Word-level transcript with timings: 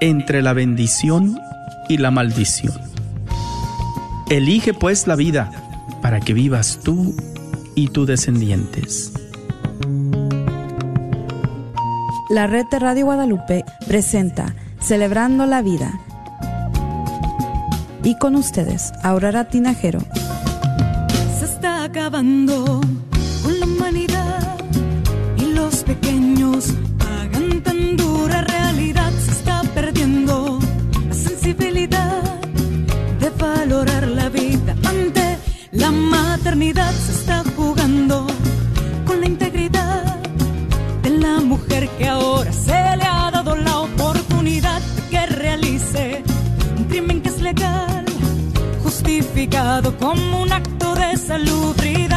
entre 0.00 0.42
la 0.42 0.52
bendición 0.52 1.38
y 1.88 1.98
la 1.98 2.10
maldición. 2.10 2.74
Elige 4.30 4.74
pues 4.74 5.06
la 5.06 5.16
vida 5.16 5.50
para 6.02 6.20
que 6.20 6.32
vivas 6.32 6.80
tú 6.82 7.14
y 7.74 7.88
tus 7.88 8.06
descendientes. 8.06 9.12
La 12.30 12.46
red 12.46 12.64
de 12.70 12.78
Radio 12.78 13.06
Guadalupe 13.06 13.64
presenta 13.88 14.54
Celebrando 14.80 15.46
la 15.46 15.62
Vida. 15.62 16.00
Y 18.04 18.16
con 18.18 18.36
ustedes, 18.36 18.92
Aurora 19.02 19.48
Tinajero. 19.48 20.00
Se 21.38 21.44
está 21.44 21.84
acabando 21.84 22.80
maternidad 36.60 36.92
se 36.92 37.12
está 37.12 37.42
jugando 37.56 38.26
con 39.06 39.18
la 39.20 39.26
integridad 39.26 40.04
de 41.02 41.10
la 41.10 41.40
mujer 41.40 41.88
que 41.96 42.06
ahora 42.06 42.52
se 42.52 42.96
le 42.98 43.04
ha 43.04 43.30
dado 43.30 43.56
la 43.56 43.78
oportunidad 43.78 44.82
de 44.82 45.02
que 45.08 45.26
realice 45.26 46.22
un 46.76 46.84
crimen 46.84 47.22
que 47.22 47.30
es 47.30 47.40
legal 47.40 48.04
justificado 48.82 49.96
como 49.96 50.42
un 50.42 50.52
acto 50.52 50.94
de 50.96 51.16
salubridad 51.16 52.09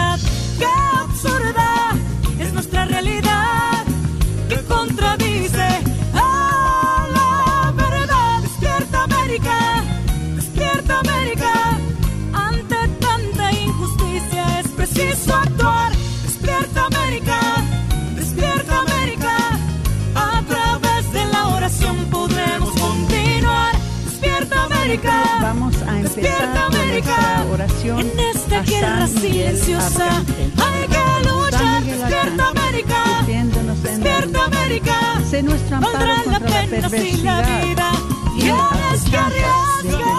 nuestra 27.04 27.46
oración 27.52 28.00
en 28.00 28.20
esta 28.20 28.62
guerra 28.62 29.08
silenciosa. 29.08 30.08
Hay 30.08 30.88
que 30.88 31.30
luchar, 31.30 31.84
despierta 31.84 32.50
América, 32.50 33.04
despierta 33.26 34.46
América. 34.46 34.94
Sé 35.30 35.44
nuestro 35.44 35.78
amparo 35.78 36.24
contra 36.24 36.50
la, 36.50 36.68
perversidad 36.68 37.42
la 37.42 37.66
vida 37.66 37.92
y 38.36 38.42
es 38.42 39.04
que 39.04 39.18
arriesga. 39.18 40.14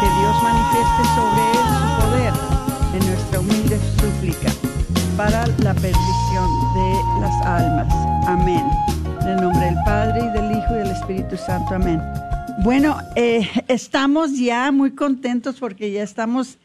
Que 0.00 0.08
Dios 0.18 0.42
manifieste 0.42 1.02
sobre 1.14 1.42
él 1.52 1.66
su 1.78 1.86
poder 2.02 2.34
en 2.94 3.06
nuestra 3.08 3.40
humilde 3.40 3.80
súplica 4.00 4.52
para 5.16 5.46
la 5.58 5.74
perdición 5.74 6.48
de 6.74 7.20
las 7.20 7.46
almas. 7.46 7.92
Amén. 8.26 8.64
En 9.22 9.28
el 9.28 9.36
nombre 9.36 9.66
del 9.66 9.76
Padre 9.84 10.20
y 10.24 10.28
del 10.30 10.52
Hijo 10.52 10.74
y 10.74 10.78
del 10.78 10.90
Espíritu 10.90 11.36
Santo. 11.36 11.74
Amén. 11.74 12.00
Bueno, 12.64 12.96
eh, 13.16 13.48
estamos 13.66 14.38
ya 14.38 14.70
muy 14.70 14.92
contentos 14.92 15.56
porque 15.58 15.90
ya 15.90 16.04
estamos 16.04 16.58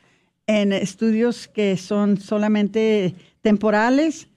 en 0.45 0.71
estudios 0.71 1.47
que 1.47 1.75
son 1.75 2.17
solamente 2.17 3.15
temporales, 3.41 4.27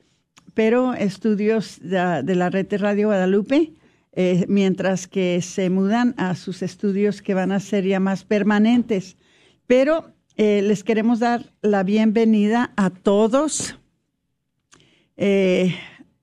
pero 0.54 0.94
estudios 0.94 1.78
de, 1.82 2.34
la 2.34 2.49
red 2.49 2.66
de 2.66 2.78
Radio 2.78 3.09
Guadalupe, 3.09 3.75
eh, 4.12 4.47
mientras 4.49 5.06
que 5.06 5.43
se 5.43 5.69
mudan 5.69 6.15
a 6.16 6.34
sus 6.34 6.62
estudios 6.62 7.20
que 7.20 7.34
van 7.34 7.53
a 7.53 7.60
ser 7.60 7.84
ya 7.84 8.00
más 8.00 8.25
permanentes. 8.25 9.19
Pero 9.66 10.15
eh, 10.38 10.62
les 10.62 10.82
queremos 10.82 11.19
dar 11.19 11.53
la 11.60 11.82
bienvenida 11.82 12.72
a 12.76 12.88
todos. 12.88 13.76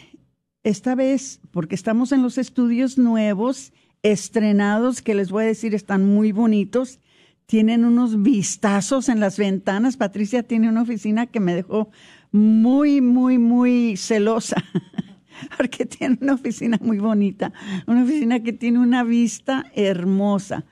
esta 0.67 0.95
vez, 0.95 1.39
porque 1.51 1.75
estamos 1.75 2.11
en 2.11 2.21
los 2.21 2.37
estudios 2.37 2.97
nuevos, 2.97 3.71
estrenados, 4.03 5.01
que 5.01 5.15
les 5.15 5.31
voy 5.31 5.45
a 5.45 5.47
decir, 5.47 5.73
están 5.73 6.05
muy 6.05 6.33
bonitos, 6.33 6.99
tienen 7.45 7.85
unos 7.85 8.21
vistazos 8.21 9.07
en 9.07 9.21
las 9.21 9.37
ventanas. 9.37 9.95
Patricia 9.95 10.43
tiene 10.43 10.67
una 10.67 10.81
oficina 10.81 11.25
que 11.25 11.39
me 11.39 11.55
dejó 11.55 11.89
muy, 12.31 12.99
muy, 12.99 13.37
muy 13.37 13.95
celosa, 13.95 14.61
porque 15.57 15.85
tiene 15.85 16.17
una 16.21 16.33
oficina 16.33 16.77
muy 16.81 16.99
bonita, 16.99 17.53
una 17.85 18.03
oficina 18.03 18.43
que 18.43 18.51
tiene 18.51 18.79
una 18.79 19.05
vista 19.05 19.71
hermosa. 19.73 20.65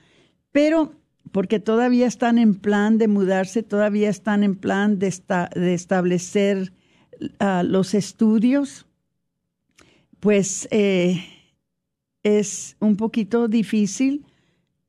Pero 0.52 0.92
porque 1.32 1.58
todavía 1.58 2.06
están 2.06 2.36
en 2.36 2.54
plan 2.54 2.98
de 2.98 3.08
mudarse, 3.08 3.62
todavía 3.62 4.10
están 4.10 4.44
en 4.44 4.56
plan 4.56 4.98
de, 4.98 5.14
de 5.54 5.74
establecer 5.74 6.74
ah, 7.38 7.62
los 7.62 7.94
estudios, 7.94 8.85
pues 10.26 10.66
eh, 10.72 11.24
es 12.24 12.76
un 12.80 12.96
poquito 12.96 13.46
difícil 13.46 14.26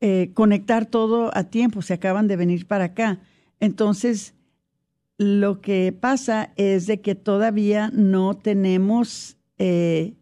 eh, 0.02 0.32
conectar 0.34 0.88
todo 0.88 1.30
a 1.32 1.44
tiempo, 1.44 1.84
se 1.84 1.94
acaban 1.94 2.28
de 2.28 2.36
venir 2.36 2.66
para 2.66 2.86
acá. 2.86 3.20
Entonces, 3.60 4.34
lo 5.20 5.62
que 5.62 5.92
pasa 5.92 6.54
es 6.56 6.88
de 6.88 7.02
que 7.02 7.14
todavía 7.14 7.92
no 7.94 8.34
tenemos 8.34 9.38
eh, 9.60 10.16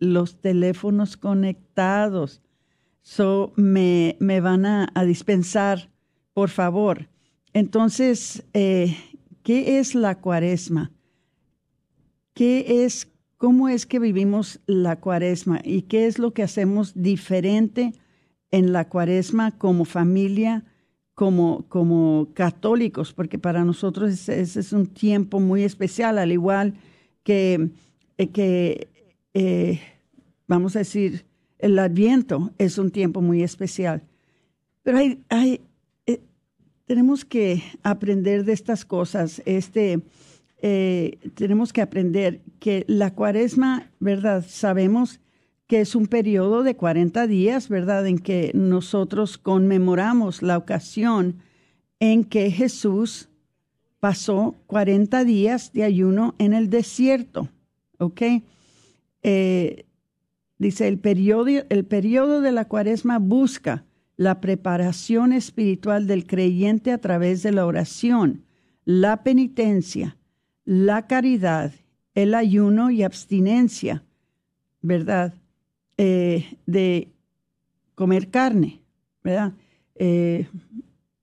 los 0.00 0.40
teléfonos 0.40 1.16
conectados. 1.16 2.42
So, 3.02 3.52
me, 3.54 4.16
me 4.18 4.40
van 4.40 4.66
a, 4.66 4.90
dispensar, 5.04 5.92
por 6.34 6.48
favor. 6.48 7.08
Entonces, 7.52 8.42
¿qué 8.52 8.98
es 9.78 9.94
la 9.94 10.18
cuaresma? 10.18 10.90
¿Qué 12.34 12.84
es, 12.84 13.12
cómo 13.36 13.68
es 13.68 13.86
que 13.86 13.98
vivimos 13.98 14.60
la 14.66 14.96
cuaresma? 14.96 15.60
¿Y 15.64 15.82
qué 15.82 16.06
es 16.06 16.18
lo 16.18 16.32
que 16.32 16.42
hacemos 16.42 16.92
diferente 16.94 17.92
en 18.50 18.72
la 18.72 18.88
cuaresma 18.88 19.56
como 19.58 19.84
familia, 19.84 20.64
como, 21.14 21.66
como 21.68 22.28
católicos? 22.34 23.12
Porque 23.12 23.38
para 23.38 23.64
nosotros 23.64 24.28
ese, 24.28 24.40
es 24.40 24.72
un 24.72 24.86
tiempo 24.86 25.40
muy 25.40 25.62
especial, 25.62 26.18
al 26.18 26.32
igual 26.32 26.74
que, 27.22 27.70
eh, 28.18 28.28
que 28.28 28.88
eh, 29.34 29.80
vamos 30.46 30.76
a 30.76 30.80
decir, 30.80 31.26
el 31.58 31.78
Adviento 31.78 32.52
es 32.58 32.78
un 32.78 32.90
tiempo 32.90 33.20
muy 33.20 33.42
especial. 33.42 34.02
Pero 34.82 34.98
hay, 34.98 35.22
hay 35.28 35.60
eh, 36.06 36.20
tenemos 36.84 37.24
que 37.24 37.62
aprender 37.82 38.44
de 38.44 38.52
estas 38.52 38.84
cosas. 38.84 39.42
Este, 39.44 40.00
eh, 40.68 41.18
tenemos 41.34 41.72
que 41.72 41.80
aprender 41.80 42.40
que 42.58 42.84
la 42.88 43.14
cuaresma, 43.14 43.92
¿verdad? 44.00 44.44
Sabemos 44.48 45.20
que 45.68 45.80
es 45.80 45.94
un 45.94 46.08
periodo 46.08 46.64
de 46.64 46.74
40 46.74 47.28
días, 47.28 47.68
¿verdad? 47.68 48.04
En 48.08 48.18
que 48.18 48.50
nosotros 48.52 49.38
conmemoramos 49.38 50.42
la 50.42 50.58
ocasión 50.58 51.36
en 52.00 52.24
que 52.24 52.50
Jesús 52.50 53.28
pasó 54.00 54.56
40 54.66 55.24
días 55.24 55.72
de 55.72 55.84
ayuno 55.84 56.34
en 56.38 56.52
el 56.52 56.68
desierto, 56.68 57.48
¿ok? 57.98 58.22
Eh, 59.22 59.86
Dice, 60.58 60.88
el 60.88 60.98
periodo, 60.98 61.64
el 61.68 61.84
periodo 61.84 62.40
de 62.40 62.50
la 62.50 62.66
cuaresma 62.66 63.18
busca 63.18 63.84
la 64.16 64.40
preparación 64.40 65.32
espiritual 65.32 66.06
del 66.06 66.26
creyente 66.26 66.90
a 66.90 66.98
través 66.98 67.42
de 67.42 67.52
la 67.52 67.66
oración, 67.66 68.46
la 68.86 69.22
penitencia, 69.22 70.16
la 70.66 71.06
caridad, 71.06 71.72
el 72.14 72.34
ayuno 72.34 72.90
y 72.90 73.02
abstinencia, 73.02 74.02
¿verdad? 74.82 75.32
Eh, 75.96 76.58
de 76.66 77.12
comer 77.94 78.30
carne, 78.30 78.82
¿verdad? 79.22 79.54
Eh, 79.94 80.46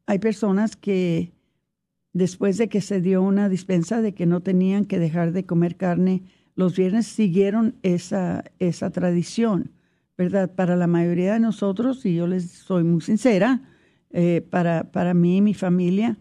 hay 0.07 0.19
personas 0.19 0.75
que 0.75 1.31
después 2.13 2.57
de 2.57 2.69
que 2.69 2.81
se 2.81 3.01
dio 3.01 3.21
una 3.21 3.49
dispensa 3.49 4.01
de 4.01 4.13
que 4.13 4.25
no 4.25 4.41
tenían 4.41 4.85
que 4.85 4.97
dejar 4.97 5.33
de 5.33 5.45
comer 5.45 5.75
carne, 5.75 6.23
los 6.55 6.75
viernes 6.77 7.05
siguieron 7.07 7.75
esa, 7.83 8.45
esa 8.59 8.91
tradición, 8.91 9.71
¿verdad? 10.17 10.53
Para 10.55 10.75
la 10.75 10.87
mayoría 10.87 11.33
de 11.33 11.39
nosotros, 11.39 12.05
y 12.05 12.15
yo 12.15 12.27
les 12.27 12.49
soy 12.49 12.83
muy 12.83 13.01
sincera, 13.01 13.61
eh, 14.11 14.45
para, 14.49 14.91
para 14.91 15.13
mí 15.13 15.37
y 15.37 15.41
mi 15.41 15.53
familia, 15.53 16.17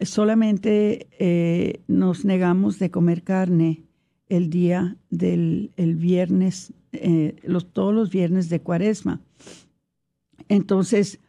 solamente 0.00 1.08
eh, 1.18 1.80
nos 1.88 2.24
negamos 2.24 2.78
de 2.78 2.90
comer 2.90 3.22
carne 3.22 3.84
el 4.28 4.50
día 4.50 4.96
del 5.10 5.72
el 5.76 5.96
viernes, 5.96 6.72
eh, 6.92 7.36
los, 7.44 7.72
todos 7.72 7.94
los 7.94 8.10
viernes 8.10 8.48
de 8.48 8.60
cuaresma. 8.60 9.20
Entonces, 10.48 11.20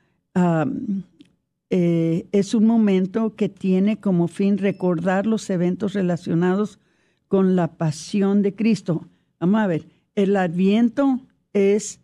es 1.70 2.54
un 2.54 2.66
momento 2.66 3.36
que 3.36 3.50
tiene 3.50 4.00
como 4.00 4.28
fin 4.28 4.60
recordar 4.60 5.26
los 5.26 5.50
eventos 5.50 5.94
relacionados 5.94 6.80
con 7.28 7.56
la 7.56 7.76
pasión 7.78 8.44
de 8.44 8.54
Cristo. 8.54 9.08
Vamos 9.40 9.62
a 9.62 9.68
ver, 9.68 9.88
el 10.16 10.36
adviento 10.36 11.22
es 11.54 12.00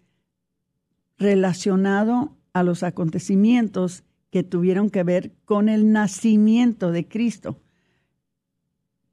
relacionado 1.18 2.36
a 2.54 2.64
los 2.64 2.84
acontecimientos 2.84 4.04
que 4.34 4.42
tuvieron 4.42 4.90
que 4.90 5.04
ver 5.04 5.32
con 5.46 5.70
el 5.70 5.92
nacimiento 5.92 6.92
de 6.92 7.08
Cristo. 7.08 7.62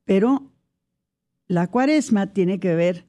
Pero 0.06 0.50
la 1.46 1.66
cuaresma 1.66 2.28
tiene 2.28 2.58
que 2.58 2.74
ver 2.74 3.04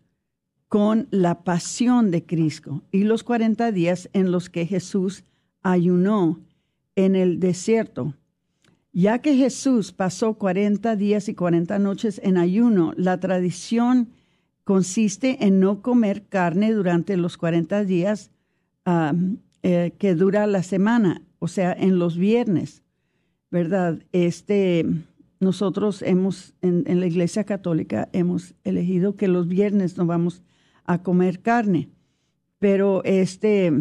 con 0.67 1.07
la 1.09 1.45
pasión 1.45 2.12
de 2.12 2.25
Cristo 2.25 2.83
y 2.91 3.05
los 3.05 3.24
40 3.24 3.71
días 3.71 4.09
en 4.12 4.29
los 4.29 4.50
que 4.50 4.65
Jesús 4.65 5.24
ayunó 5.62 6.41
en 6.97 7.15
el 7.15 7.39
desierto. 7.39 8.13
Ya 8.91 9.19
que 9.19 9.38
Jesús 9.38 9.93
pasó 9.93 10.33
40 10.33 10.97
días 10.97 11.29
y 11.29 11.33
40 11.33 11.79
noches 11.79 12.19
en 12.25 12.38
ayuno, 12.38 12.91
la 12.97 13.21
tradición 13.21 14.09
consiste 14.65 15.45
en 15.45 15.62
no 15.62 15.81
comer 15.81 16.27
carne 16.27 16.74
durante 16.74 17.15
los 17.15 17.38
40 17.38 17.86
días 17.86 18.31
eh, 19.63 19.93
que 19.97 20.13
dura 20.13 20.45
la 20.45 20.62
semana, 20.62 21.21
o 21.43 21.48
sea, 21.48 21.74
en 21.74 21.98
los 21.98 22.17
viernes, 22.17 22.83
¿verdad? 23.50 24.03
Este, 24.12 24.86
nosotros 25.39 26.03
hemos, 26.03 26.53
en, 26.62 27.00
la 27.00 27.07
Iglesia 27.07 27.45
Católica, 27.45 28.10
hemos 28.13 28.53
elegido 28.63 29.15
que 29.15 29.27
los 29.27 29.48
viernes 29.48 29.98
no 29.98 30.05
vamos 30.05 30.43
a 30.86 31.01
comer 31.01 31.41
carne, 31.41 31.89
pero 32.60 33.03
este, 33.05 33.74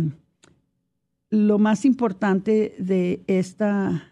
lo 1.29 1.59
más 1.59 1.85
importante 1.85 2.75
de 2.79 3.23
esta 3.27 4.11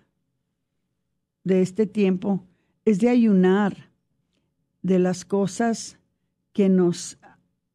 de 1.43 1.63
este 1.63 1.87
tiempo 1.87 2.45
es 2.85 3.01
de 3.01 3.09
ayunar 3.09 3.91
de 4.83 4.99
las 4.99 5.25
cosas 5.25 5.99
que 6.53 6.69
nos 6.69 7.19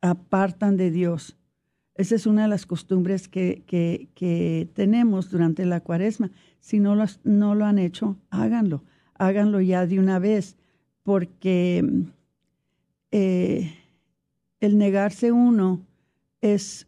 apartan 0.01 0.77
de 0.77 0.92
Dios. 0.92 1.36
Esa 1.96 2.16
es 2.16 2.26
una 2.26 2.44
de 2.44 2.48
las 2.48 2.66
costumbres 2.66 3.28
que, 3.28 3.64
que, 3.68 4.70
tenemos 4.74 5.30
durante 5.30 5.66
la 5.66 5.80
cuaresma. 5.80 6.32
Si 6.60 6.80
no 6.80 6.96
lo, 6.96 7.06
no 7.24 7.56
lo 7.56 7.66
han 7.66 7.78
hecho, 7.78 8.18
háganlo. 8.30 8.84
Háganlo 9.16 9.62
ya 9.62 9.86
de 9.86 10.00
una 10.00 10.18
vez, 10.18 10.58
porque 11.04 11.86
eh, 13.12 13.76
el 14.60 14.78
negarse 14.78 15.32
uno 15.32 15.86
es, 16.42 16.88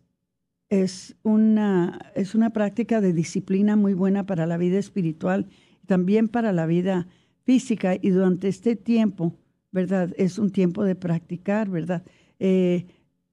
es, 0.70 1.16
una, 1.22 2.12
es 2.16 2.34
una 2.34 2.50
práctica 2.50 3.00
de 3.00 3.14
disciplina 3.14 3.76
muy 3.76 3.94
buena 3.94 4.26
para 4.26 4.48
la 4.48 4.58
vida 4.58 4.80
espiritual 4.80 5.48
también 5.86 6.28
para 6.28 6.52
la 6.52 6.66
vida 6.66 7.08
física 7.44 7.96
y 7.96 8.10
durante 8.10 8.48
este 8.48 8.76
tiempo, 8.76 9.36
¿verdad? 9.72 10.14
Es 10.18 10.40
un 10.40 10.52
tiempo 10.52 10.84
de 10.84 10.96
practicar, 10.96 11.70
¿verdad? 11.70 12.04
Eh, 12.40 12.86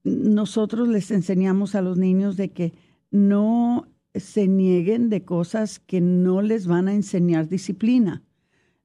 nosotros 0.03 0.87
les 0.87 1.11
enseñamos 1.11 1.75
a 1.75 1.81
los 1.81 1.97
niños 1.97 2.37
de 2.37 2.51
que 2.51 2.73
no 3.11 3.87
se 4.13 4.47
nieguen 4.47 5.09
de 5.09 5.23
cosas 5.23 5.79
que 5.79 6.01
no 6.01 6.41
les 6.41 6.67
van 6.67 6.87
a 6.87 6.93
enseñar 6.93 7.47
disciplina. 7.47 8.23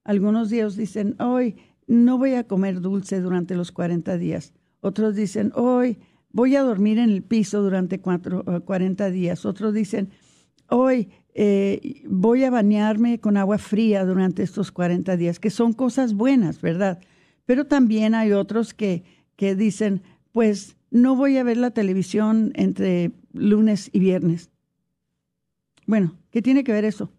Algunos 0.03 0.49
días 0.49 0.75
dicen, 0.75 1.15
hoy 1.19 1.57
no 1.87 2.17
voy 2.17 2.33
a 2.33 2.45
comer 2.45 2.81
dulce 2.81 3.19
durante 3.19 3.55
los 3.55 3.71
40 3.71 4.17
días. 4.17 4.53
Otros 4.81 5.15
dicen, 5.15 5.51
hoy 5.55 5.99
voy 6.31 6.55
a 6.55 6.61
dormir 6.61 6.97
en 6.99 7.09
el 7.09 7.23
piso 7.23 7.61
durante 7.61 7.99
cuatro, 7.99 8.43
40 8.65 9.07
eh, 9.07 9.11
días. 9.11 9.45
Otros 9.45 9.73
dicen, 9.73 10.09
hoy 10.69 11.09
eh, 11.33 12.01
voy 12.07 12.43
a 12.43 12.49
bañarme 12.49 13.19
con 13.19 13.37
agua 13.37 13.57
fría 13.57 14.05
durante 14.05 14.43
estos 14.43 14.71
40 14.71 15.17
días, 15.17 15.39
que 15.39 15.49
son 15.49 15.73
cosas 15.73 16.13
buenas, 16.13 16.61
¿verdad? 16.61 16.99
Pero 17.45 17.65
también 17.65 18.15
hay 18.15 18.31
otros 18.31 18.73
que, 18.73 19.03
que 19.35 19.55
dicen, 19.55 20.01
pues 20.31 20.77
no 20.91 21.15
voy 21.15 21.37
a 21.37 21.43
ver 21.43 21.57
la 21.57 21.71
televisión 21.71 22.51
entre 22.55 23.11
lunes 23.33 23.89
y 23.93 23.99
viernes. 23.99 24.49
Bueno, 25.85 26.15
¿qué 26.31 26.41
tiene 26.41 26.63
que 26.63 26.71
ver 26.71 26.85
eso? 26.85 27.11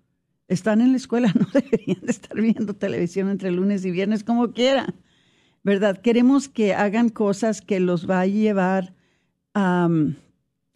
Están 0.48 0.80
en 0.80 0.92
la 0.92 0.96
escuela, 0.96 1.32
no 1.38 1.46
deberían 1.52 2.00
de 2.02 2.10
estar 2.10 2.40
viendo 2.40 2.74
televisión 2.74 3.28
entre 3.28 3.50
lunes 3.50 3.84
y 3.84 3.90
viernes 3.90 4.24
como 4.24 4.52
quiera, 4.52 4.94
¿verdad? 5.62 6.00
Queremos 6.00 6.48
que 6.48 6.74
hagan 6.74 7.08
cosas 7.08 7.60
que 7.60 7.80
los 7.80 8.08
va 8.08 8.20
a 8.20 8.26
llevar 8.26 8.94
a, 9.54 9.88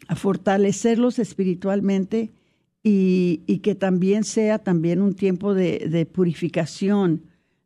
a 0.09 0.17
fortalecerlos 0.17 1.19
espiritualmente 1.19 2.33
y, 2.87 3.61
que 3.63 3.75
también 3.75 4.25
sea 4.25 4.59
también 4.59 5.01
un 5.01 5.15
tiempo 5.15 5.55
de, 5.55 6.07
purificación 6.13 7.23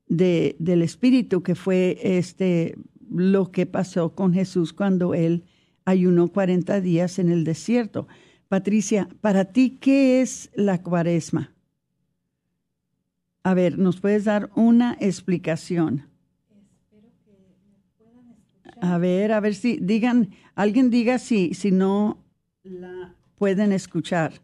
de, 0.07 0.55
del 0.61 0.83
espíritu, 0.83 1.43
que 1.43 1.57
fue 1.57 1.99
este 2.01 2.77
lo 3.11 3.51
que 3.51 3.67
pasó 3.67 4.15
con 4.15 4.33
Jesús 4.33 4.73
cuando 4.73 5.15
él 5.15 5.45
ayunó 5.85 6.29
40 6.29 6.81
días 6.81 7.19
en 7.19 7.31
el 7.31 7.45
desierto. 7.45 8.09
Patricia, 8.49 9.09
para 9.21 9.47
ti, 9.47 9.79
¿qué 9.81 10.21
es 10.21 10.51
la 10.55 10.83
cuaresma? 10.83 11.53
A 13.43 13.55
ver, 13.55 13.79
¿nos 13.79 14.01
puedes 14.01 14.25
dar 14.25 14.51
una 14.55 14.97
explicación? 15.01 16.09
A 18.81 18.99
ver, 18.99 19.33
a 19.33 19.41
ver 19.41 19.55
si 19.55 19.79
digan, 19.81 20.31
alguien 20.55 20.91
diga 20.91 21.19
si, 21.19 21.55
si 21.55 21.73
no 21.73 22.25
la 22.63 23.15
pueden 23.37 23.73
escuchar. 23.73 24.35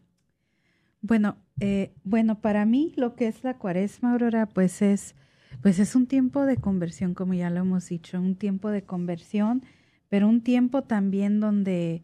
Bueno, 1.01 1.37
eh, 1.59 1.93
bueno, 2.03 2.41
para 2.41 2.65
mí 2.65 2.93
lo 2.97 3.15
que 3.15 3.27
es 3.27 3.43
la 3.43 3.57
cuaresma, 3.57 4.13
Aurora, 4.13 4.47
pues 4.47 4.81
es, 4.81 5.15
pues 5.61 5.79
es 5.79 5.95
un 5.95 6.07
tiempo 6.07 6.45
de 6.45 6.57
conversión, 6.57 7.13
como 7.13 7.33
ya 7.33 7.49
lo 7.49 7.61
hemos 7.61 7.89
dicho, 7.89 8.19
un 8.19 8.35
tiempo 8.35 8.69
de 8.69 8.83
conversión, 8.83 9.63
pero 10.09 10.27
un 10.27 10.41
tiempo 10.41 10.83
también 10.83 11.39
donde, 11.39 12.03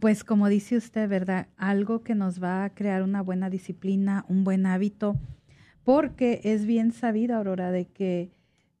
pues 0.00 0.24
como 0.24 0.48
dice 0.48 0.76
usted, 0.76 1.08
¿verdad? 1.08 1.48
Algo 1.56 2.02
que 2.02 2.14
nos 2.14 2.42
va 2.42 2.64
a 2.64 2.74
crear 2.74 3.02
una 3.02 3.22
buena 3.22 3.50
disciplina, 3.50 4.24
un 4.28 4.44
buen 4.44 4.66
hábito, 4.66 5.18
porque 5.84 6.40
es 6.44 6.66
bien 6.66 6.92
sabido, 6.92 7.36
Aurora, 7.36 7.70
de 7.70 7.86
que 7.86 8.30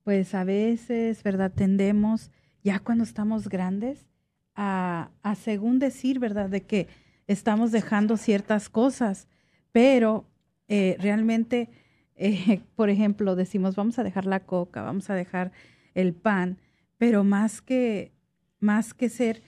pues 0.04 0.34
a 0.34 0.44
veces, 0.44 1.22
¿verdad? 1.24 1.52
Tendemos 1.52 2.30
ya 2.62 2.78
cuando 2.78 3.02
estamos 3.04 3.48
grandes, 3.48 4.06
a, 4.54 5.10
a 5.22 5.34
según 5.34 5.78
decir, 5.78 6.18
¿verdad? 6.18 6.48
De 6.48 6.62
que 6.62 6.88
estamos 7.26 7.72
dejando 7.72 8.16
ciertas 8.16 8.68
cosas, 8.68 9.28
pero 9.72 10.26
eh, 10.68 10.96
realmente, 10.98 11.70
eh, 12.16 12.60
por 12.76 12.90
ejemplo, 12.90 13.36
decimos, 13.36 13.76
vamos 13.76 13.98
a 13.98 14.04
dejar 14.04 14.26
la 14.26 14.40
coca, 14.40 14.82
vamos 14.82 15.10
a 15.10 15.14
dejar 15.14 15.52
el 15.94 16.14
pan, 16.14 16.58
pero 16.98 17.24
más 17.24 17.62
que, 17.62 18.12
más 18.60 18.94
que 18.94 19.08
ser 19.08 19.42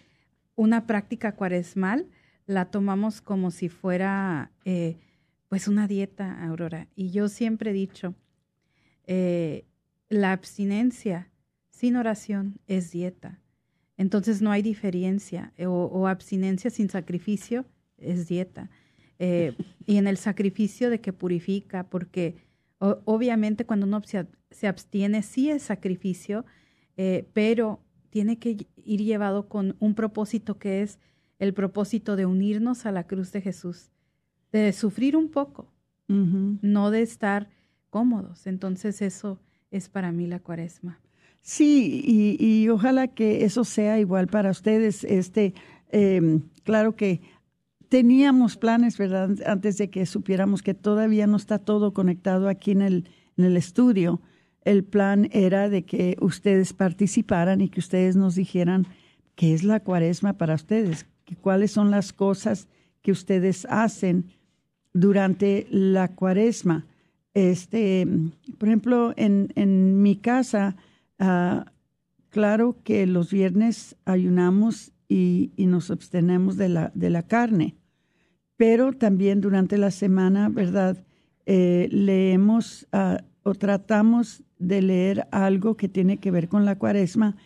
una 0.54 0.86
práctica 0.86 1.32
cuaresmal, 1.32 2.06
la 2.46 2.66
tomamos 2.66 3.20
como 3.20 3.50
si 3.50 3.68
fuera 3.68 4.50
eh, 4.64 4.96
pues 5.48 5.68
una 5.68 5.86
dieta, 5.86 6.44
Aurora. 6.44 6.88
Y 6.94 7.10
yo 7.10 7.28
siempre 7.28 7.70
he 7.70 7.74
dicho, 7.74 8.14
la 10.08 10.32
abstinencia 10.32 11.30
sin 11.70 11.96
oración 11.96 12.58
es 12.66 12.90
dieta. 12.90 13.38
Entonces 13.96 14.40
no 14.40 14.52
hay 14.52 14.62
diferencia 14.62 15.52
o, 15.66 16.06
abstinencia 16.06 16.70
sin 16.70 16.88
sacrificio 16.88 17.66
es 17.98 18.28
dieta. 18.28 18.70
Eh, 19.18 19.54
y 19.86 19.96
en 19.96 20.06
el 20.06 20.16
sacrificio 20.16 20.88
de 20.88 21.00
que 21.00 21.12
purifica, 21.12 21.84
porque 21.84 22.36
obviamente 22.78 23.66
cuando 23.66 23.86
uno 23.86 24.00
se, 24.04 24.66
abstiene 24.66 25.22
sí 25.22 25.50
es 25.50 25.62
sacrificio, 25.62 26.44
eh, 26.96 27.28
pero 27.32 27.80
tiene 28.10 28.38
que 28.38 28.66
ir 28.84 29.00
llevado 29.00 29.48
con 29.48 29.76
un 29.78 29.94
propósito 29.94 30.58
que 30.58 30.82
es 30.82 30.98
el 31.38 31.54
propósito 31.54 32.16
de 32.16 32.26
unirnos 32.26 32.86
a 32.86 32.92
la 32.92 33.06
cruz 33.06 33.32
de 33.32 33.40
Jesús, 33.40 33.90
de 34.52 34.72
sufrir 34.72 35.16
un 35.16 35.30
poco, 35.30 35.72
no 36.08 36.90
de 36.90 37.02
estar 37.02 37.50
cómodos. 37.90 38.46
Entonces 38.46 39.02
eso 39.02 39.38
es 39.70 39.88
para 39.88 40.10
mí 40.10 40.26
la 40.26 40.40
cuaresma. 40.40 41.00
Sí, 41.42 42.02
y, 42.38 42.68
ojalá 42.68 43.08
que 43.08 43.44
eso 43.44 43.64
sea 43.64 43.98
igual 43.98 44.26
para 44.26 44.50
ustedes. 44.50 45.04
Este, 45.04 45.54
em, 45.90 46.42
claro 46.64 46.96
que 46.96 47.20
teníamos 47.88 48.56
planes, 48.56 48.98
¿verdad? 48.98 49.30
Antes 49.46 49.78
de 49.78 49.90
que 49.90 50.06
supiéramos 50.06 50.62
que 50.62 50.74
todavía 50.74 51.26
no 51.26 51.36
está 51.36 51.58
todo 51.58 51.92
conectado 51.92 52.48
aquí 52.48 52.72
en 52.72 52.82
el, 52.82 53.08
en 53.36 53.44
el 53.44 53.56
estudio. 53.56 54.20
El 54.64 54.84
plan 54.84 55.28
era 55.32 55.68
de 55.68 55.84
que 55.84 56.16
ustedes 56.20 56.72
participaran 56.72 57.60
y 57.60 57.68
que 57.68 57.80
ustedes 57.80 58.16
nos 58.16 58.34
dijeran 58.34 58.86
qué 59.34 59.54
es 59.54 59.64
la 59.64 59.80
cuaresma 59.80 60.34
para 60.34 60.54
ustedes, 60.54 61.06
cuáles 61.40 61.70
son 61.70 61.90
las 61.90 62.12
cosas 62.12 62.68
que 63.02 63.12
ustedes 63.12 63.66
hacen 63.70 64.26
durante 64.92 65.66
la 65.70 66.08
cuaresma. 66.08 66.86
Este, 67.34 68.06
por 68.58 68.68
ejemplo, 68.68 69.14
en, 69.16 69.52
en 69.54 70.02
mi 70.02 70.16
casa, 70.16 70.76
Ah, 71.18 71.72
claro 72.28 72.76
que 72.84 73.06
los 73.06 73.32
viernes 73.32 73.96
ayunamos 74.04 74.92
y, 75.08 75.52
nos 75.56 75.90
abstenemos 75.90 76.56
de 76.56 76.68
la, 76.68 76.92
de 76.94 77.10
la 77.10 77.22
carne, 77.22 77.76
pero 78.56 78.92
también 78.92 79.40
durante 79.40 79.78
la 79.78 79.90
semana, 79.90 80.48
¿verdad? 80.48 81.04
Eh, 81.46 81.88
leemos 81.90 82.86
ah, 82.92 83.22
o 83.42 83.54
tratamos 83.54 84.42
de 84.58 84.82
leer 84.82 85.26
algo 85.30 85.76
que 85.76 85.88
tiene 85.88 86.18
que 86.18 86.30
ver 86.30 86.48
con 86.48 86.66
la 86.66 86.76
cuaresma 86.76 87.36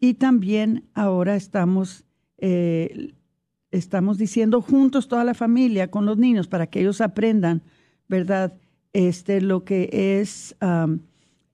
y 0.00 0.14
también 0.14 0.84
ahora 0.94 1.36
estamos, 1.36 2.04
eh, 2.38 3.12
estamos 3.70 4.18
diciendo 4.18 4.60
juntos 4.60 5.06
toda 5.06 5.22
la 5.22 5.34
familia 5.34 5.90
con 5.90 6.06
los 6.06 6.18
niños 6.18 6.48
para 6.48 6.66
que 6.66 6.80
ellos 6.80 7.00
aprendan, 7.00 7.62
¿verdad? 8.08 8.54
Este, 8.92 9.40
lo 9.40 9.64
que 9.64 10.18
es... 10.20 10.56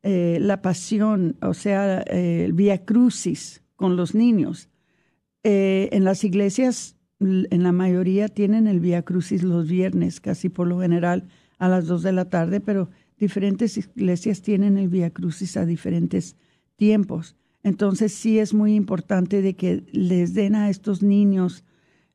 Eh, 0.02 0.38
la 0.40 0.62
pasión, 0.62 1.37
o 1.43 1.52
sea, 1.52 2.00
el 2.00 2.55
vía 2.55 2.87
crucis 2.87 3.62
con 3.76 3.97
los 3.97 4.14
niños. 4.14 4.70
Eh, 5.42 5.88
en 5.92 6.04
las 6.04 6.25
iglesias, 6.25 6.97
en 7.18 7.62
la 7.62 7.73
mayoría 7.73 8.28
tienen 8.28 8.66
el 8.66 8.80
vía 8.80 9.02
crucis 9.02 9.42
los 9.42 9.68
viernes, 9.68 10.20
casi 10.20 10.49
por 10.49 10.66
lo 10.66 10.80
general 10.80 11.28
a 11.59 11.68
las 11.68 11.87
dos 11.87 12.02
de 12.02 12.12
la 12.12 12.26
tarde, 12.26 12.61
pero 12.61 12.90
diferentes 13.18 13.76
iglesias 13.76 14.42
tienen 14.42 14.78
el 14.78 14.88
vía 14.88 15.11
crucis 15.11 15.56
a 15.56 15.66
diferentes 15.66 16.37
tiempos. 16.76 17.37
Entonces 17.62 18.12
sí 18.12 18.38
es 18.38 18.54
muy 18.54 18.75
importante 18.75 19.42
de 19.42 19.54
que 19.54 19.85
les 19.92 20.35
den 20.35 20.54
a 20.54 20.70
estos 20.70 21.02
niños 21.02 21.64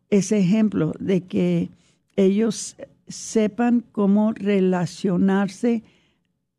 ese 0.10 0.39
ejemplo 0.39 0.94
de 1.00 1.22
que 1.22 1.70
ellos 2.15 2.75
sepan 3.08 3.84
cómo 3.91 4.34
relacionarse 4.34 5.84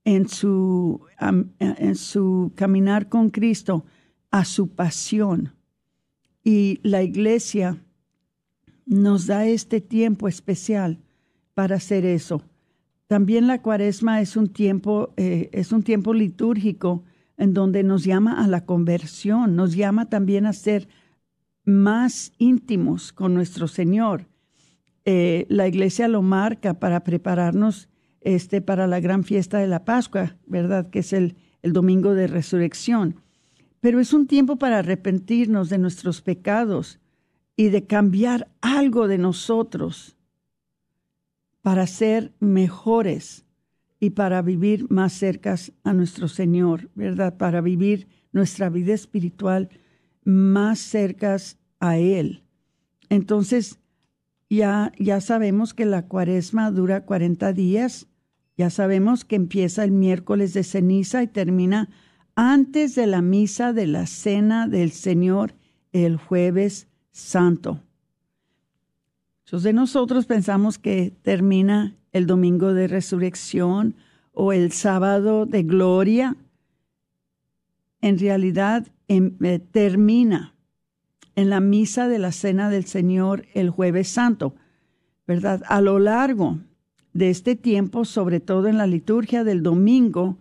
en 0.05 0.29
su, 0.29 1.01
en 1.59 1.97
su 1.97 2.53
caminar 2.55 3.09
con 3.09 3.31
Cristo 3.31 3.85
a 4.31 4.45
su 4.45 4.69
pasión. 4.69 5.56
Y 6.47 6.79
la 6.85 7.03
iglesia 7.03 7.77
nos 8.85 9.27
da 9.27 9.47
este 9.47 9.81
tiempo 9.81 10.29
especial 10.29 11.01
para 11.55 11.75
hacer 11.75 12.07
eso. 12.07 12.41
También 13.09 13.49
la 13.49 13.63
cuaresma 13.63 14.21
es 14.21 14.37
un 14.37 14.47
tiempo, 14.47 15.13
eh, 15.17 15.51
es 15.51 15.73
un 15.73 15.83
tiempo 15.83 16.15
litúrgico 16.15 17.03
en 17.37 17.53
donde 17.53 17.83
nos 17.83 18.05
llama 18.05 18.45
a 18.45 18.47
la 18.47 18.65
conversión, 18.65 19.57
nos 19.57 19.75
llama 19.75 20.09
también 20.09 20.47
a 20.47 20.53
ser 20.53 20.87
más 21.65 22.33
íntimos 22.39 23.13
con 23.13 23.35
nuestro 23.35 23.67
Señor. 23.67 24.29
Eh, 25.05 25.47
la 25.49 25.67
iglesia 25.67 26.07
lo 26.07 26.23
marca 26.23 26.79
para 26.79 27.03
prepararnos 27.03 27.89
este, 28.21 28.61
para 28.61 28.87
la 28.87 29.01
gran 29.01 29.25
fiesta 29.25 29.59
de 29.59 29.67
la 29.67 29.85
Pascua, 29.85 30.37
¿verdad? 30.47 30.91
Que 30.91 31.01
es 31.01 31.13
el, 31.13 31.35
el 31.63 31.73
domingo 31.73 32.15
de 32.15 32.29
resurrección. 32.29 33.17
Pero 33.87 34.01
es 34.01 34.13
un 34.13 34.27
tiempo 34.27 34.57
para 34.57 34.81
arrepentirnos 34.81 35.69
de 35.69 35.79
nuestros 35.79 36.21
pecados 36.21 36.99
y 37.55 37.69
de 37.69 37.87
cambiar 37.87 38.51
algo 38.61 39.07
de 39.07 39.17
nosotros 39.17 40.17
para 41.63 41.87
ser 41.87 42.33
mejores 42.41 43.45
y 44.01 44.11
para 44.11 44.43
vivir 44.43 44.91
más 44.91 45.13
cercas 45.13 45.73
a 45.85 45.93
nuestro 45.93 46.27
Señor, 46.27 46.91
¿verdad? 46.97 47.37
Para 47.37 47.61
vivir 47.61 48.09
nuestra 48.33 48.71
vida 48.71 48.93
espiritual 48.93 49.69
más 50.25 50.81
cercas 50.81 51.57
a 51.79 51.97
Él. 51.97 52.43
Entonces, 53.09 53.79
ya, 54.51 54.91
ya 54.99 55.21
sabemos 55.21 55.75
que 55.75 55.85
la 55.85 56.09
cuaresma 56.09 56.73
dura 56.73 57.05
40 57.05 57.53
días 57.53 58.09
Ya 58.57 58.69
sabemos 58.69 59.25
que 59.25 59.37
empieza 59.37 59.85
el 59.85 59.93
miércoles 59.93 60.55
de 60.55 60.65
ceniza 60.65 61.23
y 61.23 61.29
termina 61.29 61.89
antes 62.37 62.95
de 62.95 63.07
la 63.07 63.23
misa 63.23 63.73
de 63.73 63.87
la 63.87 64.07
cena 64.07 64.69
del 64.69 64.93
Señor 64.93 65.55
el 65.93 66.19
jueves 66.19 66.87
santo. 67.11 67.81
Muchos 69.45 69.63
de 69.63 69.73
nosotros 69.73 70.27
pensamos 70.27 70.79
que 70.79 71.15
termina 71.23 71.97
el 72.13 72.27
domingo 72.27 72.75
de 72.75 72.89
resurrección 72.89 73.95
o 74.33 74.53
el 74.53 74.73
sábado 74.73 75.47
de 75.47 75.63
gloria. 75.63 76.37
En 78.03 78.19
realidad 78.19 78.87
em, 79.09 79.37
eh, 79.43 79.59
termina 79.59 80.55
en 81.37 81.49
la 81.49 81.61
misa 81.61 82.07
de 82.09 82.19
la 82.19 82.33
cena 82.33 82.69
del 82.69 82.85
Señor 82.85 83.47
el 83.55 83.71
jueves 83.71 84.09
santo, 84.09 84.55
¿verdad? 85.27 85.63
A 85.69 85.81
lo 85.81 85.99
largo 85.99 86.59
de 87.15 87.31
este 87.31 87.57
tiempo, 87.57 88.05
sobre 88.05 88.41
todo 88.41 88.69
en 88.69 88.77
la 88.77 88.87
liturgia 88.87 89.43
del 89.43 89.63
domingo, 89.63 90.37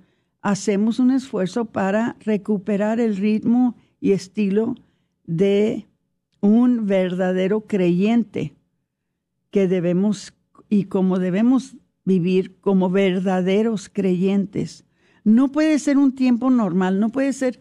hacemos 0.46 1.00
un 1.00 1.10
esfuerzo 1.10 1.66
para 1.66 2.18
recuperar 2.20 3.00
el 3.00 3.18
ritmo 3.18 3.76
y 4.00 4.12
estilo 4.12 4.76
de 5.26 5.88
un 6.40 6.86
verdadero 6.86 7.62
creyente 7.62 8.54
que 9.50 9.68
debemos 9.68 10.36
y 10.70 10.84
como 10.84 11.18
debemos 11.18 11.78
vivir 12.04 12.58
como 12.62 12.92
verdaderos 12.92 13.90
creyentes. 13.90 14.86
No 15.24 15.52
puede 15.52 15.80
ser 15.80 15.98
un 15.98 16.14
tiempo 16.14 16.52
normal, 16.52 17.00
no 17.00 17.10
puede 17.10 17.34
ser 17.34 17.60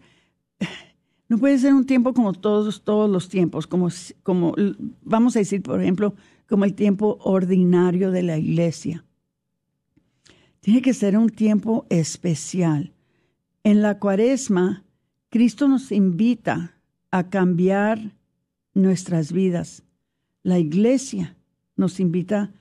no 1.27 1.39
puede 1.39 1.57
ser 1.57 1.73
un 1.73 1.87
tiempo 1.87 2.13
como 2.13 2.33
todos 2.33 2.83
todos 2.83 3.09
los 3.09 3.29
tiempos, 3.29 3.65
como 3.65 3.89
como 4.21 4.53
vamos 5.01 5.35
a 5.35 5.39
decir, 5.39 5.63
por 5.63 5.81
ejemplo, 5.81 6.13
como 6.47 6.65
el 6.65 6.75
tiempo 6.75 7.17
ordinario 7.21 8.11
de 8.11 8.21
la 8.21 8.37
iglesia. 8.37 9.03
Tiene 10.65 10.81
que 10.81 10.95
ser 10.95 11.15
un 11.15 11.29
tiempo 11.29 11.85
especial. 11.91 12.91
En 13.63 13.83
la 13.83 13.99
Cuaresma, 13.99 14.83
Cristo 15.29 15.67
nos 15.67 15.91
invita 15.91 16.79
a 17.11 17.29
cambiar 17.29 18.15
nuestras 18.73 19.31
vidas. 19.31 19.83
La 20.41 20.57
iglesia 20.57 21.37
nos 21.75 21.99
invita 21.99 22.51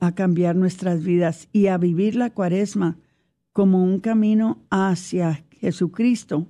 a 0.00 0.16
cambiar 0.16 0.56
nuestras 0.56 1.04
vidas 1.04 1.46
y 1.52 1.68
a 1.68 1.78
vivir 1.78 2.16
la 2.16 2.30
cuaresma 2.30 2.98
como 3.52 3.80
un 3.80 4.00
camino 4.00 4.58
hacia 4.68 5.44
Jesucristo, 5.52 6.48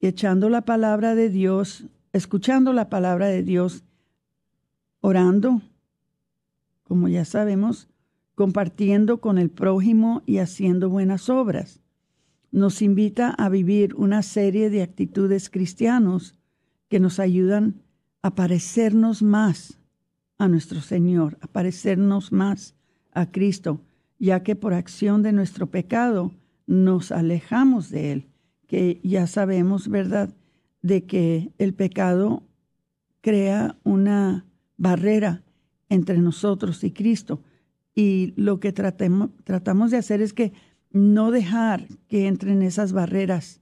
echando 0.00 0.48
la 0.48 0.62
palabra 0.62 1.14
de 1.14 1.28
Dios, 1.28 1.84
escuchando 2.12 2.72
la 2.72 2.90
palabra 2.90 3.28
de 3.28 3.44
Dios, 3.44 3.84
orando, 5.00 5.62
como 6.82 7.06
ya 7.06 7.24
sabemos, 7.24 7.91
compartiendo 8.34 9.20
con 9.20 9.38
el 9.38 9.50
prójimo 9.50 10.22
y 10.26 10.38
haciendo 10.38 10.88
buenas 10.88 11.28
obras 11.28 11.82
nos 12.52 12.82
invita 12.82 13.30
a 13.30 13.48
vivir 13.48 13.94
una 13.96 14.22
serie 14.22 14.68
de 14.68 14.82
actitudes 14.82 15.48
cristianos 15.48 16.38
que 16.88 17.00
nos 17.00 17.18
ayudan 17.18 17.82
a 18.20 18.34
parecernos 18.34 19.22
más 19.22 19.80
a 20.38 20.48
nuestro 20.48 20.82
Señor, 20.82 21.38
a 21.40 21.46
parecernos 21.46 22.30
más 22.30 22.74
a 23.12 23.30
Cristo, 23.30 23.80
ya 24.18 24.42
que 24.42 24.54
por 24.54 24.74
acción 24.74 25.22
de 25.22 25.32
nuestro 25.32 25.66
pecado 25.66 26.30
nos 26.66 27.10
alejamos 27.10 27.88
de 27.88 28.12
Él, 28.12 28.28
que 28.66 29.00
ya 29.02 29.26
sabemos, 29.26 29.88
¿verdad?, 29.88 30.34
de 30.82 31.04
que 31.04 31.52
el 31.58 31.74
pecado 31.74 32.42
crea 33.20 33.78
una 33.82 34.44
barrera 34.76 35.42
entre 35.88 36.18
nosotros 36.18 36.84
y 36.84 36.90
Cristo. 36.90 37.40
Y 37.94 38.32
lo 38.36 38.60
que 38.60 38.72
tratamos 38.72 39.90
de 39.90 39.96
hacer 39.96 40.22
es 40.22 40.32
que 40.32 40.52
no 40.90 41.30
dejar 41.30 41.88
que 42.08 42.26
entren 42.26 42.62
esas 42.62 42.92
barreras 42.92 43.60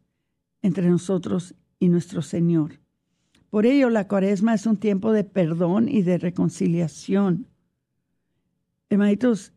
entre 0.62 0.88
nosotros 0.88 1.54
y 1.78 1.88
nuestro 1.88 2.22
Señor. 2.22 2.80
Por 3.48 3.66
ello, 3.66 3.90
la 3.90 4.06
cuaresma 4.06 4.54
es 4.54 4.66
un 4.66 4.76
tiempo 4.76 5.12
de 5.12 5.24
perdón 5.24 5.88
y 5.88 6.02
de 6.02 6.18
reconciliación. 6.18 7.48
Hermanitos, 8.88 9.52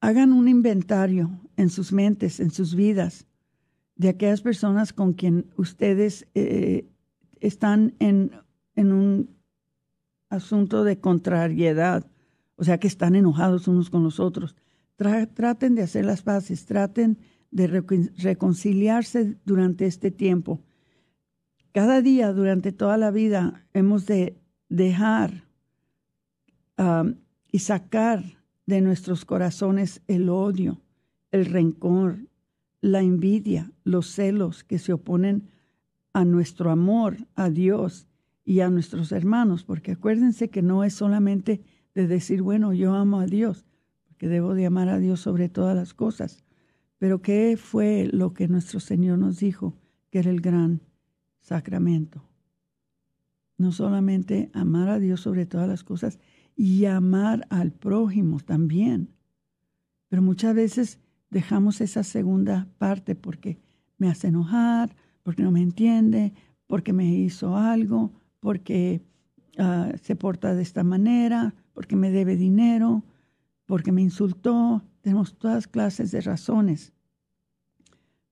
hagan 0.00 0.32
un 0.32 0.48
inventario 0.48 1.30
en 1.56 1.68
sus 1.68 1.92
mentes, 1.92 2.40
en 2.40 2.50
sus 2.50 2.74
vidas, 2.74 3.26
de 3.96 4.08
aquellas 4.08 4.40
personas 4.40 4.92
con 4.92 5.12
quien 5.12 5.50
ustedes 5.56 6.26
eh, 6.34 6.86
están 7.40 7.94
en, 7.98 8.32
en 8.74 8.92
un 8.92 9.36
asunto 10.30 10.82
de 10.82 10.98
contrariedad, 10.98 12.06
o 12.56 12.64
sea, 12.64 12.78
que 12.78 12.86
están 12.86 13.14
enojados 13.14 13.68
unos 13.68 13.90
con 13.90 14.02
los 14.02 14.20
otros 14.20 14.56
traten 15.34 15.74
de 15.74 15.82
hacer 15.82 16.04
las 16.04 16.22
paces, 16.22 16.66
traten 16.66 17.18
de 17.50 17.66
reconciliarse 17.66 19.36
durante 19.44 19.86
este 19.86 20.10
tiempo. 20.10 20.62
Cada 21.72 22.02
día, 22.02 22.32
durante 22.32 22.72
toda 22.72 22.96
la 22.96 23.10
vida, 23.10 23.66
hemos 23.72 24.06
de 24.06 24.38
dejar 24.68 25.44
y 27.50 27.58
sacar 27.58 28.24
de 28.66 28.80
nuestros 28.80 29.24
corazones 29.24 30.02
el 30.08 30.28
odio, 30.28 30.80
el 31.30 31.46
rencor, 31.46 32.18
la 32.80 33.00
envidia, 33.00 33.70
los 33.84 34.06
celos 34.10 34.64
que 34.64 34.78
se 34.78 34.92
oponen 34.92 35.48
a 36.12 36.24
nuestro 36.24 36.70
amor 36.70 37.16
a 37.34 37.48
Dios 37.50 38.06
y 38.44 38.60
a 38.60 38.70
nuestros 38.70 39.12
hermanos, 39.12 39.62
porque 39.64 39.92
acuérdense 39.92 40.48
que 40.48 40.62
no 40.62 40.84
es 40.84 40.94
solamente 40.94 41.62
de 41.94 42.06
decir, 42.06 42.42
bueno, 42.42 42.72
yo 42.72 42.94
amo 42.94 43.20
a 43.20 43.26
Dios, 43.26 43.66
que 44.18 44.28
debo 44.28 44.54
de 44.54 44.66
amar 44.66 44.88
a 44.88 44.98
Dios 44.98 45.20
sobre 45.20 45.48
todas 45.48 45.76
las 45.76 45.94
cosas. 45.94 46.44
Pero 46.98 47.22
¿qué 47.22 47.56
fue 47.56 48.08
lo 48.12 48.32
que 48.32 48.48
nuestro 48.48 48.80
Señor 48.80 49.18
nos 49.18 49.38
dijo 49.38 49.76
que 50.10 50.20
era 50.20 50.30
el 50.30 50.40
gran 50.40 50.80
sacramento? 51.40 52.22
No 53.58 53.72
solamente 53.72 54.50
amar 54.52 54.88
a 54.88 54.98
Dios 54.98 55.20
sobre 55.20 55.46
todas 55.46 55.68
las 55.68 55.82
cosas 55.82 56.18
y 56.56 56.84
amar 56.84 57.46
al 57.50 57.72
prójimo 57.72 58.40
también. 58.40 59.08
Pero 60.08 60.22
muchas 60.22 60.54
veces 60.54 61.00
dejamos 61.30 61.80
esa 61.80 62.04
segunda 62.04 62.68
parte 62.78 63.14
porque 63.14 63.58
me 63.98 64.08
hace 64.08 64.28
enojar, 64.28 64.94
porque 65.22 65.42
no 65.42 65.50
me 65.50 65.62
entiende, 65.62 66.32
porque 66.66 66.92
me 66.92 67.06
hizo 67.12 67.56
algo, 67.56 68.12
porque 68.40 69.02
ah, 69.58 69.92
se 70.00 70.16
porta 70.16 70.54
de 70.54 70.62
esta 70.62 70.84
manera, 70.84 71.54
porque 71.72 71.96
me 71.96 72.10
debe 72.10 72.36
dinero, 72.36 73.02
porque 73.66 73.92
me 73.92 74.02
insultó. 74.02 74.82
Tenemos 75.00 75.36
todas 75.38 75.66
clases 75.66 76.10
de 76.10 76.20
razones 76.20 76.92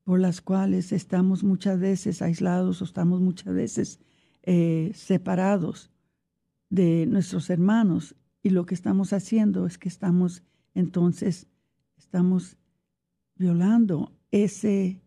por 0.05 0.19
las 0.19 0.41
cuales 0.41 0.93
estamos 0.93 1.45
muchas 1.45 1.79
veces 1.79 2.23
aislados 2.23 2.81
o 2.81 2.85
estamos 2.85 3.21
muchas 3.21 3.55
veces 3.55 4.01
eh, 4.43 4.91
separados 4.95 5.91
de 6.69 7.07
nuestros 7.07 7.51
hermanos. 7.51 8.17
Y 8.43 8.51
lo 8.51 8.67
que 8.67 8.75
estamos 8.75 9.13
haciendo 9.13 9.67
es 9.67 9.79
que 9.79 9.89
estamos 9.89 10.43
entonces, 10.75 11.47
estamos 11.99 12.57
violando 13.37 14.13
ese 14.31 15.01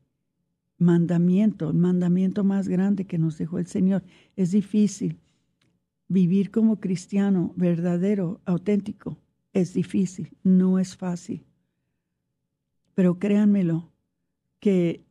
mandamiento, 0.77 1.69
el 1.69 1.77
mandamiento 1.77 2.43
más 2.43 2.67
grande 2.67 3.05
que 3.05 3.17
nos 3.17 3.37
dejó 3.37 3.59
el 3.59 3.67
Señor. 3.67 4.03
Es 4.35 4.51
difícil 4.51 5.19
vivir 6.13 6.51
como 6.51 6.79
cristiano 6.79 7.51
verdadero, 7.55 8.39
auténtico, 8.45 9.17
es 9.51 9.73
difícil, 9.73 10.37
no 10.43 10.79
es 10.79 10.95
fácil. 10.95 11.43
Pero 12.93 13.17
créanmelo, 13.17 13.91
que 14.59 15.03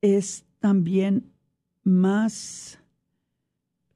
es 0.00 0.44
también 0.60 1.32
más, 1.82 2.78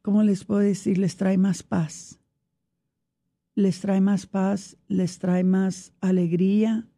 ¿cómo 0.03 0.25
les 0.25 0.45
puedo 0.45 0.61
decir? 0.61 0.99
Les 0.99 1.17
trae 1.17 1.39
más 1.39 1.63
paz. 1.63 2.19
Les 3.55 3.81
trae 3.81 4.01
más 4.01 4.27
paz, 4.27 4.77
les 4.89 5.19
trae 5.19 5.45
más 5.45 5.93
alegría. 6.01 6.89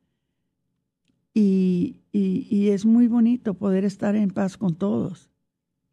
Y, 1.35 2.01
y, 2.11 2.49
y 2.51 2.71
es 2.71 2.87
muy 2.87 3.07
bonito 3.07 3.55
poder 3.55 3.85
estar 3.85 4.17
en 4.17 4.31
paz 4.31 4.57
con 4.57 4.75
todos. 4.75 5.31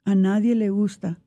A 0.06 0.16
nadie 0.16 0.56
le 0.56 0.70
gusta 0.70 1.20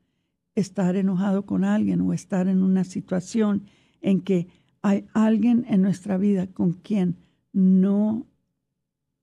estar 0.58 0.96
enojado 0.96 1.46
con 1.46 1.64
alguien 1.64 2.00
o 2.00 2.12
estar 2.12 2.48
en 2.48 2.62
una 2.62 2.84
situación 2.84 3.64
en 4.00 4.20
que 4.20 4.48
hay 4.82 5.06
alguien 5.12 5.64
en 5.68 5.82
nuestra 5.82 6.16
vida 6.16 6.46
con 6.46 6.72
quien 6.72 7.16
no 7.52 8.26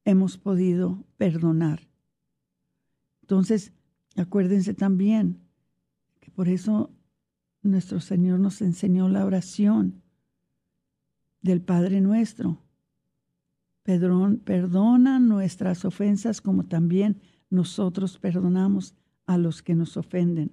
hemos 0.03 0.37
podido 0.37 1.03
perdonar. 1.17 1.87
Entonces, 3.21 3.73
acuérdense 4.15 4.73
también 4.73 5.39
que 6.19 6.31
por 6.31 6.47
eso 6.47 6.91
nuestro 7.63 7.99
Señor 7.99 8.39
nos 8.39 8.61
enseñó 8.61 9.09
la 9.09 9.25
oración 9.25 10.01
del 11.41 11.61
Padre 11.61 12.01
nuestro. 12.01 12.61
perdona 13.83 15.19
nuestras 15.19 15.85
ofensas 15.85 16.41
como 16.41 16.65
también 16.65 17.21
nosotros 17.49 18.17
perdonamos 18.19 18.95
a 19.25 19.37
los 19.37 19.61
que 19.61 19.75
nos 19.75 19.97
ofenden. 19.97 20.51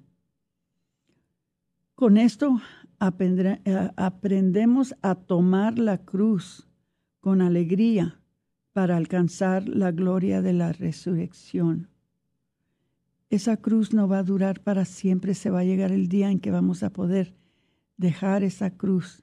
Con 1.94 2.16
esto 2.16 2.60
eh, 3.00 3.90
aprendemos 3.96 4.94
a 5.02 5.14
tomar 5.14 5.78
la 5.78 5.98
cruz 5.98 6.68
con 7.20 7.42
alegría 7.42 8.20
para 8.72 8.96
alcanzar 8.96 9.68
la 9.68 9.92
gloria 9.92 10.40
de 10.40 10.52
la 10.52 10.72
resurrección. 10.72 11.88
Esa 13.28 13.56
cruz 13.56 13.92
no 13.92 14.08
va 14.08 14.18
a 14.18 14.22
durar 14.22 14.60
para 14.60 14.84
siempre, 14.84 15.34
se 15.34 15.50
va 15.50 15.60
a 15.60 15.64
llegar 15.64 15.92
el 15.92 16.08
día 16.08 16.30
en 16.30 16.40
que 16.40 16.50
vamos 16.50 16.82
a 16.82 16.90
poder 16.90 17.34
dejar 17.96 18.42
esa 18.42 18.70
cruz 18.70 19.22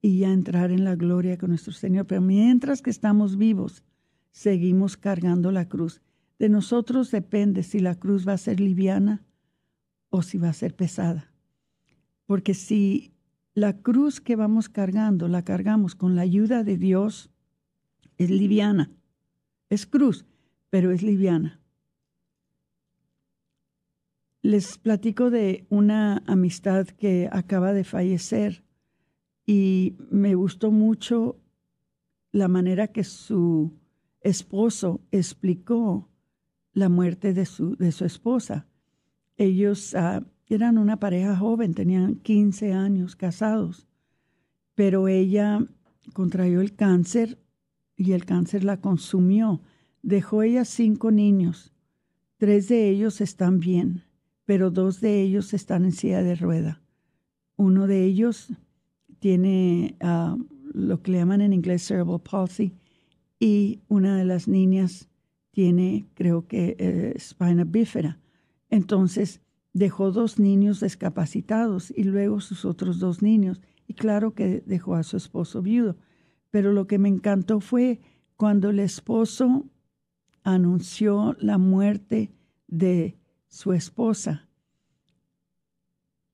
y 0.00 0.18
ya 0.18 0.32
entrar 0.32 0.70
en 0.70 0.84
la 0.84 0.96
gloria 0.96 1.38
con 1.38 1.50
nuestro 1.50 1.72
Señor. 1.72 2.06
Pero 2.06 2.20
mientras 2.20 2.82
que 2.82 2.90
estamos 2.90 3.36
vivos, 3.36 3.84
seguimos 4.30 4.96
cargando 4.96 5.52
la 5.52 5.68
cruz. 5.68 6.02
De 6.38 6.48
nosotros 6.48 7.10
depende 7.10 7.62
si 7.62 7.78
la 7.78 7.94
cruz 7.94 8.26
va 8.26 8.32
a 8.32 8.38
ser 8.38 8.58
liviana 8.58 9.24
o 10.10 10.22
si 10.22 10.38
va 10.38 10.48
a 10.48 10.54
ser 10.54 10.74
pesada. 10.74 11.31
Porque 12.26 12.54
si 12.54 13.12
la 13.54 13.82
cruz 13.82 14.20
que 14.20 14.36
vamos 14.36 14.68
cargando 14.68 15.28
la 15.28 15.42
cargamos 15.44 15.94
con 15.94 16.16
la 16.16 16.22
ayuda 16.22 16.64
de 16.64 16.78
Dios, 16.78 17.30
es 18.16 18.30
liviana. 18.30 18.90
Es 19.68 19.86
cruz, 19.86 20.26
pero 20.70 20.90
es 20.90 21.02
liviana. 21.02 21.60
Les 24.42 24.78
platico 24.78 25.30
de 25.30 25.66
una 25.68 26.22
amistad 26.26 26.88
que 26.88 27.28
acaba 27.30 27.72
de 27.72 27.84
fallecer 27.84 28.64
y 29.46 29.96
me 30.10 30.34
gustó 30.34 30.70
mucho 30.70 31.38
la 32.32 32.48
manera 32.48 32.88
que 32.88 33.04
su 33.04 33.78
esposo 34.20 35.00
explicó 35.10 36.08
la 36.72 36.88
muerte 36.88 37.34
de 37.34 37.44
su, 37.44 37.76
de 37.76 37.92
su 37.92 38.04
esposa. 38.04 38.66
Ellos 39.36 39.94
eran 40.54 40.78
una 40.78 40.98
pareja 40.98 41.36
joven, 41.36 41.74
tenían 41.74 42.16
15 42.16 42.72
años 42.72 43.16
casados, 43.16 43.86
pero 44.74 45.08
ella 45.08 45.66
contrayó 46.12 46.60
el 46.60 46.74
cáncer 46.74 47.38
y 47.96 48.12
el 48.12 48.24
cáncer 48.24 48.64
la 48.64 48.80
consumió. 48.80 49.60
Dejó 50.02 50.42
ella 50.42 50.64
cinco 50.64 51.10
niños. 51.10 51.72
Tres 52.36 52.68
de 52.68 52.88
ellos 52.88 53.20
están 53.20 53.60
bien, 53.60 54.02
pero 54.44 54.70
dos 54.70 55.00
de 55.00 55.22
ellos 55.22 55.54
están 55.54 55.84
en 55.84 55.92
silla 55.92 56.22
de 56.22 56.34
rueda. 56.34 56.82
Uno 57.56 57.86
de 57.86 58.04
ellos 58.04 58.52
tiene 59.20 59.96
ah, 60.00 60.36
lo 60.72 61.02
que 61.02 61.12
le 61.12 61.18
llaman 61.18 61.42
en 61.42 61.52
inglés 61.52 61.84
cerebral 61.84 62.20
palsy 62.20 62.72
y 63.38 63.80
una 63.88 64.16
de 64.16 64.24
las 64.24 64.48
niñas 64.48 65.08
tiene, 65.52 66.06
creo 66.14 66.46
que, 66.48 66.76
eh, 66.78 67.12
espina 67.14 67.64
bífera. 67.64 68.18
Entonces, 68.70 69.40
dejó 69.72 70.10
dos 70.10 70.38
niños 70.38 70.80
discapacitados 70.80 71.92
y 71.96 72.04
luego 72.04 72.40
sus 72.40 72.64
otros 72.64 72.98
dos 72.98 73.22
niños. 73.22 73.60
Y 73.86 73.94
claro 73.94 74.34
que 74.34 74.62
dejó 74.66 74.94
a 74.94 75.02
su 75.02 75.16
esposo 75.16 75.62
viudo. 75.62 75.96
Pero 76.50 76.72
lo 76.72 76.86
que 76.86 76.98
me 76.98 77.08
encantó 77.08 77.60
fue 77.60 78.00
cuando 78.36 78.70
el 78.70 78.78
esposo 78.78 79.66
anunció 80.42 81.36
la 81.38 81.58
muerte 81.58 82.32
de 82.66 83.16
su 83.48 83.72
esposa. 83.72 84.48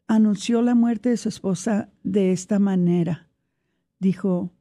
Anunció 0.07 0.63
la 0.63 0.75
muerte 0.75 1.11
de 1.11 1.17
su 1.17 1.29
esposa 1.29 1.91
de 2.03 2.33
esta 2.33 2.59
manera. 2.59 3.29
Dijo, 3.99 4.53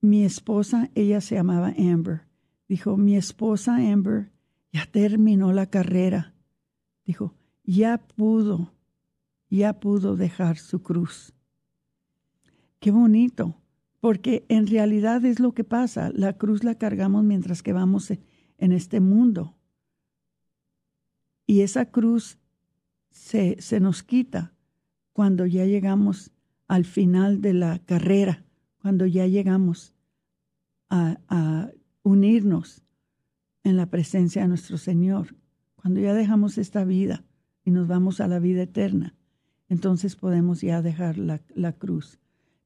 mi 0.00 0.24
esposa, 0.24 0.90
ella 0.94 1.20
se 1.20 1.34
llamaba 1.34 1.74
Amber, 1.78 2.22
dijo, 2.68 2.96
mi 2.96 3.16
esposa 3.16 3.76
Amber 3.76 4.32
ya 4.72 4.86
terminó 4.86 5.52
la 5.52 5.66
carrera. 5.66 6.34
Dijo, 7.04 7.34
ya 7.72 7.98
pudo, 7.98 8.72
ya 9.48 9.80
pudo 9.80 10.16
dejar 10.16 10.58
su 10.58 10.82
cruz. 10.82 11.32
Qué 12.80 12.90
bonito, 12.90 13.56
porque 14.00 14.44
en 14.48 14.66
realidad 14.66 15.24
es 15.24 15.40
lo 15.40 15.52
que 15.52 15.64
pasa. 15.64 16.10
La 16.14 16.36
cruz 16.36 16.64
la 16.64 16.76
cargamos 16.76 17.24
mientras 17.24 17.62
que 17.62 17.72
vamos 17.72 18.10
en 18.10 18.72
este 18.72 19.00
mundo. 19.00 19.56
Y 21.46 21.60
esa 21.60 21.86
cruz 21.86 22.38
se, 23.10 23.60
se 23.60 23.80
nos 23.80 24.02
quita 24.02 24.54
cuando 25.12 25.46
ya 25.46 25.64
llegamos 25.64 26.32
al 26.68 26.84
final 26.84 27.40
de 27.40 27.54
la 27.54 27.78
carrera 27.80 28.44
cuando 28.80 29.06
ya 29.06 29.26
llegamos 29.26 29.94
a, 30.88 31.70
unirnos 32.02 32.82
en 33.62 33.76
la 33.76 33.86
presencia 33.86 34.42
de 34.42 34.48
nuestro 34.48 34.78
Señor, 34.78 35.36
cuando 35.76 36.00
ya 36.00 36.14
dejamos 36.14 36.56
esta 36.56 36.82
vida 36.84 37.24
y 37.64 37.70
nos 37.70 37.86
vamos 37.86 38.20
a 38.20 38.28
la 38.28 38.38
vida 38.38 38.62
eterna, 38.62 39.14
entonces 39.68 40.16
podemos 40.16 40.60
ya 40.60 40.82
dejar 40.82 41.18
la, 41.18 41.40
la, 41.54 41.72
cruz. 41.72 42.18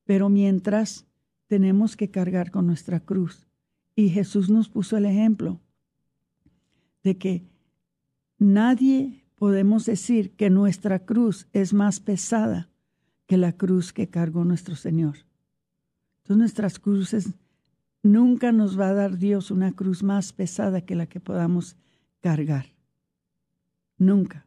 Pero 0.05 0.29
mientras 0.29 1.07
tenemos 1.47 1.97
que 1.97 2.11
cargar 2.11 2.51
con 2.51 2.67
nuestra 2.67 3.01
cruz. 3.01 3.47
Y 3.95 4.09
Jesús 4.09 4.51
nos 4.51 4.69
puso 4.69 4.97
el 4.97 5.05
ejemplo 5.05 5.61
de 7.03 7.17
que 7.17 7.45
nadie 8.39 9.25
podemos 9.37 9.85
decir 9.85 10.33
que 10.33 10.51
nuestra 10.51 11.05
cruz 11.05 11.47
es 11.53 11.75
más 11.75 12.01
pesada 12.01 12.71
que 13.27 13.37
la 13.37 13.53
cruz 13.53 13.93
que 13.93 14.09
cargó 14.09 14.45
nuestro 14.45 14.75
Señor. 14.75 15.17
Entonces 16.19 16.39
nuestras 16.39 16.79
cruces, 16.79 17.35
nunca 18.03 18.53
nos 18.53 18.79
va 18.79 18.89
a 18.89 18.95
dar 18.95 19.19
Dios 19.19 19.51
una 19.51 19.73
cruz 19.73 20.03
más 20.03 20.33
pesada 20.33 20.81
que 20.81 20.95
la 20.95 21.07
que 21.07 21.21
podamos 21.21 21.77
cargar. 22.21 22.67
Nunca. 23.99 24.44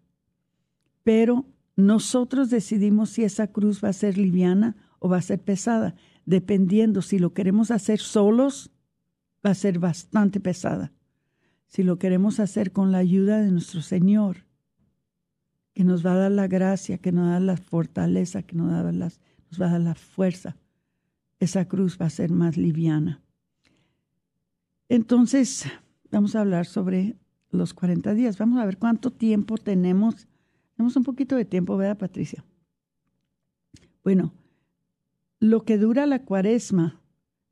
Pero 1.08 1.46
nosotros 1.78 2.50
decidimos 2.50 3.12
si 3.12 3.24
esa 3.24 3.48
cruz 3.48 3.82
va 3.82 3.88
a 3.88 3.93
ser 3.93 4.17
liviana 4.17 4.76
o 5.00 5.08
va 5.08 5.15
a 5.15 5.22
ser 5.22 5.41
pesada, 5.41 5.96
dependiendo 6.26 7.02
si 7.02 7.17
lo 7.17 7.34
queremos 7.34 7.72
hacer 7.72 8.00
solos, 8.00 8.72
va 9.46 9.52
a 9.52 9.56
ser 9.56 9.80
bastante 9.80 10.41
pesada. 10.41 10.91
Si 11.65 11.82
lo 11.82 11.98
queremos 11.98 12.41
hacer 12.41 12.74
con 12.74 12.91
la 12.91 12.98
ayuda 12.98 13.39
de 13.39 13.52
nuestro 13.52 13.82
Señor, 13.82 14.48
que 15.74 15.86
nos 15.86 16.06
va 16.06 16.12
a 16.12 16.17
dar 16.17 16.32
la 16.32 16.50
gracia, 16.50 16.98
que 16.98 17.13
nos 17.13 17.30
da 17.30 17.39
la 17.39 17.56
fortaleza, 17.56 18.43
que 18.43 18.58
nos, 18.58 18.70
da 18.70 18.91
las, 18.91 19.22
nos 19.50 19.62
va 19.62 19.67
a 19.67 19.72
dar 19.72 19.82
la 19.82 19.96
fuerza, 19.96 20.58
esa 21.39 21.70
cruz 21.70 21.98
va 22.02 22.08
a 22.08 22.10
ser 22.10 22.32
más 22.32 22.58
liviana. 22.58 23.22
Entonces, 24.89 25.67
vamos 26.12 26.36
a 26.36 26.41
hablar 26.41 26.65
sobre 26.65 27.15
los 27.50 27.74
40 27.74 28.13
días. 28.13 28.38
Vamos 28.38 28.60
a 28.60 28.65
ver 28.65 28.78
cuánto 28.78 29.10
tiempo 29.10 29.58
tenemos. 29.58 30.28
Tenemos 30.78 30.96
un 30.96 31.04
poquito 31.04 31.36
de 31.36 31.44
tiempo, 31.44 31.76
¿verdad, 31.76 31.98
Patricia? 31.98 32.46
Bueno, 34.04 34.32
lo 35.40 35.66
que 35.66 35.78
dura 35.78 36.06
la 36.06 36.24
cuaresma 36.24 37.02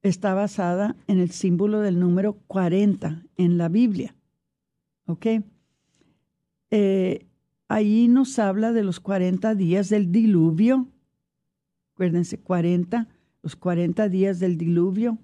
está 0.03 0.33
basada 0.33 0.95
en 1.07 1.19
el 1.19 1.31
símbolo 1.31 1.81
del 1.81 1.99
número 1.99 2.33
40 2.47 3.25
en 3.35 3.57
la 3.57 3.67
Biblia. 3.67 4.15
¿Ok? 5.07 5.25
Eh, 6.71 7.25
ahí 7.67 8.07
nos 8.07 8.39
habla 8.39 8.71
de 8.71 8.83
los 8.83 8.99
40 8.99 9.55
días 9.55 9.89
del 9.89 10.11
diluvio. 10.11 10.87
Acuérdense, 11.93 12.39
40 12.39 13.07
los 13.45 13.55
40 13.55 14.09
días 14.09 14.39
del 14.39 14.57
diluvio, 14.57 15.19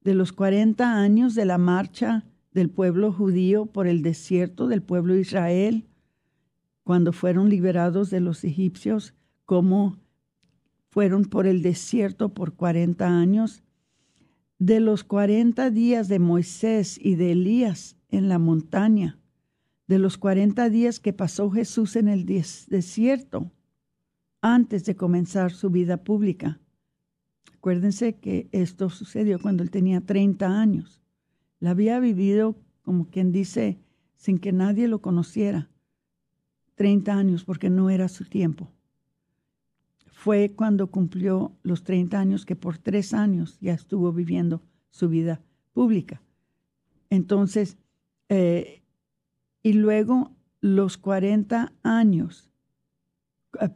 de 0.00 0.14
los 0.14 0.32
40 0.32 0.98
años 0.98 1.36
de 1.36 1.44
la 1.44 1.56
marcha 1.56 2.24
del 2.50 2.68
pueblo 2.68 3.12
judío 3.12 3.66
por 3.66 3.86
el 3.86 4.02
desierto 4.02 4.66
del 4.66 4.82
pueblo 4.82 5.14
de 5.14 5.20
Israel, 5.20 5.86
cuando 6.84 7.12
fueron 7.12 7.48
liberados 7.48 8.10
de 8.10 8.20
los 8.20 8.44
egipcios, 8.44 9.14
como 9.44 9.98
fueron 10.88 11.24
por 11.24 11.46
el 11.46 11.62
desierto 11.62 12.34
por 12.34 12.54
40 12.54 13.06
años, 13.06 13.62
de 14.58 14.80
los 14.80 15.04
40 15.04 15.70
días 15.70 16.08
de 16.08 16.18
Moisés 16.18 16.98
y 17.00 17.14
de 17.14 17.32
Elías 17.32 17.96
en 18.08 18.28
la 18.28 18.38
montaña, 18.38 19.18
de 19.86 19.98
los 19.98 20.18
40 20.18 20.68
días 20.68 21.00
que 21.00 21.12
pasó 21.12 21.50
Jesús 21.50 21.96
en 21.96 22.08
el 22.08 22.26
desierto 22.26 23.50
antes 24.40 24.84
de 24.84 24.96
comenzar 24.96 25.52
su 25.52 25.70
vida 25.70 25.98
pública, 25.98 26.60
Acuérdense 27.60 28.14
que 28.14 28.48
esto 28.52 28.88
sucedió 28.88 29.38
cuando 29.38 29.62
él 29.62 29.70
tenía 29.70 30.00
30 30.00 30.46
años. 30.46 31.02
La 31.58 31.72
había 31.72 32.00
vivido, 32.00 32.56
como 32.80 33.10
quien 33.10 33.32
dice, 33.32 33.78
sin 34.16 34.38
que 34.38 34.50
nadie 34.50 34.88
lo 34.88 35.02
conociera. 35.02 35.68
30 36.80 37.12
años 37.12 37.44
porque 37.44 37.68
no 37.68 37.90
era 37.90 38.08
su 38.08 38.24
tiempo. 38.24 38.70
Fue 40.12 40.54
cuando 40.56 40.86
cumplió 40.86 41.52
los 41.62 41.84
30 41.84 42.18
años 42.18 42.46
que 42.46 42.56
por 42.56 42.78
tres 42.78 43.12
años 43.12 43.58
ya 43.60 43.74
estuvo 43.74 44.14
viviendo 44.14 44.62
su 44.88 45.10
vida 45.10 45.42
pública. 45.74 46.22
Entonces, 47.10 47.76
eh, 48.30 48.80
y 49.62 49.74
luego 49.74 50.30
los 50.62 50.96
40 50.96 51.70
años, 51.82 52.50
eh, 53.60 53.68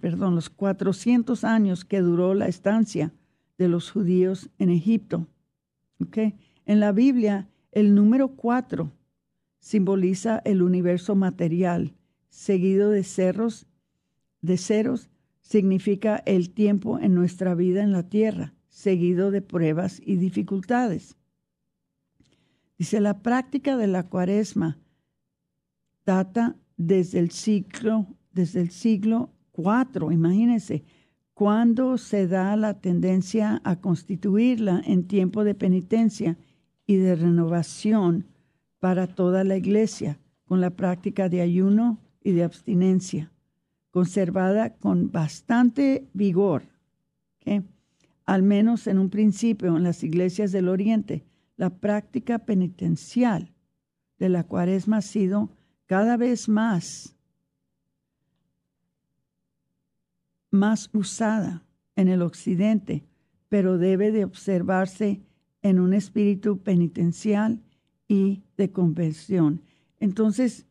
perdón, 0.00 0.34
los 0.34 0.50
400 0.50 1.44
años 1.44 1.84
que 1.84 2.00
duró 2.00 2.34
la 2.34 2.48
estancia 2.48 3.12
de 3.58 3.68
los 3.68 3.92
judíos 3.92 4.50
en 4.58 4.70
Egipto. 4.70 5.28
¿Okay? 6.00 6.34
En 6.66 6.80
la 6.80 6.90
Biblia, 6.90 7.48
el 7.70 7.94
número 7.94 8.34
cuatro 8.34 8.90
simboliza 9.60 10.42
el 10.44 10.62
universo 10.62 11.14
material, 11.14 11.94
seguido 12.30 12.90
de 12.90 13.04
cerros, 13.04 13.66
de 14.40 14.56
ceros, 14.56 15.10
significa 15.40 16.22
el 16.26 16.50
tiempo 16.50 16.98
en 16.98 17.14
nuestra 17.14 17.54
vida 17.54 17.82
en 17.82 17.92
la 17.92 18.08
tierra. 18.08 18.54
seguido 18.68 19.32
de 19.32 19.42
pruebas 19.42 20.00
y 20.06 20.16
dificultades. 20.16 21.16
Dice, 22.78 23.00
la 23.00 23.20
práctica 23.20 23.76
de 23.76 23.88
la 23.88 24.04
cuaresma 24.04 24.78
data 26.06 26.56
desde 26.76 27.18
el 27.18 27.30
siglo, 27.30 28.06
desde 28.32 28.60
el 28.60 28.70
siglo 28.70 29.30
IV, 29.54 30.12
imagínense, 30.12 30.84
cuando 31.34 31.98
se 31.98 32.26
da 32.26 32.56
la 32.56 32.80
tendencia 32.80 33.60
a 33.64 33.80
constituirla 33.80 34.82
en 34.86 35.06
tiempo 35.06 35.42
de 35.44 35.54
penitencia 35.54 36.38
y 36.86 36.96
de 36.96 37.16
renovación 37.16 38.26
para 38.78 39.08
toda 39.08 39.44
la 39.44 39.56
iglesia, 39.56 40.18
con 40.44 40.60
la 40.60 40.70
práctica 40.70 41.28
de 41.28 41.40
ayuno 41.40 41.98
y 42.22 42.32
de 42.32 42.44
abstinencia, 42.44 43.32
conservada 43.90 44.76
con 44.76 45.10
bastante 45.10 46.08
vigor, 46.12 46.64
al 48.24 48.42
menos 48.42 48.86
en 48.86 48.98
un 48.98 49.10
principio 49.10 49.76
en 49.76 49.82
las 49.82 50.04
iglesias 50.04 50.52
del 50.52 50.68
Oriente, 50.68 51.24
la 51.56 51.70
práctica 51.70 52.38
penitencial 52.38 53.52
de 54.18 54.28
la 54.28 54.44
cuaresma 54.44 54.98
ha 54.98 55.02
sido 55.02 55.50
cada 55.86 56.16
vez 56.16 56.48
más, 56.48 57.16
más 60.50 60.88
usada 60.92 61.64
en 61.96 62.08
el 62.08 62.22
Occidente, 62.22 63.04
pero 63.48 63.78
debe 63.78 64.12
de 64.12 64.24
observarse 64.24 65.20
en 65.62 65.80
un 65.80 65.92
espíritu 65.92 66.58
penitencial 66.58 67.60
y 68.06 68.42
de 68.56 68.70
conversión. 68.70 69.62
Entonces, 69.98 70.66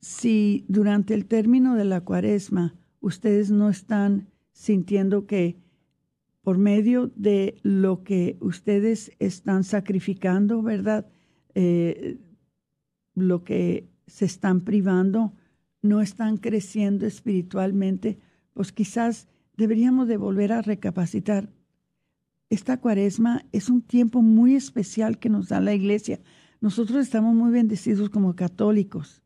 si 0.00 0.64
durante 0.68 1.14
el 1.14 1.26
término 1.26 1.74
de 1.74 1.84
la 1.84 2.00
cuaresma 2.00 2.74
ustedes 3.00 3.50
no 3.50 3.68
están 3.68 4.28
sintiendo 4.52 5.26
que 5.26 5.58
por 6.42 6.58
medio 6.58 7.12
de 7.16 7.56
lo 7.62 8.02
que 8.02 8.38
ustedes 8.40 9.12
están 9.18 9.62
sacrificando, 9.64 10.62
¿verdad? 10.62 11.06
Eh, 11.54 12.18
lo 13.14 13.44
que 13.44 13.88
se 14.06 14.24
están 14.24 14.62
privando, 14.62 15.34
no 15.82 16.00
están 16.00 16.36
creciendo 16.38 17.06
espiritualmente, 17.06 18.18
pues 18.54 18.72
quizás 18.72 19.28
deberíamos 19.56 20.08
de 20.08 20.16
volver 20.16 20.52
a 20.52 20.62
recapacitar. 20.62 21.50
Esta 22.48 22.80
cuaresma 22.80 23.44
es 23.52 23.68
un 23.70 23.82
tiempo 23.82 24.22
muy 24.22 24.54
especial 24.56 25.18
que 25.18 25.28
nos 25.28 25.48
da 25.48 25.60
la 25.60 25.74
iglesia. 25.74 26.20
Nosotros 26.60 26.98
estamos 27.00 27.34
muy 27.34 27.52
bendecidos 27.52 28.10
como 28.10 28.34
católicos, 28.34 29.22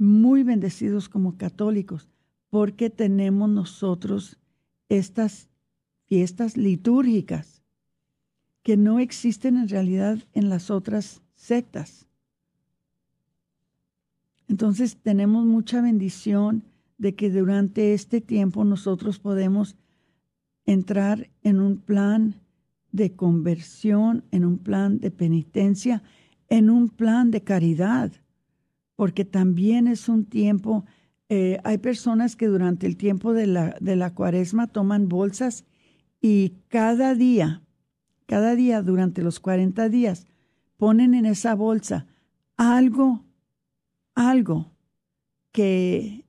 muy 0.00 0.42
bendecidos 0.44 1.10
como 1.10 1.36
católicos, 1.36 2.08
porque 2.48 2.88
tenemos 2.88 3.50
nosotros 3.50 4.38
estas 4.88 5.50
fiestas 6.06 6.56
litúrgicas 6.56 7.62
que 8.62 8.78
no 8.78 8.98
existen 8.98 9.58
en 9.58 9.68
realidad 9.68 10.18
en 10.32 10.48
las 10.48 10.70
otras 10.70 11.20
sectas. 11.34 12.06
Entonces 14.48 14.96
tenemos 14.96 15.44
mucha 15.44 15.82
bendición 15.82 16.64
de 16.96 17.14
que 17.14 17.30
durante 17.30 17.92
este 17.92 18.22
tiempo 18.22 18.64
nosotros 18.64 19.18
podemos 19.18 19.76
entrar 20.64 21.28
en 21.42 21.60
un 21.60 21.76
plan 21.76 22.40
de 22.90 23.12
conversión, 23.12 24.24
en 24.30 24.46
un 24.46 24.56
plan 24.56 24.98
de 24.98 25.10
penitencia, 25.10 26.02
en 26.48 26.70
un 26.70 26.88
plan 26.88 27.30
de 27.30 27.42
caridad, 27.42 28.12
porque 29.00 29.24
también 29.24 29.88
es 29.88 30.10
un 30.10 30.26
tiempo, 30.26 30.84
eh, 31.30 31.58
hay 31.64 31.78
personas 31.78 32.36
que 32.36 32.48
durante 32.48 32.86
el 32.86 32.98
tiempo 32.98 33.32
de 33.32 33.46
la, 33.46 33.74
de 33.80 33.96
la 33.96 34.12
cuaresma 34.12 34.66
toman 34.66 35.08
bolsas 35.08 35.64
y 36.20 36.58
cada 36.68 37.14
día, 37.14 37.62
cada 38.26 38.54
día 38.54 38.82
durante 38.82 39.22
los 39.22 39.40
40 39.40 39.88
días, 39.88 40.26
ponen 40.76 41.14
en 41.14 41.24
esa 41.24 41.54
bolsa 41.54 42.08
algo, 42.58 43.24
algo 44.14 44.70
que 45.50 46.26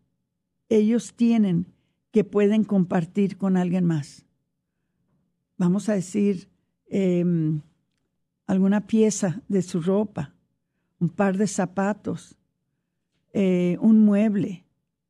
ellos 0.70 1.14
tienen 1.14 1.68
que 2.12 2.24
pueden 2.24 2.64
compartir 2.64 3.38
con 3.38 3.58
alguien 3.58 3.84
más. 3.84 4.26
Vamos 5.58 5.90
a 5.90 5.94
decir, 5.96 6.48
em, 6.88 7.60
alguna 8.48 8.88
pieza 8.88 9.42
de 9.50 9.62
su 9.62 9.82
ropa, 9.82 10.34
un 11.02 11.10
par 11.10 11.36
de 11.36 11.48
zapatos, 11.48 12.38
eh, 13.34 13.78
un 13.80 14.04
mueble, 14.04 14.66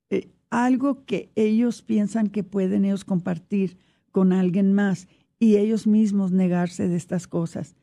eh, 0.09 0.29
algo 0.49 1.05
que 1.05 1.31
ellos 1.35 1.81
piensan 1.81 2.27
que 2.27 2.43
pueden 2.43 2.85
ellos 2.85 3.03
compartir 3.03 3.77
con 4.11 4.31
alguien 4.33 4.73
más 4.73 5.07
y 5.39 5.57
ellos 5.57 5.87
mismos 5.87 6.31
negarse 6.31 6.87
de 6.87 6.97
estas 6.97 7.27
cosas. 7.27 7.75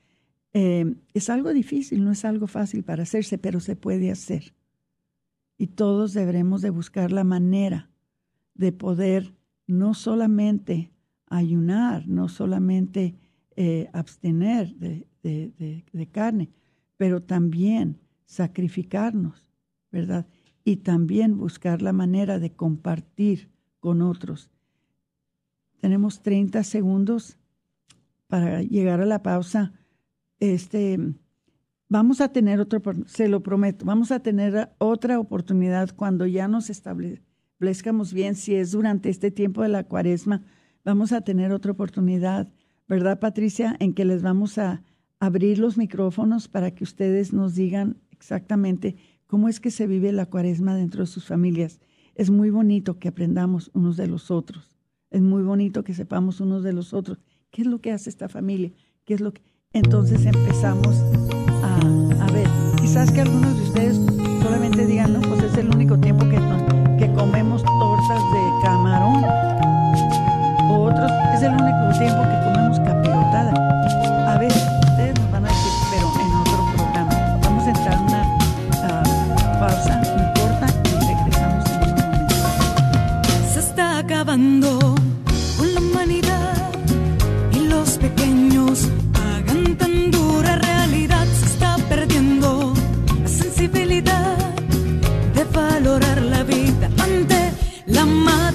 Eh, 0.53 0.95
es 1.13 1.29
algo 1.29 1.53
difícil, 1.53 2.05
no 2.05 2.13
es 2.13 2.25
algo 2.25 2.47
fácil 2.47 2.85
para 2.85 3.03
hacerse, 3.03 3.39
pero 3.39 3.61
se 3.61 3.75
puede 3.75 4.11
hacer. 4.11 4.55
Y 5.57 5.69
todos 5.69 6.15
deberemos 6.15 6.63
de 6.63 6.71
buscar 6.71 7.11
la 7.11 7.25
manera 7.25 7.91
de 8.55 8.73
poder 8.73 9.35
no 9.67 9.95
solamente 9.95 10.93
ayunar, 11.27 12.07
no 12.07 12.29
solamente 12.29 13.17
abstener 13.93 14.77
de, 14.77 15.09
de, 15.23 16.07
carne, 16.07 16.49
pero 16.97 17.23
también 17.23 17.99
sacrificarnos, 18.25 19.48
¿verdad? 19.91 20.27
Y 20.65 20.77
también 20.79 21.37
buscar 21.37 21.83
la 21.83 21.93
manera 21.93 22.39
de 22.39 22.53
compartir 22.53 23.51
con 23.81 24.03
otros. 24.03 24.51
Tenemos 25.81 26.23
30 26.23 26.63
segundos 26.65 27.39
para 28.27 28.63
llegar 28.63 29.01
a 29.01 29.07
la 29.07 29.23
pausa. 29.23 29.73
Este, 30.41 30.99
vamos 31.89 32.21
a 32.21 32.33
tener 32.33 32.61
otro, 32.61 32.81
se 33.07 33.29
lo 33.29 33.43
prometo, 33.43 33.85
vamos 33.85 34.13
a 34.13 34.21
tener 34.21 34.71
otra 34.79 35.19
oportunidad 35.19 35.91
cuando 35.95 36.27
ya 36.27 36.49
nos 36.49 36.71
establezcamos 36.71 38.13
bien, 38.13 38.35
si 38.35 38.55
es 38.55 38.73
durante 38.73 39.09
este 39.09 39.31
tiempo 39.31 39.63
de 39.63 39.69
la 39.69 39.85
cuaresma, 39.85 40.43
vamos 40.85 41.13
a 41.13 41.23
tener 41.23 41.53
otra 41.53 41.73
oportunidad, 41.73 42.53
¿verdad, 42.87 43.19
Patricia? 43.19 43.77
En 43.81 43.95
que 43.95 44.05
les 44.05 44.23
vamos 44.23 44.59
a 44.59 44.83
abrir 45.21 45.59
los 45.59 45.77
micrófonos 45.77 46.49
para 46.49 46.71
que 46.73 46.85
ustedes 46.85 47.33
nos 47.33 47.55
digan 47.55 47.97
exactamente 48.11 48.97
cómo 49.29 49.49
es 49.49 49.61
que 49.61 49.71
se 49.71 49.87
vive 49.87 50.11
la 50.11 50.27
cuaresma 50.27 50.75
dentro 50.75 51.03
de 51.03 51.07
sus 51.07 51.25
familias. 51.25 51.79
Es 52.17 52.31
muy 52.31 52.51
bonito 52.51 52.99
que 52.99 53.09
aprendamos 53.09 53.71
unos 53.75 53.97
de 53.97 54.09
los 54.09 54.33
otros. 54.33 54.77
Es 55.11 55.23
muy 55.23 55.43
bonito 55.43 55.85
que 55.85 55.95
sepamos 55.95 56.41
unos 56.41 56.65
de 56.65 56.73
los 56.73 56.93
otros. 56.93 57.19
¿Qué 57.51 57.63
es 57.63 57.69
lo 57.69 57.81
que 57.81 57.93
hace 57.93 58.11
esta 58.11 58.29
familia? 58.29 58.73
¿Qué 59.05 59.15
es 59.15 59.21
lo 59.21 59.33
que... 59.33 59.43
Entonces 59.73 60.27
empezamos 60.27 60.97
a, 61.63 62.25
a 62.25 62.33
ver. 62.33 62.49
Quizás 62.81 63.13
que 63.13 63.21
algunos 63.21 63.57
de 63.57 63.63
ustedes 63.63 63.97
solamente 64.43 64.87
digan, 64.87 65.13
no, 65.13 65.21
pues 65.21 65.43
es 65.43 65.57
el 65.59 65.69
único 65.69 65.99
tiempo 65.99 66.28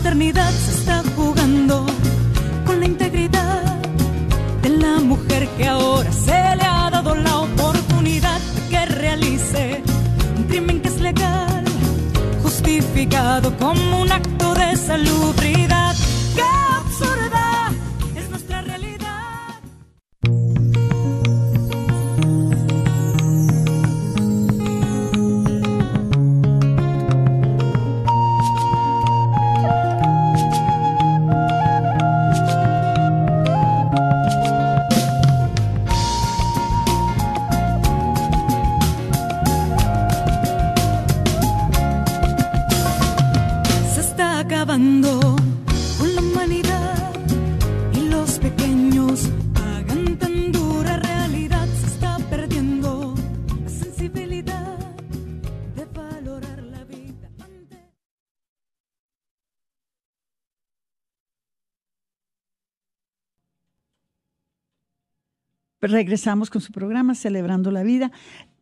maternidad. 0.04 0.52
Se 0.52 0.72
está 0.72 1.02
jugando 1.16 1.86
con 2.66 2.82
la 2.82 2.86
integridad 2.86 3.63
de 4.62 4.70
la 4.70 5.00
mujer 5.00 5.48
que 5.58 5.66
ahora 5.66 6.12
se 6.12 6.32
le 6.32 6.66
ha 6.66 6.89
dado 6.89 7.16
la 7.16 7.39
oportunidad 7.39 8.39
de 8.42 8.62
que 8.70 8.86
realice 8.86 9.82
un 10.38 10.44
crimen 10.44 10.82
que 10.82 10.89
es 10.89 11.00
legal, 11.00 11.63
justificado 12.42 13.56
como 13.58 14.02
un 14.02 14.12
acto 14.12 14.54
salubridad. 14.76 16.03
Regresamos 65.91 66.50
con 66.50 66.62
su 66.62 66.72
programa 66.72 67.15
Celebrando 67.15 67.72
la 67.72 67.84
Vida. 67.84 68.12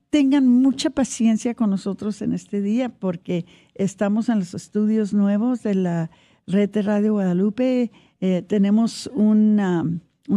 Tengan 0.10 0.48
mucha 0.48 0.90
paciencia 0.90 1.54
con 1.54 1.70
nosotros 1.70 2.22
en 2.22 2.34
este 2.34 2.62
día 2.62 2.90
porque 2.90 3.46
estamos 3.76 4.30
en 4.30 4.40
los 4.40 4.54
estudios 4.54 5.14
nuevos 5.14 5.64
de 5.64 5.76
la 5.76 6.12
red 6.48 6.70
de 6.70 6.82
Radio 6.82 7.14
Guadalupe. 7.14 7.92
Eh, 8.20 8.44
tenemos 8.48 9.10
un 9.14 9.60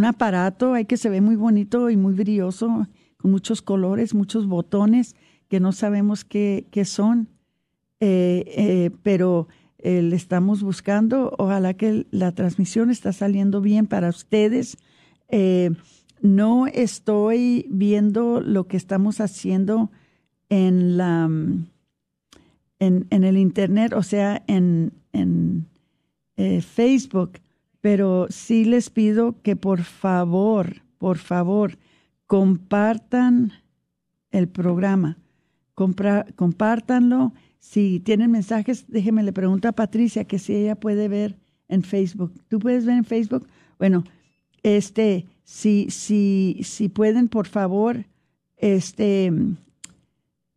aparato 0.04 0.74
ahí 0.74 0.84
que 0.84 0.96
se 0.96 1.10
ve 1.10 1.20
muy 1.20 1.36
bonito 1.36 1.90
y 1.90 1.96
muy 1.96 2.14
brilloso, 2.14 2.86
con 3.16 3.30
muchos 3.30 3.62
colores, 3.62 4.14
muchos 4.14 4.46
botones 4.46 5.16
que 5.48 5.60
no 5.60 5.72
sabemos 5.72 6.24
qué, 6.24 6.66
qué 6.70 6.84
son, 6.84 7.28
eh, 8.00 8.44
eh, 8.56 8.90
pero 9.02 9.48
le 9.82 10.16
estamos 10.16 10.62
buscando. 10.62 11.34
Ojalá 11.36 11.74
que 11.74 12.06
la 12.10 12.32
transmisión 12.32 12.90
está 12.90 13.12
saliendo 13.12 13.60
bien 13.60 13.86
para 13.86 14.08
ustedes 14.08 14.78
no 16.24 16.66
estoy 16.66 17.66
viendo 17.68 18.40
lo 18.40 18.66
que 18.66 18.78
estamos 18.78 19.20
haciendo 19.20 19.90
en 20.48 20.96
la 20.96 21.28
en, 22.78 23.06
el 23.10 23.36
internet, 23.36 23.92
o 23.92 24.02
sea, 24.02 24.42
en, 24.46 24.92
en 25.12 25.66
eh, 26.36 26.62
Facebook, 26.62 27.32
pero 27.82 28.26
sí 28.30 28.64
les 28.64 28.88
pido 28.88 29.40
que 29.42 29.54
por 29.54 29.82
favor, 29.82 30.82
por 30.96 31.18
favor, 31.18 31.76
compartan 32.26 33.52
el 34.30 34.48
programa, 34.48 35.18
compártanlo. 35.74 37.34
Si 37.58 38.00
tienen 38.00 38.30
mensajes, 38.30 38.86
déjenme 38.88 39.22
le 39.22 39.32
pregunto 39.34 39.68
a 39.68 39.72
Patricia 39.72 40.24
que 40.24 40.38
si 40.38 40.54
ella 40.54 40.74
puede 40.74 41.08
ver 41.08 41.36
en 41.68 41.82
Facebook. 41.82 42.32
¿Tú 42.48 42.58
puedes 42.60 42.86
ver 42.86 42.96
en 42.96 43.04
Facebook? 43.04 43.46
Bueno, 43.78 44.04
este, 44.62 45.26
si, 45.44 45.90
si, 45.90 46.60
si 46.62 46.88
pueden, 46.88 47.28
por 47.28 47.46
favor, 47.46 48.06
este, 48.56 49.32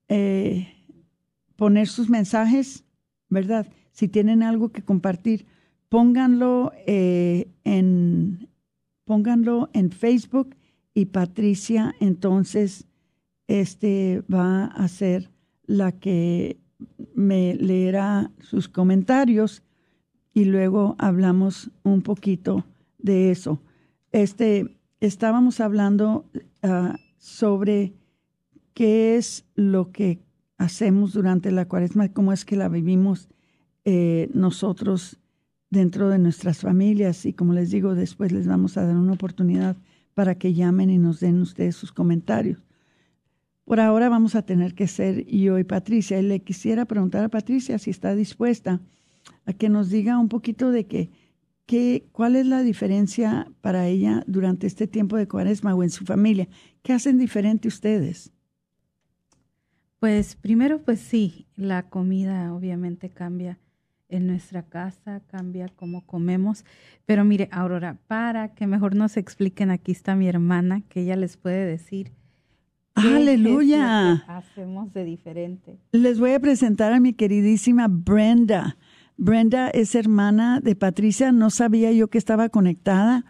eh, 0.08 0.74
poner 1.56 1.88
sus 1.88 2.10
mensajes, 2.10 2.84
¿verdad? 3.30 3.68
Si 3.92 4.08
tienen 4.08 4.44
algo 4.44 4.70
que 4.70 4.82
compartir, 4.82 5.46
pónganlo 5.90 6.72
eh, 6.86 7.50
en 7.64 8.50
pónganlo 9.06 9.70
en 9.72 9.92
Facebook 9.92 10.56
y 10.94 11.06
Patricia 11.06 11.96
entonces 12.02 12.86
este 13.48 14.22
va 14.32 14.66
a 14.66 14.88
ser 14.90 15.32
la 15.66 15.94
que 15.94 16.58
me 17.16 17.56
leerá 17.56 18.32
sus 18.42 18.68
comentarios 18.68 19.64
y 20.34 20.46
luego 20.46 20.96
hablamos 21.00 21.72
un 21.84 22.02
poquito 22.02 22.66
de 23.00 23.32
eso. 23.32 23.62
Este, 24.12 24.77
estábamos 25.00 25.60
hablando 25.60 26.26
ah, 26.64 26.98
sobre 27.18 27.94
qué 28.74 29.16
es 29.18 29.46
lo 29.56 29.92
que 29.92 30.20
hacemos 30.58 31.14
durante 31.14 31.52
la 31.52 31.68
cuaresma, 31.68 32.10
cómo 32.10 32.34
es 32.34 32.46
que 32.46 32.56
la 32.56 32.70
vivimos 32.70 33.30
eh, 33.86 34.30
nosotros 34.34 35.20
dentro 35.70 36.10
de 36.10 36.20
nuestras 36.20 36.60
familias. 36.60 37.26
Y 37.26 37.34
como 37.34 37.54
les 37.54 37.72
digo, 37.72 37.96
después 37.96 38.32
les 38.32 38.48
vamos 38.48 38.78
a 38.78 38.86
dar 38.86 38.96
una 38.96 39.14
oportunidad 39.14 39.78
para 40.14 40.36
que 40.36 40.54
llamen 40.54 40.90
y 40.90 40.98
nos 40.98 41.20
den 41.20 41.42
ustedes 41.42 41.76
sus 41.76 41.92
comentarios. 41.92 42.60
Por 43.66 43.80
ahora 43.80 44.10
vamos 44.10 44.34
a 44.36 44.44
tener 44.44 44.74
que 44.74 44.88
ser 44.88 45.26
yo 45.26 45.60
y 45.60 45.64
Patricia. 45.64 46.20
Y 46.20 46.24
le 46.24 46.40
quisiera 46.40 46.86
preguntar 46.86 47.24
a 47.24 47.30
Patricia 47.30 47.78
si 47.78 47.90
está 47.90 48.16
dispuesta 48.16 48.80
a 49.46 49.54
que 49.54 49.70
nos 49.70 49.90
diga 49.90 50.18
un 50.18 50.30
poquito 50.30 50.72
de 50.72 50.86
que 50.86 51.10
¿Qué, 51.68 52.08
¿Cuál 52.14 52.38
es 52.38 52.46
la 52.46 52.64
diferencia 52.64 53.52
para 53.60 53.88
ella 53.88 54.24
durante 54.26 54.66
este 54.66 54.88
tiempo 54.88 55.18
de 55.18 55.28
cuaresma 55.28 55.76
o 55.76 55.84
en 55.84 55.90
su 55.90 56.06
familia? 56.06 56.48
¿Qué 56.82 56.94
hacen 56.94 57.18
diferente 57.18 57.68
ustedes? 57.68 58.32
Pues 60.00 60.38
primero, 60.38 60.82
pues 60.82 61.02
sí, 61.02 61.46
la 61.58 61.90
comida 61.90 62.54
obviamente 62.54 63.10
cambia 63.10 63.60
en 64.08 64.28
nuestra 64.28 64.64
casa, 64.64 65.22
cambia 65.28 65.68
cómo 65.76 66.06
comemos. 66.06 66.64
Pero 67.06 67.26
mire, 67.26 67.50
Aurora, 67.52 68.00
para 68.08 68.54
que 68.54 68.66
mejor 68.66 68.96
nos 68.96 69.18
expliquen, 69.18 69.70
aquí 69.70 69.92
está 69.92 70.16
mi 70.16 70.30
hermana, 70.30 70.84
que 70.88 71.02
ella 71.02 71.18
les 71.18 71.36
puede 71.36 71.66
decir. 71.66 72.14
Aleluya. 72.96 74.24
hacemos 74.28 74.94
de 74.94 75.04
diferente. 75.04 75.78
Les 75.92 76.18
voy 76.18 76.32
a 76.32 76.40
presentar 76.40 76.94
a 76.94 77.02
mi 77.02 77.12
queridísima 77.12 77.88
Brenda. 77.90 78.78
Brenda 79.18 79.70
es 79.70 79.96
hermana 79.96 80.60
de 80.62 80.76
Patricia, 80.76 81.32
no 81.32 81.50
sabía 81.50 81.92
yo 81.92 82.08
que 82.08 82.20
estaba 82.20 82.50
conectada, 82.50 83.26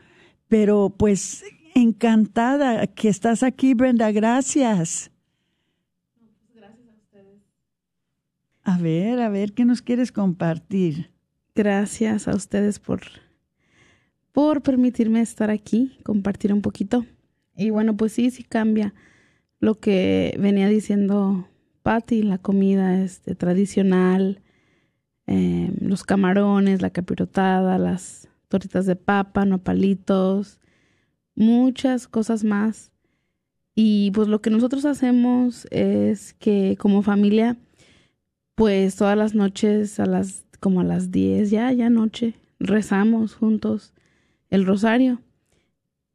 pero 0.50 0.94
pues 0.98 1.46
encantada 1.76 2.86
que 2.88 3.08
estás 3.08 3.42
aquí, 3.42 3.74
Brenda, 3.74 4.12
gracias. 4.12 5.12
Gracias 6.54 6.90
a 6.90 6.94
ustedes. 6.94 7.42
A 8.64 8.78
ver, 8.78 9.22
a 9.22 9.30
ver, 9.30 9.54
¿qué 9.54 9.64
nos 9.64 9.82
quieres 9.82 10.12
compartir? 10.12 11.10
Gracias 11.56 12.28
a 12.28 12.36
ustedes 12.36 12.80
por, 12.80 13.02
por 14.34 14.62
permitirme 14.62 15.22
estar 15.22 15.50
aquí, 15.50 15.98
compartir 16.04 16.52
un 16.54 16.62
poquito. 16.62 17.06
Y 17.56 17.70
bueno, 17.70 17.96
pues 17.96 18.12
sí, 18.12 18.30
sí 18.30 18.44
cambia 18.44 18.94
lo 19.60 19.80
que 19.80 20.38
venía 20.40 20.68
diciendo 20.68 21.48
Patty, 21.82 22.24
la 22.24 22.38
comida 22.38 23.02
este, 23.02 23.36
tradicional, 23.36 24.42
Em, 25.28 25.76
los 25.82 26.04
camarones, 26.04 26.82
la 26.82 26.90
capirotada, 26.90 27.78
las 27.78 28.30
tortitas 28.48 28.86
de 28.86 28.96
papa, 28.96 29.46
nopalitos, 29.46 30.60
muchas 31.36 32.08
cosas 32.08 32.46
más. 32.46 32.92
Y 33.76 34.12
pues 34.12 34.30
lo 34.30 34.42
que 34.42 34.50
nosotros 34.50 34.86
hacemos 34.86 35.68
es 35.70 36.34
que 36.34 36.78
como 36.80 37.02
familia, 37.04 37.58
pues 38.56 38.96
todas 38.96 39.18
las 39.18 39.36
noches 39.36 40.00
a 40.00 40.06
las 40.06 40.46
como 40.60 40.82
a 40.82 40.84
las 40.84 41.12
10 41.12 41.52
ya, 41.52 41.72
ya 41.74 41.90
noche, 41.90 42.34
rezamos 42.60 43.36
juntos 43.36 43.94
el 44.50 44.66
rosario. 44.66 45.22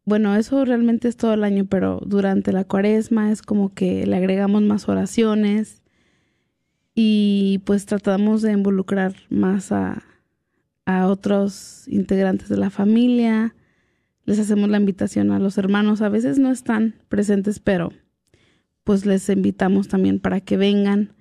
Bueno, 0.05 0.35
eso 0.35 0.65
realmente 0.65 1.07
es 1.07 1.17
todo 1.17 1.35
el 1.35 1.45
año, 1.45 1.67
pero 1.67 2.01
durante 2.05 2.53
la 2.53 2.65
cuaresma 2.65 3.31
es 3.31 3.43
como 3.43 3.73
que 3.75 4.07
le 4.07 4.17
agregamos 4.17 4.63
más 4.63 4.89
oraciones 4.89 5.82
y 6.95 7.61
pues 7.65 7.87
tratamos 7.87 8.43
de 8.43 8.53
involucrar 8.53 9.15
más 9.31 9.73
a, 9.73 10.03
a 10.85 11.07
otros 11.07 11.85
integrantes 11.89 12.49
de 12.49 12.57
la 12.57 12.71
familia. 12.71 13.55
Les 14.25 14.39
hacemos 14.39 14.69
la 14.69 14.79
invitación 14.79 15.31
a 15.31 15.39
los 15.39 15.59
hermanos. 15.59 16.03
A 16.03 16.09
veces 16.09 16.39
no 16.39 16.51
están 16.51 16.95
presentes, 17.09 17.61
pero 17.61 17.93
pues 18.85 19.07
les 19.07 19.29
invitamos 19.29 19.89
también 19.89 20.21
para 20.21 20.41
que 20.41 20.57
vengan 20.57 21.15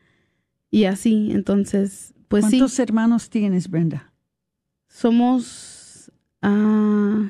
y 0.69 0.85
así. 0.85 1.31
Entonces, 1.31 2.13
pues 2.27 2.45
sí. 2.45 2.59
¿Cuántos 2.59 2.79
hermanos 2.79 3.29
tienes, 3.29 3.69
Brenda? 3.69 4.11
Somos 4.87 6.11
uh, 6.43 7.27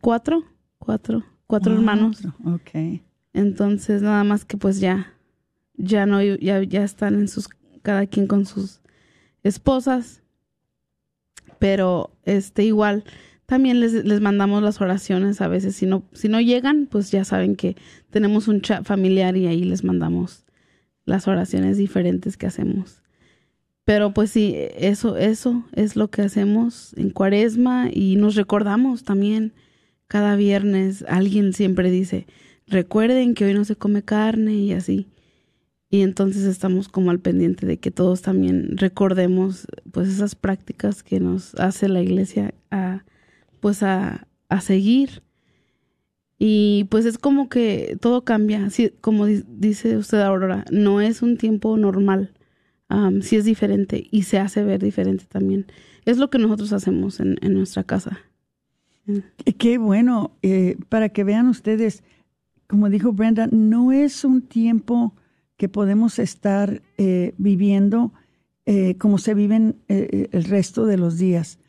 cuatro, 0.00 0.44
cuatro, 0.78 1.24
cuatro 1.46 1.74
hermanos. 1.74 2.22
Ok. 2.44 3.00
Entonces, 3.34 4.02
nada 4.02 4.24
más 4.24 4.44
que 4.44 4.56
pues 4.56 4.80
ya 4.80 5.12
ya 5.82 6.06
no, 6.06 6.22
ya, 6.22 6.62
ya 6.62 6.84
están 6.84 7.14
en 7.16 7.28
sus, 7.28 7.48
cada 7.82 8.06
quien 8.06 8.26
con 8.26 8.46
sus 8.46 8.80
esposas, 9.42 10.22
pero 11.58 12.16
este 12.24 12.64
igual 12.64 13.04
también 13.46 13.80
les, 13.80 13.92
les 13.92 14.20
mandamos 14.20 14.62
las 14.62 14.80
oraciones 14.80 15.40
a 15.40 15.48
veces, 15.48 15.76
si 15.76 15.86
no, 15.86 16.04
si 16.12 16.28
no 16.28 16.40
llegan, 16.40 16.86
pues 16.86 17.10
ya 17.10 17.24
saben 17.24 17.56
que 17.56 17.76
tenemos 18.10 18.48
un 18.48 18.60
chat 18.62 18.84
familiar 18.84 19.36
y 19.36 19.48
ahí 19.48 19.64
les 19.64 19.82
mandamos 19.82 20.44
las 21.04 21.26
oraciones 21.26 21.76
diferentes 21.76 22.36
que 22.36 22.46
hacemos. 22.46 23.02
Pero 23.84 24.14
pues 24.14 24.30
sí, 24.30 24.54
eso, 24.76 25.16
eso 25.16 25.64
es 25.72 25.96
lo 25.96 26.08
que 26.08 26.22
hacemos 26.22 26.94
en 26.96 27.10
cuaresma 27.10 27.88
y 27.92 28.14
nos 28.14 28.36
recordamos 28.36 29.02
también 29.02 29.52
cada 30.06 30.36
viernes, 30.36 31.04
alguien 31.08 31.52
siempre 31.52 31.90
dice, 31.90 32.28
recuerden 32.68 33.34
que 33.34 33.46
hoy 33.46 33.54
no 33.54 33.64
se 33.64 33.74
come 33.74 34.04
carne 34.04 34.54
y 34.54 34.72
así 34.72 35.08
y 35.92 36.00
entonces 36.00 36.44
estamos 36.44 36.88
como 36.88 37.10
al 37.10 37.20
pendiente 37.20 37.66
de 37.66 37.78
que 37.78 37.90
todos 37.90 38.22
también 38.22 38.78
recordemos 38.78 39.66
pues 39.90 40.08
esas 40.08 40.34
prácticas 40.34 41.02
que 41.02 41.20
nos 41.20 41.54
hace 41.56 41.86
la 41.86 42.00
iglesia 42.00 42.54
a 42.70 43.04
pues 43.60 43.82
a, 43.82 44.26
seguir. 44.62 45.22
Y 46.38 46.86
pues 46.90 47.04
es 47.04 47.18
como 47.18 47.50
que 47.50 47.98
todo 48.00 48.24
cambia. 48.24 48.68
Como 49.02 49.26
dice 49.26 49.98
usted 49.98 50.22
Aurora 50.22 50.64
no 50.70 51.02
es 51.02 51.20
un 51.20 51.36
tiempo 51.36 51.76
normal. 51.76 52.32
Um, 52.88 53.20
sí 53.20 53.36
es 53.36 53.44
diferente 53.44 54.06
y 54.10 54.22
se 54.22 54.38
hace 54.38 54.64
ver 54.64 54.82
diferente 54.82 55.26
también. 55.28 55.66
Es 56.06 56.16
lo 56.16 56.30
que 56.30 56.38
nosotros 56.38 56.72
hacemos 56.72 57.20
en, 57.20 57.36
nuestra 57.52 57.84
casa. 57.84 58.18
Qué 59.58 59.76
bueno 59.76 60.38
eh, 60.40 60.78
para 60.88 61.10
que 61.10 61.22
vean 61.22 61.48
ustedes 61.48 62.02
como 62.66 62.88
dijo 62.88 63.12
Brenda 63.12 63.46
no 63.52 63.92
es 63.92 64.24
un 64.24 64.40
tiempo 64.40 65.14
que 65.62 65.68
podemos 65.68 66.18
estar 66.18 66.82
eh, 66.98 67.34
viviendo 67.38 68.12
eh, 68.66 68.96
como 68.98 69.16
se 69.16 69.32
viven 69.32 69.76
eh, 69.86 70.28
el 70.32 70.42
resto 70.42 70.86
de 70.86 70.96
los 70.96 71.18
días. 71.18 71.60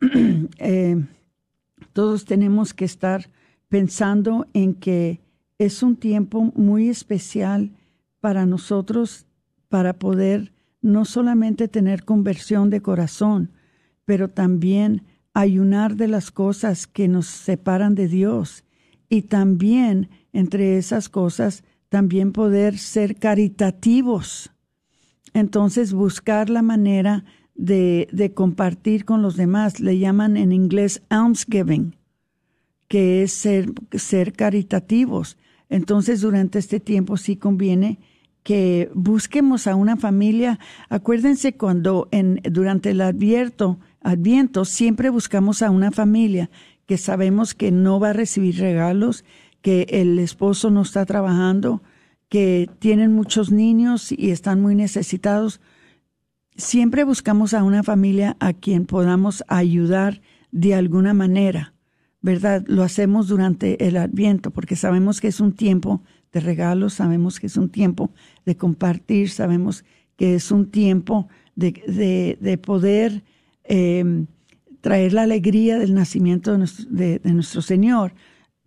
todos 1.92 2.26
tenemos 2.26 2.74
que 2.74 2.84
estar 2.84 3.28
pensando 3.68 4.46
en 4.54 4.74
que 4.74 5.20
es 5.58 5.82
un 5.82 5.96
tiempo 5.96 6.52
muy 6.54 6.90
especial 6.90 7.72
para 8.20 8.46
nosotros 8.46 9.26
para 9.68 9.94
poder 9.94 10.52
no 10.80 11.04
solamente 11.04 11.66
tener 11.66 12.04
conversión 12.04 12.70
de 12.70 12.82
corazón, 12.82 13.50
pero 14.04 14.28
también 14.28 15.02
ayunar 15.34 15.96
de 15.96 16.06
las 16.06 16.30
cosas 16.30 16.86
que 16.86 17.08
nos 17.08 17.26
separan 17.26 17.96
de 17.96 18.06
Dios 18.06 18.62
y 19.08 19.22
también 19.22 20.08
entre 20.32 20.78
esas 20.78 21.08
cosas 21.08 21.64
también 21.90 22.32
poder 22.32 22.78
ser 22.78 23.16
caritativos. 23.16 24.52
Entonces 25.34 25.92
buscar 25.92 26.48
la 26.48 26.62
manera 26.62 27.24
de, 27.54 28.08
de 28.12 28.32
compartir 28.32 29.04
con 29.04 29.20
los 29.20 29.36
demás. 29.36 29.80
Le 29.80 29.98
llaman 29.98 30.38
en 30.38 30.52
inglés 30.52 31.02
almsgiving, 31.10 31.96
que 32.88 33.22
es 33.22 33.32
ser, 33.32 33.72
ser 33.92 34.32
caritativos. 34.32 35.36
Entonces 35.68 36.22
durante 36.22 36.58
este 36.58 36.80
tiempo 36.80 37.18
sí 37.18 37.36
conviene 37.36 37.98
que 38.42 38.90
busquemos 38.94 39.66
a 39.66 39.74
una 39.74 39.96
familia. 39.96 40.58
Acuérdense 40.88 41.56
cuando 41.56 42.08
en, 42.12 42.40
durante 42.50 42.90
el 42.90 43.00
advierto, 43.00 43.78
adviento 44.00 44.64
siempre 44.64 45.10
buscamos 45.10 45.60
a 45.60 45.70
una 45.70 45.90
familia 45.90 46.50
que 46.86 46.98
sabemos 46.98 47.54
que 47.54 47.70
no 47.70 48.00
va 48.00 48.10
a 48.10 48.14
recibir 48.14 48.58
regalos, 48.58 49.24
que 49.62 49.86
el 49.90 50.18
esposo 50.18 50.70
no 50.70 50.82
está 50.82 51.04
trabajando, 51.06 51.82
que 52.28 52.70
tienen 52.78 53.12
muchos 53.12 53.50
niños 53.50 54.12
y 54.12 54.30
están 54.30 54.60
muy 54.60 54.74
necesitados. 54.74 55.60
Siempre 56.56 57.04
buscamos 57.04 57.54
a 57.54 57.64
una 57.64 57.82
familia 57.82 58.36
a 58.40 58.52
quien 58.52 58.86
podamos 58.86 59.42
ayudar 59.48 60.20
de 60.52 60.74
alguna 60.74 61.14
manera, 61.14 61.74
¿verdad? 62.22 62.64
Lo 62.66 62.82
hacemos 62.82 63.28
durante 63.28 63.86
el 63.86 63.96
adviento 63.96 64.50
porque 64.50 64.76
sabemos 64.76 65.20
que 65.20 65.28
es 65.28 65.40
un 65.40 65.52
tiempo 65.52 66.02
de 66.32 66.40
regalos, 66.40 66.94
sabemos 66.94 67.40
que 67.40 67.46
es 67.46 67.56
un 67.56 67.68
tiempo 67.68 68.10
de 68.44 68.56
compartir, 68.56 69.30
sabemos 69.30 69.84
que 70.16 70.34
es 70.34 70.50
un 70.50 70.70
tiempo 70.70 71.28
de, 71.56 72.36
de, 72.40 72.58
poder 72.58 73.24
em, 73.64 74.26
traer 74.80 75.12
la 75.12 75.22
alegría 75.22 75.78
del 75.78 75.94
nacimiento 75.94 76.52
de 76.52 76.58
nuestro, 76.58 76.86
de, 76.90 77.20
nuestro 77.24 77.62
Señor 77.62 78.12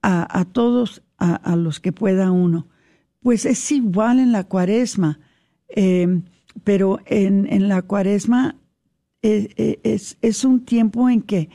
a, 0.04 0.46
todos, 0.46 1.02
a, 1.18 1.56
los 1.56 1.80
que 1.80 1.94
pueda 1.94 2.32
uno. 2.32 2.68
Pues 3.22 3.46
es 3.46 3.72
igual 3.72 4.20
en 4.20 4.34
la 4.34 4.44
cuaresma, 4.44 5.20
em, 5.70 6.24
pero 6.64 7.00
en, 7.06 7.48
en, 7.52 7.70
la 7.70 7.82
cuaresma 7.82 8.58
es, 9.22 9.46
e, 9.46 9.54
e, 9.58 9.80
es, 9.84 10.18
es, 10.22 10.44
un 10.44 10.66
tiempo 10.66 11.10
en 11.10 11.22
que 11.22 11.50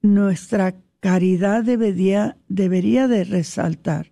nuestra 0.00 0.74
caridad 1.00 1.62
debería, 1.62 2.36
debería 2.48 3.06
de 3.06 3.24
resaltar 3.24 4.10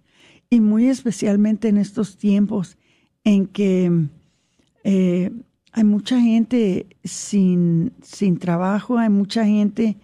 y 0.51 0.61
muy 0.61 0.89
especialmente 0.89 1.69
en 1.69 1.79
estos 1.79 2.17
tiempos 2.17 2.77
en 3.25 3.47
que 3.47 3.91
eh, 4.85 5.31
hay 5.73 5.85
mucha 5.85 6.21
gente 6.21 6.87
sin, 7.05 7.93
sin 8.03 8.39
trabajo, 8.39 8.99
hay 8.99 9.11
mucha 9.11 9.45
gente 9.45 9.97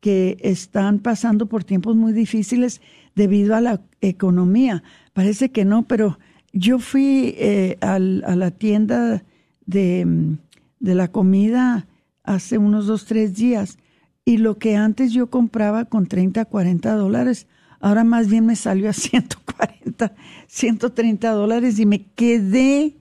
que 0.00 0.36
están 0.40 0.98
pasando 0.98 1.46
por 1.46 1.62
tiempos 1.62 1.94
muy 1.94 2.12
difíciles 2.12 2.80
debido 3.14 3.54
a 3.54 3.60
la 3.60 3.80
economía. 4.00 4.82
Parece 5.12 5.50
que 5.50 5.64
no, 5.64 5.86
pero 5.86 6.18
yo 6.52 6.78
fui 6.78 7.34
eh, 7.38 7.78
a 7.80 7.98
la 7.98 8.50
tienda 8.50 9.24
de, 9.66 10.36
de 10.80 10.94
la 10.94 11.08
comida 11.08 11.86
hace 12.24 12.58
unos 12.58 12.86
dos, 12.86 13.06
tres 13.06 13.34
días 13.34 13.78
y 14.24 14.36
lo 14.38 14.58
que 14.58 14.76
antes 14.76 15.12
yo 15.12 15.28
compraba 15.30 15.86
con 15.86 16.06
30, 16.06 16.44
40 16.44 16.94
dólares, 16.94 17.46
ahora 17.80 18.04
más 18.04 18.28
bien 18.28 18.46
me 18.46 18.56
salió 18.56 18.88
a 18.88 18.92
140, 18.92 20.14
130 20.46 21.30
dólares 21.30 21.78
y 21.78 21.86
me 21.86 22.04
quedé 22.04 22.96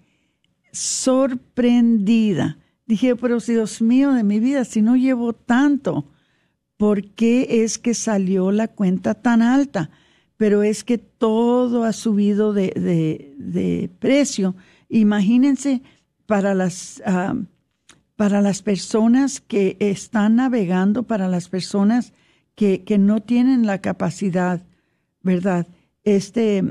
sorprendida. 0.72 2.58
Dije, 2.86 3.16
pero 3.16 3.40
Dios 3.40 3.82
mío 3.82 4.14
de 4.14 4.24
mi 4.24 4.40
vida, 4.40 4.66
si 4.66 4.82
no 4.82 4.96
llevo 4.96 5.34
tanto, 5.34 6.06
¿por 6.78 7.04
qué 7.04 7.64
es 7.64 7.78
que 7.78 7.94
salió 7.94 8.52
la 8.52 8.68
cuenta 8.68 9.14
tan 9.14 9.42
alta? 9.42 9.92
Pero 10.42 10.64
es 10.64 10.84
que 10.84 10.98
todo 10.98 11.84
ha 11.84 11.94
subido 11.94 12.52
de, 12.52 12.74
de, 13.38 13.92
precio. 14.00 14.56
Imagínense 14.90 15.84
para 16.26 16.56
las, 16.56 17.00
ah, 17.06 17.36
para 18.16 18.42
las 18.42 18.64
personas 18.64 19.40
que 19.40 19.78
están 19.80 20.38
navegando, 20.38 21.04
para 21.04 21.28
las 21.28 21.48
personas 21.48 22.12
que, 22.56 22.84
que 22.84 22.98
no 22.98 23.20
tienen 23.22 23.68
la 23.68 23.82
capacidad 23.82 24.64
¿verdad? 25.22 25.68
Este, 26.04 26.64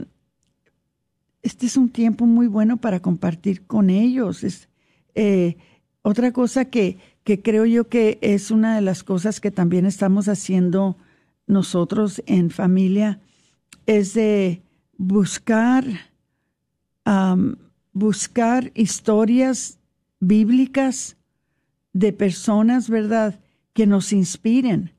este 1.42 1.66
es 1.66 1.76
un 1.76 1.90
tiempo 1.90 2.26
muy 2.26 2.48
bueno 2.48 2.78
para 2.78 2.98
compartir 2.98 3.68
con 3.68 3.88
ellos. 3.88 4.42
Es, 4.42 4.68
eh, 5.14 5.58
otra 6.02 6.32
cosa 6.32 6.64
que, 6.64 6.98
que 7.22 7.40
creo 7.40 7.66
yo 7.66 7.88
que 7.88 8.18
es 8.20 8.50
una 8.50 8.74
de 8.74 8.80
las 8.80 9.04
cosas 9.04 9.40
que 9.40 9.52
también 9.52 9.86
estamos 9.86 10.26
haciendo 10.26 10.96
nosotros 11.46 12.20
en 12.26 12.50
familia 12.50 13.20
es 13.98 14.14
de 14.14 14.62
buscar, 14.96 15.84
buscar 17.92 18.70
historias 18.76 19.80
bíblicas 20.20 21.16
de 21.92 22.12
personas, 22.12 22.88
¿verdad?, 22.88 23.40
que 23.72 23.88
nos 23.88 24.12
inspiren 24.12 24.92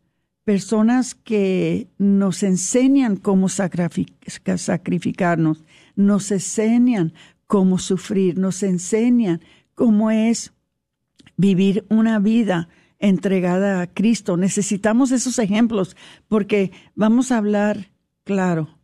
personas 0.43 1.15
que 1.15 1.87
nos 1.97 2.43
enseñan 2.43 3.15
cómo 3.15 3.47
sacrificarnos, 3.47 5.63
nos 5.95 6.31
enseñan 6.31 7.13
cómo 7.47 7.77
sufrir, 7.77 8.37
nos 8.37 8.61
enseñan 8.61 9.39
cómo 9.73 10.11
es 10.11 10.51
vivir 11.37 11.85
una 11.87 12.19
vida 12.19 12.67
entregada 12.99 13.81
a 13.81 13.87
Cristo. 13.87 14.35
Necesitamos 14.35 15.11
esos 15.11 15.39
ejemplos 15.39 15.95
porque 16.27 16.73
vamos 16.93 17.31
a 17.31 17.37
hablar, 17.37 17.89
claro, 18.25 18.80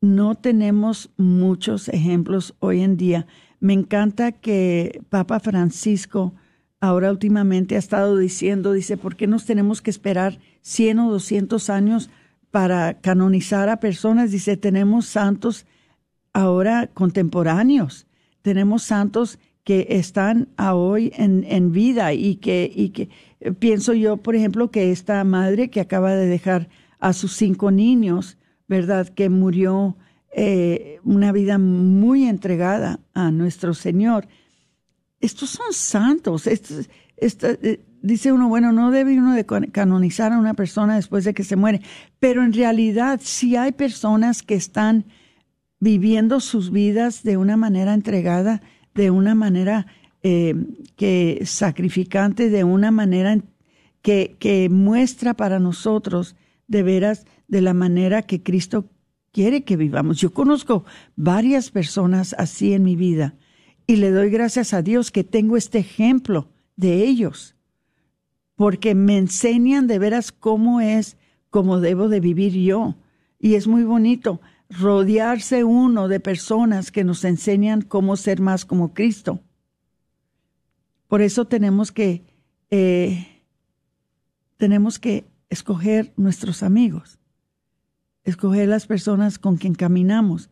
no 0.00 0.34
tenemos 0.36 1.10
muchos 1.16 1.88
ejemplos 1.88 2.54
hoy 2.60 2.82
en 2.82 2.96
día. 2.96 3.26
Me 3.60 3.72
encanta 3.72 4.32
que 4.32 5.02
Papa 5.08 5.40
Francisco 5.40 6.34
ahora 6.80 7.10
últimamente 7.10 7.74
ha 7.74 7.78
estado 7.78 8.16
diciendo, 8.16 8.72
dice, 8.72 8.96
¿por 8.96 9.16
qué 9.16 9.26
nos 9.26 9.44
tenemos 9.44 9.82
que 9.82 9.90
esperar 9.90 10.38
100 10.62 11.00
o 11.00 11.10
200 11.10 11.70
años 11.70 12.10
para 12.50 13.00
canonizar 13.00 13.68
a 13.68 13.80
personas? 13.80 14.30
Dice, 14.30 14.56
tenemos 14.56 15.06
santos 15.06 15.66
ahora 16.32 16.88
contemporáneos, 16.94 18.06
tenemos 18.42 18.84
santos 18.84 19.38
que 19.64 19.86
están 19.90 20.48
a 20.56 20.74
hoy 20.74 21.12
en, 21.16 21.44
en 21.44 21.72
vida 21.72 22.14
y 22.14 22.36
que, 22.36 22.72
y 22.74 22.90
que 22.90 23.10
eh, 23.40 23.52
pienso 23.52 23.92
yo, 23.92 24.16
por 24.16 24.34
ejemplo, 24.34 24.70
que 24.70 24.92
esta 24.92 25.22
madre 25.24 25.68
que 25.68 25.80
acaba 25.80 26.14
de 26.14 26.26
dejar 26.26 26.68
a 27.00 27.12
sus 27.12 27.32
cinco 27.32 27.70
niños, 27.70 28.37
¿verdad? 28.68 29.08
Que 29.08 29.28
murió 29.28 29.96
eh, 30.32 31.00
una 31.02 31.32
vida 31.32 31.58
muy 31.58 32.24
entregada 32.24 33.00
a 33.14 33.30
nuestro 33.30 33.74
Señor 33.74 34.28
estos 35.20 35.50
son 35.50 35.72
santos. 35.72 36.46
Eh, 36.46 37.80
dice 38.02 38.32
uno, 38.32 38.48
bueno, 38.48 38.72
no 38.72 38.90
debe 38.90 39.18
uno 39.18 39.34
canonizar 39.72 40.32
a 40.32 40.38
una 40.38 40.54
persona 40.54 40.96
después 40.96 41.24
de 41.24 41.34
que 41.34 41.44
se 41.44 41.56
muere, 41.56 41.80
pero 42.20 42.44
en 42.44 42.52
realidad 42.52 43.20
sí 43.22 43.56
hay 43.56 43.72
personas 43.72 44.42
que 44.42 44.54
están 44.54 45.04
viviendo 45.80 46.40
sus 46.40 46.70
vidas 46.70 47.22
de 47.22 47.36
una 47.36 47.56
manera 47.56 47.94
entregada, 47.94 48.62
de 48.94 49.10
una 49.10 49.34
manera 49.34 49.86
eh, 50.22 50.54
que 50.96 51.42
sacrificante, 51.44 52.50
de 52.50 52.64
una 52.64 52.90
manera 52.90 53.38
que 54.02 54.68
muestra 54.70 55.34
para 55.34 55.58
nosotros 55.58 56.34
de 56.68 56.82
veras 56.82 57.26
de 57.48 57.60
la 57.60 57.74
manera 57.74 58.22
que 58.22 58.42
Cristo 58.42 58.88
quiere 59.32 59.64
que 59.64 59.76
vivamos. 59.76 60.18
Yo 60.18 60.32
conozco 60.32 60.84
varias 61.16 61.70
personas 61.70 62.34
así 62.38 62.72
en 62.72 62.84
mi 62.84 62.94
vida 62.94 63.36
y 63.86 63.96
le 63.96 64.10
doy 64.10 64.30
gracias 64.30 64.74
a 64.74 64.82
Dios 64.82 65.10
que 65.10 65.24
tengo 65.24 65.56
este 65.56 65.78
ejemplo 65.78 66.48
de 66.76 67.04
ellos, 67.04 67.56
porque 68.54 68.94
me 68.94 69.16
enseñan 69.16 69.86
de 69.86 69.98
veras 69.98 70.30
cómo 70.30 70.80
es, 70.80 71.16
cómo 71.50 71.80
debo 71.80 72.08
de 72.08 72.20
vivir 72.20 72.52
yo. 72.52 72.96
Y 73.40 73.54
es 73.54 73.66
muy 73.66 73.84
bonito 73.84 74.40
rodearse 74.68 75.64
uno 75.64 76.08
de 76.08 76.20
personas 76.20 76.92
que 76.92 77.04
nos 77.04 77.24
enseñan 77.24 77.82
cómo 77.82 78.16
ser 78.16 78.40
más 78.40 78.64
como 78.64 78.92
Cristo. 78.92 79.40
Por 81.06 81.22
eso 81.22 81.46
tenemos 81.46 81.90
que, 81.90 82.26
eh, 82.70 83.26
tenemos 84.58 84.98
que 84.98 85.24
escoger 85.48 86.12
nuestros 86.16 86.62
amigos, 86.62 87.18
escoger 88.24 88.68
las 88.68 88.86
personas 88.86 89.38
con 89.38 89.56
quien 89.56 89.74
caminamos, 89.74 90.50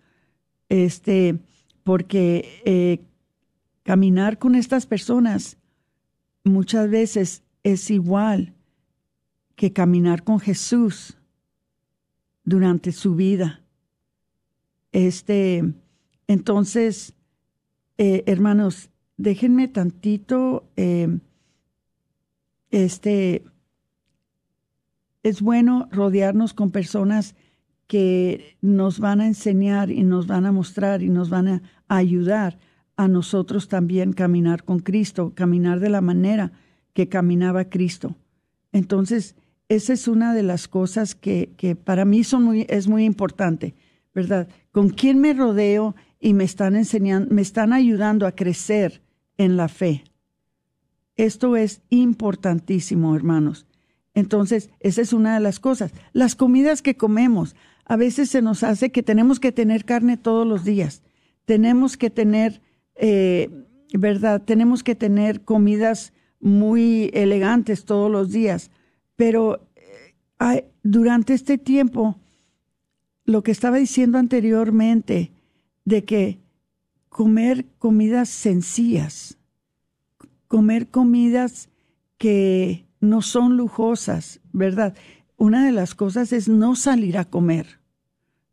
este, 0.68 1.38
porque 1.84 2.62
eh, 2.64 3.06
Caminar 3.86 4.40
con 4.40 4.56
estas 4.56 4.84
personas 4.84 5.58
muchas 6.42 6.90
veces 6.90 7.44
es 7.62 7.88
igual 7.88 8.52
que 9.54 9.72
caminar 9.72 10.24
con 10.24 10.40
Jesús 10.40 11.16
durante 12.42 12.90
su 12.90 13.14
vida, 13.14 13.62
Este, 14.90 15.72
entonces, 16.26 17.14
eh, 17.96 18.24
hermanos, 18.26 18.90
déjenme 19.16 19.68
tantito, 19.68 20.68
eh, 20.74 21.20
este, 22.72 23.44
es 25.26 25.42
bueno 25.42 25.88
rodearnos 25.90 26.54
con 26.54 26.70
personas 26.70 27.34
que 27.88 28.56
nos 28.60 29.00
van 29.00 29.20
a 29.20 29.26
enseñar 29.26 29.90
y 29.90 30.04
nos 30.04 30.28
van 30.28 30.46
a 30.46 30.52
mostrar 30.52 31.02
y 31.02 31.08
nos 31.08 31.30
van 31.30 31.48
a 31.48 31.62
ayudar 31.88 32.60
a 32.96 33.08
nosotros 33.08 33.66
también 33.66 34.12
caminar 34.12 34.62
con 34.62 34.78
Cristo, 34.78 35.32
caminar 35.34 35.80
de 35.80 35.90
la 35.90 36.00
manera 36.00 36.52
que 36.92 37.08
caminaba 37.08 37.64
Cristo. 37.64 38.14
Entonces, 38.70 39.34
esa 39.68 39.94
es 39.94 40.06
una 40.06 40.32
de 40.32 40.44
las 40.44 40.68
cosas 40.68 41.16
que, 41.16 41.76
para 41.82 42.04
mí 42.04 42.22
son 42.22 42.44
muy, 42.44 42.64
es 42.68 42.86
muy 42.86 43.04
importante, 43.04 43.74
¿verdad? 44.14 44.46
¿Con 44.70 44.90
quién 44.90 45.18
me 45.18 45.34
rodeo 45.34 45.96
y 46.20 46.34
me 46.34 46.44
están 46.44 46.76
enseñando, 46.76 47.34
me 47.34 47.42
están 47.42 47.72
ayudando 47.72 48.28
a 48.28 48.32
crecer 48.32 49.02
en 49.38 49.56
la 49.56 49.66
fe? 49.66 50.04
Esto 51.16 51.56
es 51.56 51.82
importantísimo, 51.90 53.16
hermanos. 53.16 53.65
Entonces, 54.16 54.70
esa 54.80 55.02
es 55.02 55.12
una 55.12 55.34
de 55.34 55.40
las 55.40 55.60
cosas. 55.60 55.92
Las 56.14 56.34
comidas 56.34 56.80
que 56.80 56.96
comemos, 56.96 57.54
a 57.84 57.96
veces 57.96 58.30
se 58.30 58.40
nos 58.40 58.62
hace 58.62 58.90
que 58.90 59.02
tenemos 59.02 59.38
que 59.38 59.52
tener 59.52 59.84
carne 59.84 60.16
todos 60.16 60.46
los 60.46 60.64
días. 60.64 61.02
Tenemos 61.44 61.98
que 61.98 62.08
tener, 62.08 62.62
eh, 62.94 63.50
¿verdad? 63.92 64.40
Tenemos 64.42 64.82
que 64.82 64.94
tener 64.94 65.42
comidas 65.42 66.14
muy 66.40 67.10
elegantes 67.12 67.84
todos 67.84 68.10
los 68.10 68.32
días. 68.32 68.70
Pero 69.16 69.68
eh, 69.76 70.64
durante 70.82 71.34
este 71.34 71.58
tiempo, 71.58 72.18
lo 73.26 73.42
que 73.42 73.50
estaba 73.50 73.76
diciendo 73.76 74.16
anteriormente, 74.16 75.30
de 75.84 76.04
que 76.04 76.38
comer 77.10 77.66
comidas 77.78 78.30
sencillas, 78.30 79.36
comer 80.48 80.88
comidas 80.88 81.68
que 82.16 82.85
no 83.06 83.22
son 83.22 83.56
lujosas, 83.56 84.40
¿verdad? 84.52 84.94
Una 85.36 85.64
de 85.64 85.72
las 85.72 85.94
cosas 85.94 86.32
es 86.32 86.48
no 86.48 86.76
salir 86.76 87.18
a 87.18 87.24
comer, 87.24 87.80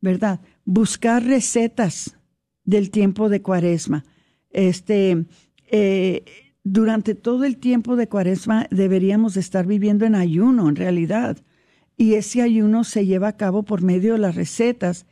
¿verdad? 0.01 0.41
Buscar 0.66 1.24
recetas 1.24 2.18
del 2.66 2.91
tiempo 2.91 3.30
de 3.30 3.41
cuaresma. 3.41 4.04
Este, 4.49 5.26
eh, 5.72 6.24
durante 6.64 7.16
todo 7.16 7.43
el 7.43 7.58
tiempo 7.58 7.95
de 7.95 8.08
cuaresma 8.08 8.68
deberíamos 8.70 9.38
estar 9.38 9.66
viviendo 9.66 10.06
en 10.06 10.16
ayuno, 10.16 10.70
en 10.70 10.76
realidad. 10.76 11.38
Y 11.97 12.16
ese 12.16 12.41
ayuno 12.41 12.84
se 12.84 13.06
lleva 13.06 13.30
a 13.30 13.38
cabo 13.38 13.64
por 13.64 13.82
medio 13.82 14.14
de 14.14 14.20
las 14.20 14.36
recetas 14.36 15.06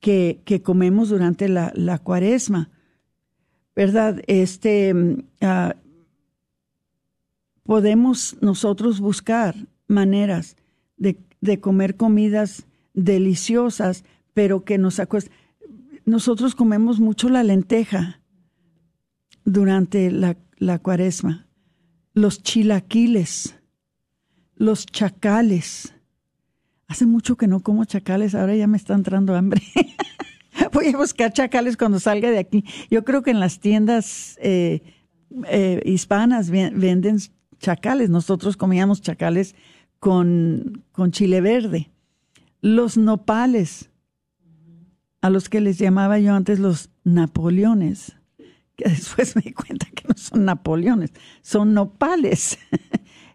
que, 0.00 0.42
que 0.44 0.62
comemos 0.62 1.08
durante 1.08 1.48
la, 1.48 1.72
la, 1.74 1.98
cuaresma. 1.98 2.70
¿Verdad? 3.74 4.22
Este, 4.26 4.94
uh, 4.94 5.70
podemos 7.66 8.36
nosotros 8.40 9.00
buscar 9.00 9.54
maneras 9.88 10.56
de, 10.96 11.18
de 11.40 11.60
comer 11.60 11.96
comidas 11.96 12.66
deliciosas, 12.94 14.04
pero 14.34 14.64
que 14.64 14.78
nos 14.78 14.98
acuesten. 15.00 15.32
Nosotros 16.04 16.54
comemos 16.54 17.00
mucho 17.00 17.28
la 17.28 17.42
lenteja 17.42 18.20
durante 19.44 20.10
la, 20.10 20.36
la 20.56 20.78
cuaresma, 20.78 21.48
los 22.14 22.42
chilaquiles, 22.42 23.56
los 24.54 24.86
chacales. 24.86 25.94
Hace 26.86 27.06
mucho 27.06 27.36
que 27.36 27.48
no 27.48 27.60
como 27.60 27.84
chacales, 27.84 28.34
ahora 28.34 28.54
ya 28.54 28.68
me 28.68 28.76
está 28.76 28.94
entrando 28.94 29.34
hambre. 29.34 29.62
Voy 30.72 30.86
a 30.88 30.96
buscar 30.96 31.32
chacales 31.32 31.76
cuando 31.76 31.98
salga 31.98 32.30
de 32.30 32.38
aquí. 32.38 32.64
Yo 32.90 33.04
creo 33.04 33.22
que 33.22 33.32
en 33.32 33.40
las 33.40 33.58
tiendas 33.58 34.38
eh, 34.40 34.82
eh, 35.48 35.82
hispanas 35.84 36.50
venden 36.50 37.18
chacales. 37.58 38.10
Nosotros 38.10 38.56
comíamos 38.56 39.00
chacales 39.00 39.54
con, 39.98 40.84
con 40.92 41.12
chile 41.12 41.40
verde. 41.40 41.90
Los 42.60 42.96
nopales, 42.96 43.90
a 45.20 45.30
los 45.30 45.48
que 45.48 45.60
les 45.60 45.78
llamaba 45.78 46.18
yo 46.18 46.34
antes 46.34 46.58
los 46.58 46.90
napoleones, 47.04 48.16
que 48.76 48.88
después 48.88 49.36
me 49.36 49.42
di 49.42 49.52
cuenta 49.52 49.86
que 49.94 50.06
no 50.08 50.14
son 50.16 50.44
napoleones, 50.44 51.12
son 51.42 51.74
nopales. 51.74 52.58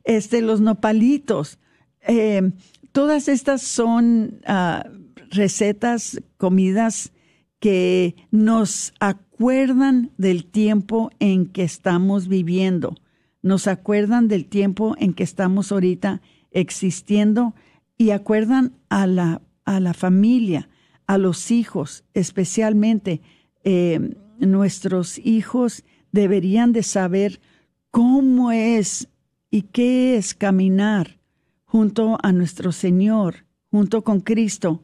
Este, 0.03 0.41
los 0.41 0.61
nopalitos. 0.61 1.59
Eh, 2.07 2.53
todas 2.91 3.27
estas 3.27 3.61
son 3.61 4.41
uh, 4.47 4.81
recetas, 5.29 6.19
comidas 6.37 7.11
que 7.59 8.15
nos 8.31 8.93
acuerdan 8.99 10.09
del 10.17 10.45
tiempo 10.45 11.11
en 11.19 11.45
que 11.45 11.61
estamos 11.61 12.27
viviendo 12.27 12.95
nos 13.41 13.67
acuerdan 13.67 14.27
del 14.27 14.45
tiempo 14.45 14.95
en 14.97 15.13
que 15.13 15.23
estamos 15.23 15.71
ahorita 15.71 16.21
existiendo 16.51 17.55
y 17.97 18.11
acuerdan 18.11 18.73
a 18.89 19.07
la, 19.07 19.41
a 19.65 19.79
la 19.79 19.93
familia, 19.93 20.69
a 21.07 21.17
los 21.17 21.51
hijos, 21.51 22.03
especialmente 22.13 23.21
eh, 23.63 24.15
nuestros 24.39 25.19
hijos 25.19 25.83
deberían 26.11 26.73
de 26.73 26.83
saber 26.83 27.41
cómo 27.89 28.51
es 28.51 29.07
y 29.49 29.63
qué 29.63 30.17
es 30.17 30.33
caminar 30.33 31.19
junto 31.65 32.17
a 32.21 32.31
nuestro 32.31 32.71
Señor, 32.71 33.45
junto 33.69 34.03
con 34.03 34.19
Cristo, 34.19 34.83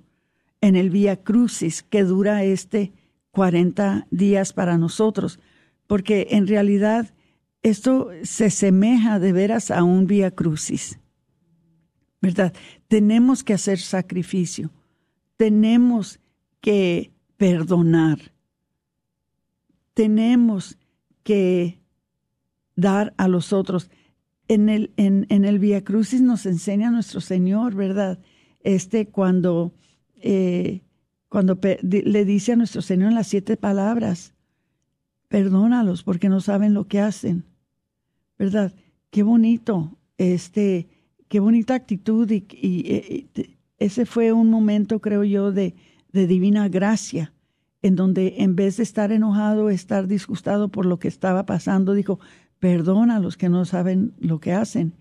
en 0.61 0.75
el 0.75 0.89
Vía 0.89 1.23
Crucis 1.23 1.83
que 1.83 2.03
dura 2.03 2.43
este 2.43 2.93
40 3.31 4.07
días 4.09 4.53
para 4.53 4.77
nosotros, 4.77 5.39
porque 5.85 6.27
en 6.31 6.47
realidad 6.47 7.13
esto 7.69 8.09
se 8.23 8.49
semeja 8.49 9.19
de 9.19 9.31
veras 9.31 9.71
a 9.71 9.83
un 9.83 10.07
vía 10.07 10.31
crucis, 10.31 10.99
¿verdad? 12.21 12.53
Tenemos 12.87 13.43
que 13.43 13.53
hacer 13.53 13.79
sacrificio, 13.79 14.71
tenemos 15.37 16.19
que 16.61 17.11
perdonar, 17.37 18.19
tenemos 19.93 20.77
que 21.23 21.79
dar 22.75 23.13
a 23.17 23.27
los 23.27 23.51
otros. 23.51 23.89
En 24.47 24.69
el, 24.69 24.93
en, 24.95 25.25
el 25.29 25.59
Via 25.59 25.83
Crucis 25.83 26.21
nos 26.21 26.45
enseña 26.45 26.89
nuestro 26.89 27.19
Señor, 27.19 27.75
¿verdad? 27.75 28.19
Este 28.61 29.09
cuando, 29.09 29.73
eh, 30.15 30.83
cuando 31.27 31.59
le 31.81 32.25
dice 32.25 32.53
a 32.53 32.55
nuestro 32.55 32.81
Señor 32.81 33.09
en 33.09 33.15
las 33.15 33.27
siete 33.27 33.57
palabras, 33.57 34.33
perdónalos 35.27 36.03
porque 36.03 36.29
no 36.29 36.39
saben 36.39 36.73
lo 36.73 36.87
que 36.87 37.01
hacen. 37.01 37.43
¿Verdad? 38.37 38.73
Qué 39.09 39.23
bonito, 39.23 39.97
este, 40.17 40.87
qué 41.27 41.39
bonita 41.39 41.75
actitud 41.75 42.29
y, 42.29 43.27
ese 43.79 44.05
fue 44.05 44.31
un 44.31 44.49
momento, 44.49 44.99
creo 44.99 45.23
yo, 45.23 45.51
de, 45.51 45.75
divina 46.11 46.67
gracia, 46.67 47.31
en 47.83 47.95
donde 47.95 48.35
en 48.39 48.55
vez 48.55 48.77
de 48.77 48.83
estar 48.83 49.11
enojado, 49.11 49.69
estar 49.69 50.07
disgustado 50.07 50.69
por 50.69 50.87
lo 50.87 50.97
que 50.97 51.07
estaba 51.07 51.45
pasando, 51.45 51.93
dijo, 51.93 52.19
perdona 52.57 53.17
a 53.17 53.19
los 53.19 53.37
que 53.37 53.49
no 53.49 53.65
saben 53.65 54.13
lo 54.19 54.39
que 54.39 54.53
hacen. 54.53 54.93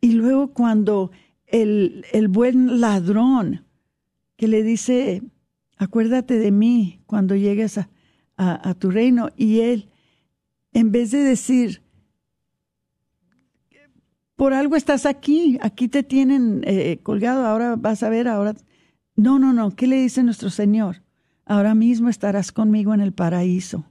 Y 0.00 0.12
luego 0.12 0.52
cuando 0.52 1.12
el, 1.46 2.04
el 2.12 2.26
buen 2.26 2.80
ladrón 2.80 3.64
que 4.36 4.48
le 4.48 4.64
dice, 4.64 5.22
acuérdate 5.76 6.38
de 6.38 6.50
mí 6.50 7.00
cuando 7.06 7.36
llegues 7.36 7.78
a, 7.78 7.88
a, 8.36 8.74
tu 8.74 8.90
reino. 8.90 9.30
Y 9.36 9.60
él, 9.60 9.88
en 10.72 10.92
vez 10.92 11.10
de 11.10 11.18
decir, 11.18 11.82
por 14.36 14.52
algo 14.52 14.76
estás 14.76 15.06
aquí, 15.06 15.58
aquí 15.62 15.88
te 15.88 16.02
tienen 16.02 16.62
eh, 16.64 16.98
colgado, 17.02 17.46
ahora 17.46 17.76
vas 17.76 18.02
a 18.02 18.10
ver, 18.10 18.28
ahora... 18.28 18.54
No, 19.16 19.38
no, 19.38 19.54
no, 19.54 19.74
¿qué 19.74 19.86
le 19.86 19.96
dice 19.96 20.22
nuestro 20.22 20.50
Señor? 20.50 21.02
Ahora 21.46 21.74
mismo 21.74 22.10
estarás 22.10 22.52
conmigo 22.52 22.92
en 22.92 23.00
el 23.00 23.14
paraíso. 23.14 23.86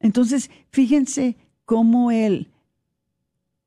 Entonces, 0.00 0.50
fíjense 0.70 1.38
cómo 1.64 2.10
Él 2.10 2.50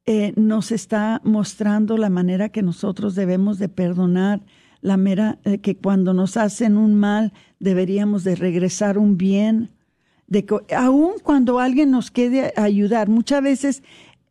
eh, 0.05 0.33
nos 0.35 0.71
está 0.71 1.19
mostrando 1.23 1.97
la 1.97 2.11
manera 2.11 2.49
que 2.49 2.61
nosotros 2.61 3.15
debemos 3.15 3.57
de 3.57 3.69
perdonar, 3.69 4.45
la 4.81 4.97
manera 4.97 5.39
eh, 5.43 5.57
que 5.57 5.77
cuando 5.77 6.13
nos 6.13 6.37
hacen 6.37 6.77
un 6.77 6.93
mal 6.93 7.33
deberíamos 7.59 8.23
de 8.23 8.35
regresar 8.35 8.99
un 8.99 9.17
bien, 9.17 9.71
de 10.27 10.45
aun 10.77 11.13
cuando 11.23 11.59
alguien 11.59 11.89
nos 11.89 12.11
quede 12.11 12.53
ayudar, 12.55 13.09
muchas 13.09 13.41
veces 13.41 13.83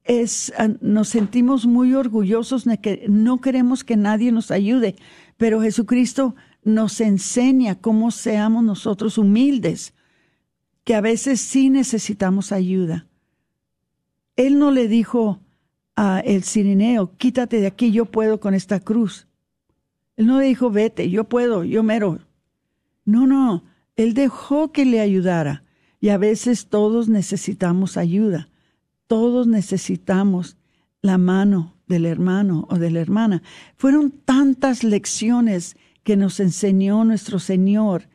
es, 0.07 0.53
ah, 0.59 0.69
nos 0.81 1.09
sentimos 1.09 1.67
muy 1.67 1.95
orgullosos 1.95 2.65
de 2.65 2.79
que 2.79 3.07
no 3.09 3.41
queremos 3.41 3.85
que 3.85 3.97
nadie 3.97 4.33
nos 4.33 4.51
ayude, 4.51 4.97
pero 5.37 5.61
Jesucristo 5.61 6.35
nos 6.65 7.01
enseña 7.01 7.77
cómo 7.77 8.11
seamos 8.11 8.65
nosotros 8.65 9.19
humildes, 9.19 9.95
que 10.85 10.95
a 10.95 11.01
veces 11.01 11.41
sí 11.41 11.71
necesitamos 11.71 12.53
ayuda. 12.53 13.07
Él 14.37 14.59
no 14.59 14.71
le 14.71 14.89
dijo 14.89 15.41
a 15.97 16.21
el 16.21 16.43
sirineo, 16.45 17.17
quítate 17.17 17.61
de 17.61 17.67
aquí, 17.67 17.91
yo 17.91 18.05
puedo 18.05 18.39
con 18.39 18.55
esta 18.55 18.81
cruz. 18.81 19.27
Él 20.17 20.27
no 20.27 20.39
le 20.41 20.47
dijo, 20.47 20.71
vete, 20.71 21.11
yo 21.11 21.25
puedo, 21.25 21.65
yo 21.65 21.83
mero. 21.83 22.21
No, 23.05 23.27
no, 23.27 23.65
Él 23.97 24.15
dejó 24.15 24.73
que 24.73 24.85
le 24.85 25.01
ayudara. 25.01 25.65
Y 26.01 26.11
a 26.11 26.19
veces 26.19 26.67
todos 26.67 27.09
necesitamos 27.09 27.97
ayuda. 27.97 28.49
Todos 29.07 29.47
necesitamos 29.47 30.57
la 31.03 31.19
mano 31.19 31.75
del 31.87 32.07
hermano 32.07 32.67
o 32.71 32.77
de 32.77 32.91
la 32.91 33.01
hermana. 33.01 33.43
Fueron 33.77 34.11
tantas 34.11 34.83
lecciones 34.83 35.77
que 36.03 36.17
nos 36.17 36.41
enseñó 36.41 37.05
nuestro 37.05 37.39
Señor 37.39 38.09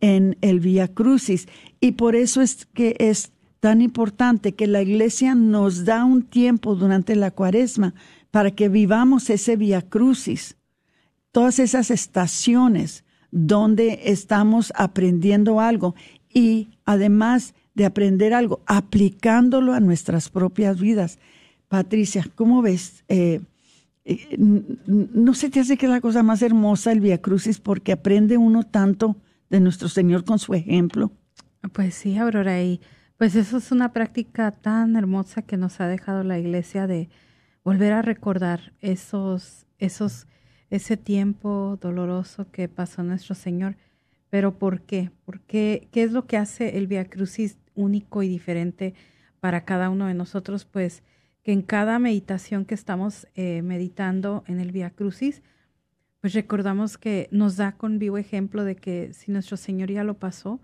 en 0.00 0.36
el 0.40 0.60
Via 0.60 0.88
Crucis 0.88 1.48
y 1.80 1.92
por 1.92 2.16
eso 2.16 2.42
es 2.42 2.66
que 2.66 2.96
es 2.98 3.32
tan 3.60 3.80
importante 3.80 4.54
que 4.54 4.66
la 4.66 4.82
iglesia 4.82 5.34
nos 5.34 5.84
da 5.84 6.04
un 6.04 6.22
tiempo 6.22 6.74
durante 6.74 7.16
la 7.16 7.30
cuaresma 7.30 7.94
para 8.30 8.50
que 8.50 8.68
vivamos 8.68 9.30
ese 9.30 9.56
Via 9.56 9.82
Crucis, 9.82 10.56
todas 11.32 11.58
esas 11.58 11.90
estaciones 11.90 13.04
donde 13.30 14.00
estamos 14.04 14.72
aprendiendo 14.76 15.60
algo 15.60 15.94
y 16.32 16.68
además 16.84 17.54
de 17.76 17.84
aprender 17.84 18.32
algo, 18.32 18.62
aplicándolo 18.66 19.74
a 19.74 19.80
nuestras 19.80 20.30
propias 20.30 20.80
vidas. 20.80 21.18
Patricia, 21.68 22.24
¿cómo 22.34 22.62
ves? 22.62 23.04
Eh, 23.08 23.42
eh, 24.06 24.38
¿No 24.86 25.34
se 25.34 25.50
te 25.50 25.60
hace 25.60 25.76
que 25.76 25.84
es 25.84 25.92
la 25.92 26.00
cosa 26.00 26.22
más 26.22 26.40
hermosa 26.40 26.90
el 26.90 27.00
Via 27.00 27.20
Crucis 27.20 27.60
porque 27.60 27.92
aprende 27.92 28.38
uno 28.38 28.62
tanto 28.62 29.16
de 29.50 29.60
nuestro 29.60 29.88
Señor 29.88 30.24
con 30.24 30.38
su 30.38 30.54
ejemplo? 30.54 31.12
Pues 31.74 31.94
sí, 31.94 32.16
Aurora, 32.16 32.62
y 32.62 32.80
pues 33.18 33.34
eso 33.34 33.58
es 33.58 33.70
una 33.70 33.92
práctica 33.92 34.52
tan 34.52 34.96
hermosa 34.96 35.42
que 35.42 35.58
nos 35.58 35.78
ha 35.78 35.86
dejado 35.86 36.24
la 36.24 36.38
Iglesia 36.38 36.86
de 36.86 37.10
volver 37.62 37.92
a 37.92 38.00
recordar 38.00 38.72
esos, 38.80 39.66
esos, 39.78 40.26
ese 40.70 40.96
tiempo 40.96 41.78
doloroso 41.78 42.50
que 42.50 42.68
pasó 42.68 43.02
nuestro 43.02 43.34
Señor. 43.34 43.76
Pero 44.30 44.58
¿por 44.58 44.80
qué? 44.80 45.10
¿Por 45.26 45.40
qué? 45.40 45.88
¿Qué 45.92 46.04
es 46.04 46.12
lo 46.12 46.26
que 46.26 46.38
hace 46.38 46.78
el 46.78 46.86
Via 46.86 47.04
Crucis 47.10 47.58
único 47.76 48.22
y 48.22 48.28
diferente 48.28 48.94
para 49.40 49.64
cada 49.64 49.90
uno 49.90 50.06
de 50.06 50.14
nosotros? 50.14 50.64
Pues 50.64 51.02
que 51.44 51.52
en 51.52 51.62
cada 51.62 52.00
meditación 52.00 52.64
que 52.64 52.74
estamos 52.74 53.28
eh, 53.36 53.62
meditando 53.62 54.42
en 54.48 54.58
el 54.58 54.72
Via 54.72 54.90
Crucis, 54.90 55.42
pues 56.20 56.34
recordamos 56.34 56.98
que 56.98 57.28
nos 57.30 57.56
da 57.56 57.76
con 57.76 58.00
vivo 58.00 58.18
ejemplo 58.18 58.64
de 58.64 58.74
que 58.74 59.12
si 59.12 59.30
nuestro 59.30 59.56
Señor 59.56 59.92
ya 59.92 60.02
lo 60.02 60.14
pasó, 60.14 60.60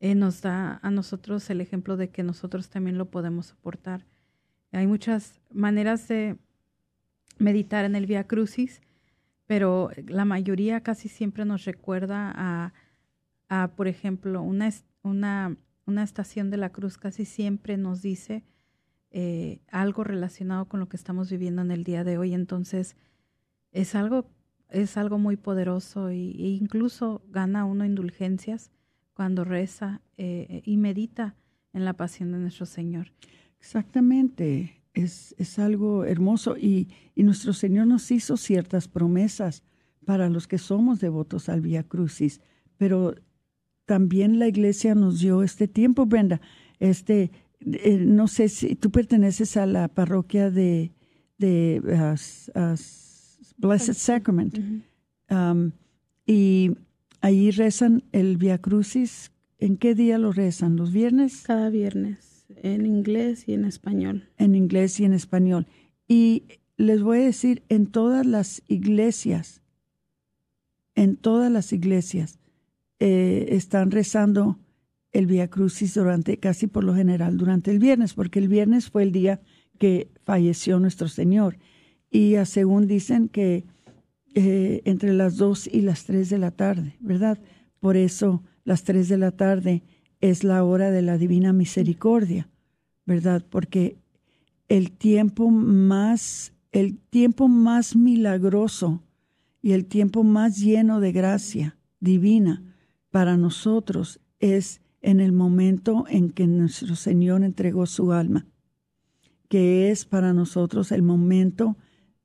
eh, 0.00 0.14
nos 0.14 0.40
da 0.40 0.78
a 0.82 0.90
nosotros 0.90 1.50
el 1.50 1.60
ejemplo 1.60 1.96
de 1.96 2.08
que 2.08 2.22
nosotros 2.22 2.70
también 2.70 2.96
lo 2.96 3.10
podemos 3.10 3.46
soportar. 3.46 4.06
Hay 4.72 4.86
muchas 4.86 5.40
maneras 5.52 6.08
de 6.08 6.38
meditar 7.38 7.84
en 7.84 7.96
el 7.96 8.06
Via 8.06 8.26
Crucis, 8.26 8.80
pero 9.46 9.90
la 10.06 10.24
mayoría 10.24 10.82
casi 10.82 11.08
siempre 11.08 11.44
nos 11.44 11.64
recuerda 11.64 12.32
a, 12.34 12.72
a 13.48 13.68
por 13.76 13.88
ejemplo, 13.88 14.42
una, 14.42 14.70
una, 15.02 15.56
una 15.88 16.02
estación 16.02 16.50
de 16.50 16.58
la 16.58 16.70
cruz 16.70 16.98
casi 16.98 17.24
siempre 17.24 17.78
nos 17.78 18.02
dice 18.02 18.44
eh, 19.10 19.60
algo 19.72 20.04
relacionado 20.04 20.66
con 20.68 20.80
lo 20.80 20.88
que 20.88 20.98
estamos 20.98 21.30
viviendo 21.30 21.62
en 21.62 21.70
el 21.70 21.82
día 21.82 22.04
de 22.04 22.18
hoy. 22.18 22.34
Entonces, 22.34 22.94
es 23.72 23.94
algo, 23.94 24.30
es 24.68 24.98
algo 24.98 25.18
muy 25.18 25.36
poderoso 25.36 26.12
y, 26.12 26.32
e 26.38 26.48
incluso 26.50 27.22
gana 27.30 27.64
uno 27.64 27.86
indulgencias 27.86 28.70
cuando 29.14 29.44
reza 29.44 30.02
eh, 30.18 30.60
y 30.64 30.76
medita 30.76 31.34
en 31.72 31.86
la 31.86 31.94
pasión 31.94 32.32
de 32.32 32.38
nuestro 32.38 32.66
Señor. 32.66 33.12
Exactamente, 33.58 34.82
es, 34.92 35.34
es 35.38 35.58
algo 35.58 36.04
hermoso 36.04 36.56
y, 36.56 36.88
y, 37.14 37.22
nuestro 37.22 37.54
Señor 37.54 37.86
nos 37.86 38.10
hizo 38.10 38.36
ciertas 38.36 38.88
promesas 38.88 39.62
para 40.04 40.28
los 40.28 40.46
que 40.46 40.58
somos 40.58 41.00
devotos 41.00 41.48
al 41.48 41.62
Vía 41.62 41.82
Crucis, 41.82 42.40
pero 42.76 43.14
también 43.88 44.38
la 44.38 44.46
iglesia 44.46 44.94
nos 44.94 45.18
dio 45.18 45.42
este 45.42 45.66
tiempo, 45.66 46.04
Brenda, 46.04 46.42
este, 46.78 47.30
eh, 47.60 48.04
no 48.04 48.28
sé 48.28 48.50
si 48.50 48.76
tú 48.76 48.90
perteneces 48.90 49.56
a 49.56 49.64
la 49.64 49.88
parroquia 49.88 50.50
de, 50.50 50.92
de 51.38 51.80
Blessed 53.56 53.94
Sacrament. 53.94 54.58
Um, 55.30 55.72
y 56.26 56.72
ahí 57.22 57.50
rezan 57.50 58.04
el 58.12 58.36
Via 58.36 58.58
Crucis. 58.58 59.32
¿En 59.58 59.78
qué 59.78 59.94
día 59.94 60.18
lo 60.18 60.32
rezan? 60.32 60.76
¿Los 60.76 60.92
viernes? 60.92 61.44
Cada 61.44 61.70
viernes, 61.70 62.44
en 62.62 62.84
inglés 62.84 63.48
y 63.48 63.54
en 63.54 63.64
español. 63.64 64.28
En 64.36 64.54
inglés 64.54 65.00
y 65.00 65.06
en 65.06 65.14
español. 65.14 65.66
Y 66.06 66.42
les 66.76 67.02
voy 67.02 67.20
a 67.20 67.24
decir, 67.24 67.62
en 67.70 67.86
todas 67.86 68.26
las 68.26 68.62
iglesias, 68.68 69.62
en 70.94 71.16
todas 71.16 71.50
las 71.50 71.72
iglesias, 71.72 72.38
eh, 73.00 73.46
están 73.50 73.90
rezando 73.90 74.58
el 75.12 75.26
Via 75.26 75.48
Crucis 75.48 75.94
durante, 75.94 76.38
casi 76.38 76.66
por 76.66 76.84
lo 76.84 76.94
general, 76.94 77.36
durante 77.36 77.70
el 77.70 77.78
viernes, 77.78 78.14
porque 78.14 78.38
el 78.38 78.48
viernes 78.48 78.90
fue 78.90 79.02
el 79.02 79.12
día 79.12 79.40
que 79.78 80.10
falleció 80.24 80.78
nuestro 80.78 81.08
Señor. 81.08 81.58
Y 82.10 82.34
según 82.44 82.86
dicen 82.86 83.28
que 83.28 83.64
eh, 84.34 84.82
entre 84.84 85.14
las 85.14 85.36
dos 85.36 85.66
y 85.66 85.80
las 85.80 86.04
tres 86.04 86.30
de 86.30 86.38
la 86.38 86.50
tarde, 86.50 86.96
¿verdad? 87.00 87.38
Por 87.80 87.96
eso 87.96 88.42
las 88.64 88.84
tres 88.84 89.08
de 89.08 89.18
la 89.18 89.30
tarde 89.30 89.82
es 90.20 90.44
la 90.44 90.64
hora 90.64 90.90
de 90.90 91.02
la 91.02 91.16
divina 91.16 91.52
misericordia, 91.52 92.48
¿verdad? 93.06 93.44
Porque 93.48 93.96
el 94.68 94.90
tiempo 94.90 95.50
más, 95.50 96.52
el 96.72 96.98
tiempo 96.98 97.48
más 97.48 97.96
milagroso 97.96 99.02
y 99.62 99.72
el 99.72 99.86
tiempo 99.86 100.24
más 100.24 100.58
lleno 100.58 101.00
de 101.00 101.12
gracia 101.12 101.78
divina 102.00 102.67
para 103.10 103.36
nosotros 103.36 104.20
es 104.40 104.80
en 105.00 105.20
el 105.20 105.32
momento 105.32 106.04
en 106.08 106.30
que 106.30 106.46
nuestro 106.46 106.96
Señor 106.96 107.44
entregó 107.44 107.86
su 107.86 108.12
alma, 108.12 108.46
que 109.48 109.90
es 109.90 110.04
para 110.04 110.32
nosotros 110.32 110.92
el 110.92 111.02
momento 111.02 111.76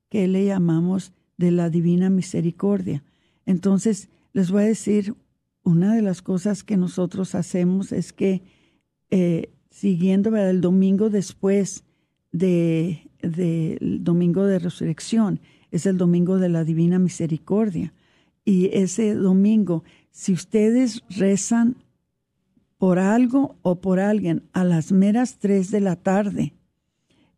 que 0.09 0.27
le 0.27 0.45
llamamos 0.45 1.13
de 1.37 1.51
la 1.51 1.69
divina 1.69 2.09
misericordia. 2.09 3.03
Entonces, 3.45 4.09
les 4.33 4.51
voy 4.51 4.63
a 4.63 4.67
decir, 4.67 5.15
una 5.63 5.95
de 5.95 6.01
las 6.01 6.21
cosas 6.21 6.63
que 6.63 6.77
nosotros 6.77 7.35
hacemos 7.35 7.91
es 7.91 8.13
que, 8.13 8.43
eh, 9.09 9.53
siguiendo 9.69 10.35
el 10.35 10.61
domingo 10.61 11.09
después 11.09 11.83
del 12.31 13.09
de, 13.21 13.77
domingo 14.01 14.45
de 14.45 14.59
resurrección, 14.59 15.39
es 15.71 15.85
el 15.85 15.97
domingo 15.97 16.37
de 16.37 16.49
la 16.49 16.63
divina 16.63 16.99
misericordia. 16.99 17.93
Y 18.45 18.69
ese 18.73 19.13
domingo, 19.13 19.83
si 20.13 20.31
ustedes 20.31 21.03
rezan 21.09 21.75
por 22.77 22.99
algo 22.99 23.57
o 23.63 23.81
por 23.81 23.99
alguien 23.99 24.43
a 24.53 24.63
las 24.63 24.91
meras 24.91 25.39
tres 25.39 25.71
de 25.71 25.81
la 25.81 25.95
tarde. 25.95 26.53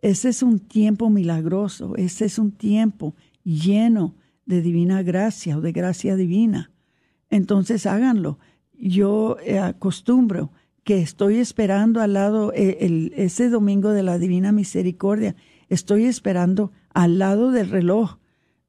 Ese 0.02 0.30
es 0.30 0.44
un 0.44 0.60
tiempo 0.60 1.10
milagroso, 1.10 1.96
ese 1.96 2.26
es 2.26 2.38
un 2.38 2.52
tiempo 2.52 3.16
lleno 3.44 4.14
de 4.46 4.62
divina 4.62 5.02
gracia 5.04 5.58
o 5.58 5.62
de 5.62 5.72
gracia 5.72 6.16
divina. 6.16 6.72
Entonces 7.30 7.86
háganlo. 7.86 8.40
Yo 8.74 9.38
eh, 9.44 9.58
acostumbro 9.58 10.52
que 10.84 11.00
estoy 11.00 11.38
esperando 11.38 12.02
al 12.02 12.14
lado, 12.14 12.52
eh, 12.54 13.12
ese 13.16 13.50
domingo 13.50 13.92
de 13.92 14.04
la 14.04 14.20
Divina 14.20 14.52
Misericordia, 14.52 15.36
estoy 15.70 16.06
esperando 16.06 16.72
al 16.94 17.18
lado 17.20 17.52
del 17.52 17.70
reloj 17.70 18.18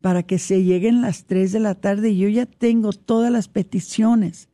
para 0.00 0.22
que 0.22 0.38
se 0.38 0.62
lleguen 0.62 1.00
las 1.00 1.24
tres 1.24 1.52
de 1.52 1.60
la 1.60 1.74
tarde 1.74 2.10
y 2.10 2.18
yo 2.18 2.28
ya 2.28 2.46
tengo 2.46 2.92
todas 2.92 3.32
las 3.32 3.48
peticiones 3.48 4.48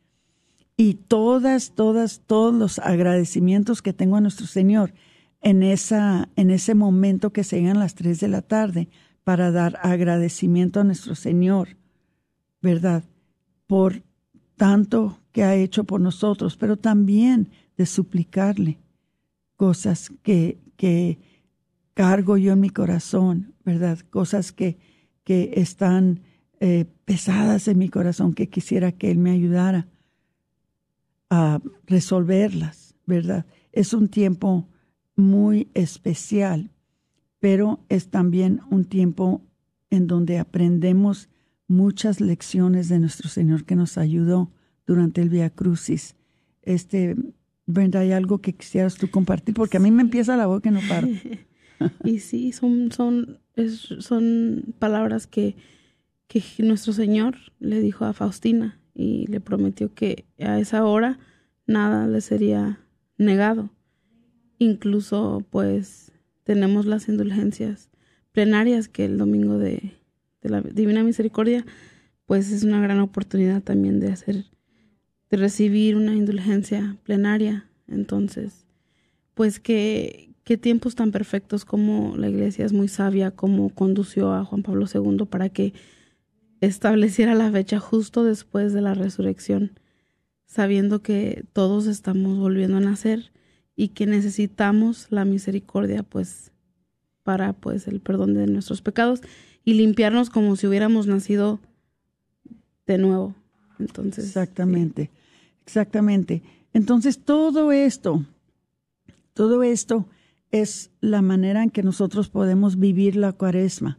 y 0.76 0.94
todas, 0.94 1.72
todas, 1.72 2.22
todos 2.26 2.54
los 2.54 2.78
agradecimientos 2.78 3.82
que 3.82 3.92
tengo 3.92 4.16
a 4.16 4.20
nuestro 4.20 4.46
Señor 4.46 4.94
en, 5.40 5.62
esa, 5.62 6.28
en 6.36 6.50
ese 6.50 6.74
momento 6.74 7.32
que 7.32 7.44
se 7.44 7.60
llegan 7.60 7.78
las 7.78 7.94
tres 7.94 8.20
de 8.20 8.28
la 8.28 8.42
tarde 8.42 8.88
para 9.24 9.50
dar 9.50 9.78
agradecimiento 9.82 10.80
a 10.80 10.84
nuestro 10.84 11.14
Señor, 11.14 11.76
¿verdad? 12.60 13.04
Por 13.66 14.02
tanto 14.56 15.18
que 15.32 15.44
ha 15.44 15.54
hecho 15.54 15.84
por 15.84 16.00
nosotros, 16.00 16.56
pero 16.56 16.76
también 16.76 17.48
de 17.76 17.86
suplicarle 17.86 18.78
cosas 19.56 20.10
que, 20.22 20.58
que 20.76 21.18
cargo 21.94 22.36
yo 22.36 22.52
en 22.52 22.60
mi 22.60 22.70
corazón, 22.70 23.54
¿verdad? 23.64 23.98
Cosas 24.10 24.52
que, 24.52 24.78
que 25.24 25.52
están 25.56 26.20
eh, 26.60 26.86
pesadas 27.04 27.68
en 27.68 27.78
mi 27.78 27.88
corazón, 27.88 28.34
que 28.34 28.48
quisiera 28.48 28.92
que 28.92 29.10
Él 29.10 29.18
me 29.18 29.30
ayudara 29.30 29.88
a 31.30 31.60
resolverlas, 31.86 32.94
¿verdad? 33.06 33.46
Es 33.72 33.94
un 33.94 34.08
tiempo 34.08 34.68
muy 35.16 35.68
especial, 35.74 36.70
pero 37.40 37.80
es 37.88 38.08
también 38.08 38.60
un 38.70 38.84
tiempo 38.84 39.42
en 39.90 40.06
donde 40.06 40.38
aprendemos 40.38 41.28
muchas 41.68 42.20
lecciones 42.20 42.88
de 42.88 42.98
nuestro 42.98 43.28
Señor 43.28 43.64
que 43.64 43.76
nos 43.76 43.98
ayudó 43.98 44.50
durante 44.86 45.20
el 45.22 45.30
Via 45.30 45.50
Crucis. 45.50 46.16
Este, 46.62 47.16
Brenda, 47.66 48.00
¿hay 48.00 48.12
algo 48.12 48.40
que 48.40 48.54
quisieras 48.54 48.96
tú 48.96 49.10
compartir? 49.10 49.54
Porque 49.54 49.78
a 49.78 49.80
mí 49.80 49.90
me 49.90 50.02
empieza 50.02 50.36
la 50.36 50.46
boca 50.46 50.68
y 50.68 50.72
no 50.72 50.80
paro. 50.88 51.08
y 52.04 52.18
sí, 52.20 52.52
son, 52.52 52.92
son, 52.92 53.38
son 54.00 54.74
palabras 54.78 55.26
que, 55.26 55.56
que 56.28 56.42
nuestro 56.58 56.92
Señor 56.92 57.36
le 57.60 57.80
dijo 57.80 58.04
a 58.04 58.12
Faustina 58.12 58.78
y 58.94 59.26
le 59.26 59.40
prometió 59.40 59.92
que 59.94 60.24
a 60.38 60.58
esa 60.58 60.84
hora 60.84 61.18
nada 61.66 62.06
le 62.06 62.20
sería 62.20 62.80
negado. 63.18 63.70
Incluso 64.58 65.44
pues 65.50 66.12
tenemos 66.44 66.86
las 66.86 67.08
indulgencias 67.08 67.90
plenarias 68.32 68.88
que 68.88 69.04
el 69.04 69.18
domingo 69.18 69.58
de, 69.58 69.92
de 70.40 70.48
la 70.48 70.60
Divina 70.60 71.02
Misericordia 71.02 71.64
pues 72.26 72.50
es 72.50 72.64
una 72.64 72.80
gran 72.80 73.00
oportunidad 73.00 73.62
también 73.62 74.00
de 74.00 74.10
hacer, 74.10 74.46
de 75.30 75.36
recibir 75.36 75.96
una 75.96 76.14
indulgencia 76.14 76.96
plenaria. 77.04 77.68
Entonces, 77.88 78.64
pues 79.34 79.60
que, 79.60 80.31
qué 80.44 80.56
tiempos 80.56 80.94
tan 80.94 81.10
perfectos 81.12 81.64
como 81.64 82.16
la 82.16 82.28
iglesia 82.28 82.64
es 82.64 82.72
muy 82.72 82.88
sabia, 82.88 83.30
como 83.30 83.70
condució 83.70 84.32
a 84.32 84.44
Juan 84.44 84.62
Pablo 84.62 84.86
II 84.92 85.26
para 85.26 85.48
que 85.48 85.72
estableciera 86.60 87.34
la 87.34 87.50
fecha 87.50 87.80
justo 87.80 88.24
después 88.24 88.72
de 88.72 88.80
la 88.80 88.94
resurrección, 88.94 89.78
sabiendo 90.46 91.02
que 91.02 91.44
todos 91.52 91.86
estamos 91.86 92.38
volviendo 92.38 92.76
a 92.76 92.80
nacer 92.80 93.32
y 93.74 93.88
que 93.88 94.06
necesitamos 94.06 95.06
la 95.10 95.24
misericordia 95.24 96.02
pues 96.02 96.52
para 97.22 97.52
pues 97.52 97.88
el 97.88 98.00
perdón 98.00 98.34
de 98.34 98.46
nuestros 98.46 98.82
pecados 98.82 99.20
y 99.64 99.74
limpiarnos 99.74 100.30
como 100.30 100.56
si 100.56 100.66
hubiéramos 100.66 101.06
nacido 101.06 101.60
de 102.86 102.98
nuevo. 102.98 103.34
Entonces, 103.78 104.26
exactamente. 104.26 105.10
Exactamente. 105.64 106.42
Entonces, 106.72 107.18
todo 107.18 107.72
esto 107.72 108.24
todo 109.34 109.62
esto 109.62 110.06
es 110.52 110.90
la 111.00 111.22
manera 111.22 111.62
en 111.62 111.70
que 111.70 111.82
nosotros 111.82 112.28
podemos 112.28 112.78
vivir 112.78 113.16
la 113.16 113.32
cuaresma. 113.32 113.98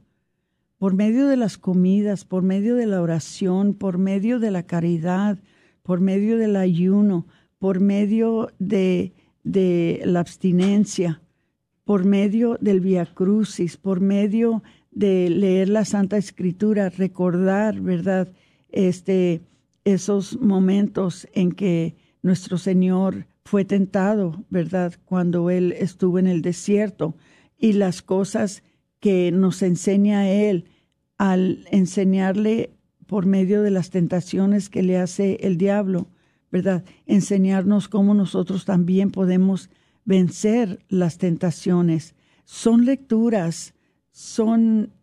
Por 0.78 0.94
medio 0.94 1.28
de 1.28 1.36
las 1.36 1.58
comidas, 1.58 2.26
por 2.26 2.44
medio 2.44 2.76
de 2.76 2.86
la 2.86 3.02
oración, 3.02 3.74
por 3.74 3.98
medio 3.98 4.40
de 4.40 4.52
la 4.52 4.64
caridad, 4.64 5.40
por 5.82 6.00
medio 6.00 6.38
del 6.38 6.56
ayuno, 6.56 7.26
por 7.58 7.80
medio 7.80 8.50
de, 8.60 9.14
la 9.44 10.20
abstinencia, 10.20 11.22
por 11.86 12.06
medio 12.06 12.58
del 12.62 12.82
Via 12.82 13.06
Crucis, 13.06 13.78
por 13.78 14.00
medio 14.00 14.64
de 14.92 15.30
leer 15.30 15.70
la 15.70 15.86
Santa 15.86 16.18
Escritura, 16.18 16.90
recordar, 16.90 17.82
¿verdad? 17.82 18.32
Este, 18.70 19.42
esos 19.86 20.40
momentos 20.40 21.28
en 21.34 21.52
que 21.52 21.96
nuestro 22.22 22.58
Señor 22.58 23.26
fue 23.46 23.66
tentado, 23.66 24.44
¿verdad? 24.50 24.94
Cuando 25.06 25.50
Él 25.50 25.74
estuvo 25.74 26.20
en 26.20 26.28
el 26.28 26.42
desierto 26.42 27.16
y 27.58 27.74
las 27.74 28.02
cosas 28.02 28.64
que 29.00 29.32
nos 29.32 29.62
enseña 29.62 30.30
Él 30.30 30.66
al 31.18 31.66
enseñarle 31.72 32.72
por 33.06 33.26
medio 33.26 33.62
de 33.62 33.72
las 33.72 33.90
tentaciones 33.90 34.70
que 34.70 34.84
le 34.84 34.98
hace 34.98 35.38
el 35.42 35.58
diablo, 35.58 36.08
¿verdad? 36.52 36.84
Enseñarnos 37.06 37.90
cómo 37.90 38.14
nosotros 38.14 38.66
también 38.66 39.12
podemos 39.12 39.70
vencer 40.06 40.80
las 40.90 41.18
tentaciones. 41.18 42.16
Son 42.46 42.86
lecturas, 42.86 43.74
son 44.12 44.94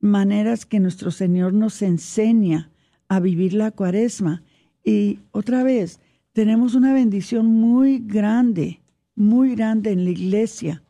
maneras 0.00 0.66
que 0.66 0.80
nuestro 0.80 1.10
Señor 1.10 1.52
nos 1.52 1.82
enseña 1.82 2.70
a 3.08 3.20
vivir 3.20 3.52
la 3.54 3.70
cuaresma. 3.70 4.42
Y 4.84 5.20
otra 5.32 5.62
vez, 5.62 6.00
tenemos 6.36 6.74
una 6.74 6.92
bendición 6.92 7.46
muy 7.46 7.98
grande, 7.98 8.82
muy 9.14 9.54
grande 9.54 9.92
en 9.92 10.04
la 10.04 10.10
iglesia, 10.10 10.82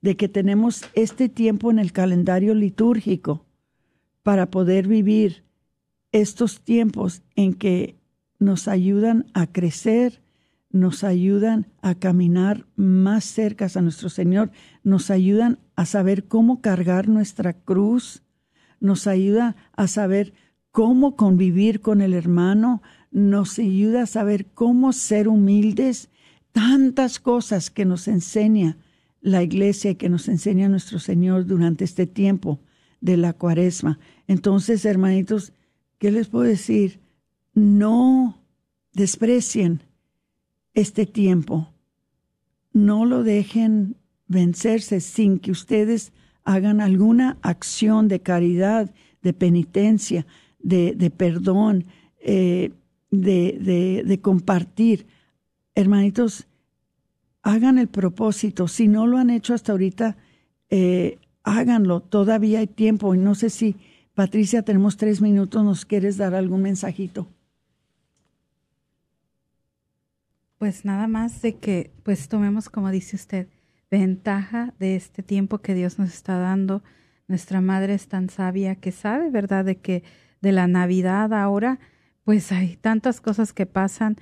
de 0.00 0.16
que 0.16 0.28
tenemos 0.28 0.82
este 0.94 1.28
tiempo 1.28 1.70
en 1.70 1.78
el 1.78 1.92
calendario 1.92 2.54
litúrgico 2.56 3.46
para 4.24 4.50
poder 4.50 4.88
vivir 4.88 5.44
estos 6.10 6.62
tiempos 6.62 7.22
en 7.36 7.54
que 7.54 8.00
nos 8.40 8.66
ayudan 8.66 9.26
a 9.32 9.46
crecer, 9.46 10.22
nos 10.72 11.04
ayudan 11.04 11.68
a 11.82 11.94
caminar 11.94 12.66
más 12.74 13.24
cerca 13.24 13.68
a 13.72 13.82
nuestro 13.82 14.08
Señor, 14.08 14.50
nos 14.82 15.12
ayudan 15.12 15.60
a 15.76 15.86
saber 15.86 16.24
cómo 16.24 16.60
cargar 16.60 17.08
nuestra 17.08 17.52
cruz, 17.52 18.24
nos 18.80 19.06
ayuda 19.06 19.54
a 19.72 19.86
saber 19.86 20.32
cómo 20.72 21.14
convivir 21.14 21.80
con 21.80 22.00
el 22.00 22.12
hermano, 22.12 22.82
nos 23.10 23.58
ayuda 23.58 24.02
a 24.02 24.06
saber 24.06 24.46
cómo 24.46 24.92
ser 24.92 25.28
humildes, 25.28 26.10
tantas 26.52 27.18
cosas 27.18 27.70
que 27.70 27.84
nos 27.84 28.08
enseña 28.08 28.76
la 29.20 29.42
iglesia 29.42 29.90
y 29.90 29.94
que 29.96 30.08
nos 30.08 30.28
enseña 30.28 30.68
nuestro 30.68 30.98
Señor 30.98 31.46
durante 31.46 31.84
este 31.84 32.06
tiempo 32.06 32.60
de 33.00 33.16
la 33.16 33.32
cuaresma. 33.32 33.98
Entonces, 34.26 34.84
hermanitos, 34.84 35.52
¿qué 35.98 36.10
les 36.10 36.28
puedo 36.28 36.44
decir? 36.44 37.00
No 37.54 38.38
desprecien 38.92 39.82
este 40.74 41.06
tiempo. 41.06 41.72
No 42.72 43.04
lo 43.04 43.22
dejen 43.22 43.96
vencerse 44.26 45.00
sin 45.00 45.38
que 45.38 45.50
ustedes 45.50 46.12
hagan 46.44 46.80
alguna 46.80 47.38
acción 47.42 48.08
de 48.08 48.20
caridad, 48.20 48.94
de 49.22 49.32
penitencia, 49.32 50.26
de, 50.60 50.94
de 50.94 51.10
perdón, 51.10 51.86
eh, 52.20 52.72
de, 53.10 54.02
de, 54.06 54.20
compartir. 54.20 55.06
Hermanitos, 55.74 56.46
hagan 57.42 57.78
el 57.78 57.88
propósito. 57.88 58.68
Si 58.68 58.88
no 58.88 59.06
lo 59.06 59.18
han 59.18 59.30
hecho 59.30 59.54
hasta 59.54 59.72
ahorita, 59.72 60.16
eh, 60.68 61.18
háganlo. 61.42 62.00
Todavía 62.00 62.60
hay 62.60 62.66
tiempo. 62.66 63.14
Y 63.14 63.18
no 63.18 63.34
sé 63.34 63.50
si, 63.50 63.76
Patricia, 64.14 64.62
tenemos 64.62 64.96
tres 64.96 65.20
minutos. 65.20 65.64
¿Nos 65.64 65.84
quieres 65.84 66.16
dar 66.16 66.34
algún 66.34 66.62
mensajito? 66.62 67.28
Pues 70.58 70.84
nada 70.84 71.08
más 71.08 71.40
de 71.40 71.56
que, 71.56 71.90
pues 72.02 72.28
tomemos, 72.28 72.68
como 72.68 72.90
dice 72.90 73.16
usted, 73.16 73.48
ventaja 73.90 74.74
de 74.78 74.94
este 74.94 75.22
tiempo 75.22 75.58
que 75.58 75.74
Dios 75.74 75.98
nos 75.98 76.10
está 76.10 76.38
dando. 76.38 76.82
Nuestra 77.28 77.60
madre 77.60 77.94
es 77.94 78.08
tan 78.08 78.28
sabia 78.28 78.74
que 78.74 78.92
sabe, 78.92 79.30
¿verdad?, 79.30 79.64
de 79.64 79.76
que 79.76 80.02
de 80.42 80.52
la 80.52 80.66
Navidad 80.66 81.32
ahora 81.32 81.80
pues 82.30 82.52
hay 82.52 82.76
tantas 82.76 83.20
cosas 83.20 83.52
que 83.52 83.66
pasan 83.66 84.14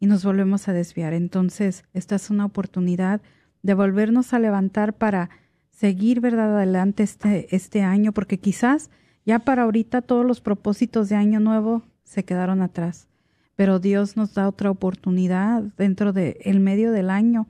y 0.00 0.06
nos 0.06 0.24
volvemos 0.24 0.66
a 0.66 0.72
desviar. 0.72 1.12
Entonces, 1.12 1.84
esta 1.92 2.16
es 2.16 2.28
una 2.28 2.46
oportunidad 2.46 3.22
de 3.62 3.74
volvernos 3.74 4.34
a 4.34 4.40
levantar 4.40 4.94
para 4.94 5.30
seguir, 5.70 6.20
¿verdad?, 6.20 6.56
adelante 6.56 7.04
este, 7.04 7.54
este 7.54 7.82
año, 7.82 8.10
porque 8.10 8.38
quizás 8.38 8.90
ya 9.24 9.38
para 9.38 9.62
ahorita 9.62 10.02
todos 10.02 10.26
los 10.26 10.40
propósitos 10.40 11.08
de 11.08 11.14
año 11.14 11.38
nuevo 11.38 11.84
se 12.02 12.24
quedaron 12.24 12.60
atrás. 12.60 13.06
Pero 13.54 13.78
Dios 13.78 14.16
nos 14.16 14.34
da 14.34 14.48
otra 14.48 14.72
oportunidad 14.72 15.62
dentro 15.78 16.12
del 16.12 16.36
el 16.40 16.58
medio 16.58 16.90
del 16.90 17.08
año 17.08 17.46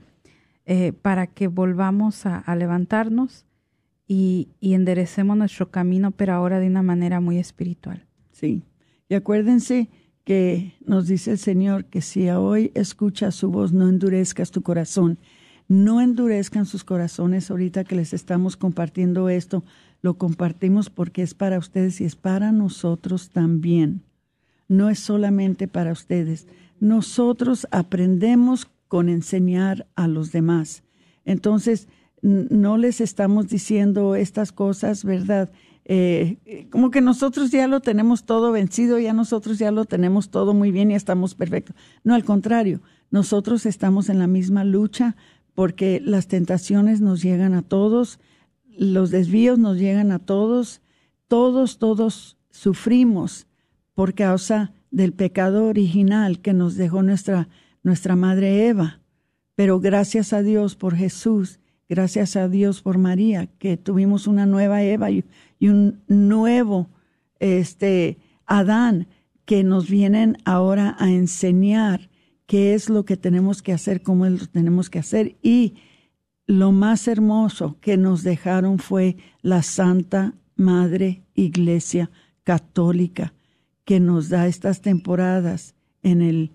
eh, 0.66 0.92
para 0.92 1.28
que 1.28 1.48
volvamos 1.48 2.26
a, 2.26 2.40
a 2.40 2.54
levantarnos 2.56 3.46
y, 4.06 4.48
y 4.60 4.74
enderecemos 4.74 5.34
nuestro 5.34 5.70
camino, 5.70 6.10
pero 6.10 6.34
ahora 6.34 6.58
de 6.58 6.66
una 6.66 6.82
manera 6.82 7.20
muy 7.20 7.38
espiritual. 7.38 8.04
Sí, 8.32 8.62
acuérdense 9.14 9.88
que 10.24 10.74
nos 10.84 11.06
dice 11.06 11.32
el 11.32 11.38
Señor 11.38 11.84
que 11.84 12.00
si 12.00 12.28
hoy 12.30 12.72
escuchas 12.74 13.34
su 13.34 13.50
voz, 13.50 13.72
no 13.72 13.88
endurezcas 13.88 14.50
tu 14.50 14.62
corazón. 14.62 15.18
No 15.68 16.00
endurezcan 16.00 16.66
sus 16.66 16.84
corazones 16.84 17.50
ahorita 17.50 17.84
que 17.84 17.96
les 17.96 18.12
estamos 18.12 18.56
compartiendo 18.56 19.28
esto. 19.28 19.64
Lo 20.02 20.18
compartimos 20.18 20.90
porque 20.90 21.22
es 21.22 21.34
para 21.34 21.58
ustedes 21.58 22.00
y 22.00 22.04
es 22.04 22.16
para 22.16 22.52
nosotros 22.52 23.30
también. 23.30 24.02
No 24.68 24.90
es 24.90 24.98
solamente 24.98 25.68
para 25.68 25.92
ustedes. 25.92 26.46
Nosotros 26.80 27.66
aprendemos 27.70 28.68
con 28.88 29.08
enseñar 29.08 29.86
a 29.94 30.06
los 30.06 30.32
demás. 30.32 30.82
Entonces, 31.24 31.88
no 32.20 32.78
les 32.78 33.00
estamos 33.00 33.48
diciendo 33.48 34.16
estas 34.16 34.52
cosas, 34.52 35.04
¿verdad? 35.04 35.50
Eh, 35.86 36.66
como 36.70 36.90
que 36.90 37.00
nosotros 37.00 37.50
ya 37.50 37.66
lo 37.66 37.80
tenemos 37.80 38.24
todo 38.24 38.52
vencido, 38.52 38.98
ya 38.98 39.12
nosotros 39.12 39.58
ya 39.58 39.70
lo 39.70 39.84
tenemos 39.84 40.30
todo 40.30 40.54
muy 40.54 40.70
bien 40.70 40.90
y 40.90 40.94
estamos 40.94 41.34
perfectos. 41.34 41.76
No, 42.04 42.14
al 42.14 42.24
contrario, 42.24 42.80
nosotros 43.10 43.66
estamos 43.66 44.08
en 44.08 44.18
la 44.18 44.26
misma 44.26 44.64
lucha 44.64 45.16
porque 45.54 46.00
las 46.02 46.26
tentaciones 46.26 47.00
nos 47.00 47.22
llegan 47.22 47.54
a 47.54 47.62
todos, 47.62 48.18
los 48.76 49.10
desvíos 49.10 49.58
nos 49.58 49.76
llegan 49.76 50.10
a 50.10 50.18
todos, 50.18 50.80
todos, 51.28 51.78
todos 51.78 52.38
sufrimos 52.50 53.46
por 53.94 54.14
causa 54.14 54.72
del 54.90 55.12
pecado 55.12 55.66
original 55.66 56.40
que 56.40 56.54
nos 56.54 56.76
dejó 56.76 57.02
nuestra, 57.02 57.48
nuestra 57.82 58.16
madre 58.16 58.68
Eva. 58.68 59.00
Pero 59.54 59.80
gracias 59.80 60.32
a 60.32 60.42
Dios 60.42 60.74
por 60.74 60.96
Jesús, 60.96 61.60
gracias 61.94 62.34
a 62.34 62.48
Dios 62.48 62.82
por 62.82 62.98
María, 62.98 63.46
que 63.46 63.76
tuvimos 63.76 64.26
una 64.26 64.46
nueva 64.46 64.82
Eva 64.82 65.12
y, 65.12 65.24
un 65.60 66.02
nuevo 66.08 66.88
este, 67.38 68.18
Adán 68.46 69.06
que 69.44 69.62
nos 69.62 69.88
vienen 69.88 70.36
ahora 70.44 70.96
a 70.98 71.08
enseñar 71.08 72.10
qué 72.46 72.74
es 72.74 72.90
lo 72.90 73.04
que 73.04 73.16
tenemos 73.16 73.62
que 73.62 73.72
hacer, 73.72 74.02
cómo 74.02 74.26
lo 74.26 74.44
tenemos 74.48 74.90
que 74.90 74.98
hacer. 74.98 75.36
Y 75.40 75.74
lo 76.48 76.72
más 76.72 77.06
hermoso 77.06 77.76
que 77.80 77.96
nos 77.96 78.24
dejaron 78.24 78.80
fue 78.80 79.16
la 79.40 79.62
Santa 79.62 80.34
Madre 80.56 81.22
Iglesia 81.34 82.10
Católica, 82.42 83.34
que 83.84 84.00
nos 84.00 84.30
da 84.30 84.48
estas 84.48 84.80
temporadas 84.80 85.76
en 86.02 86.22
el 86.22 86.50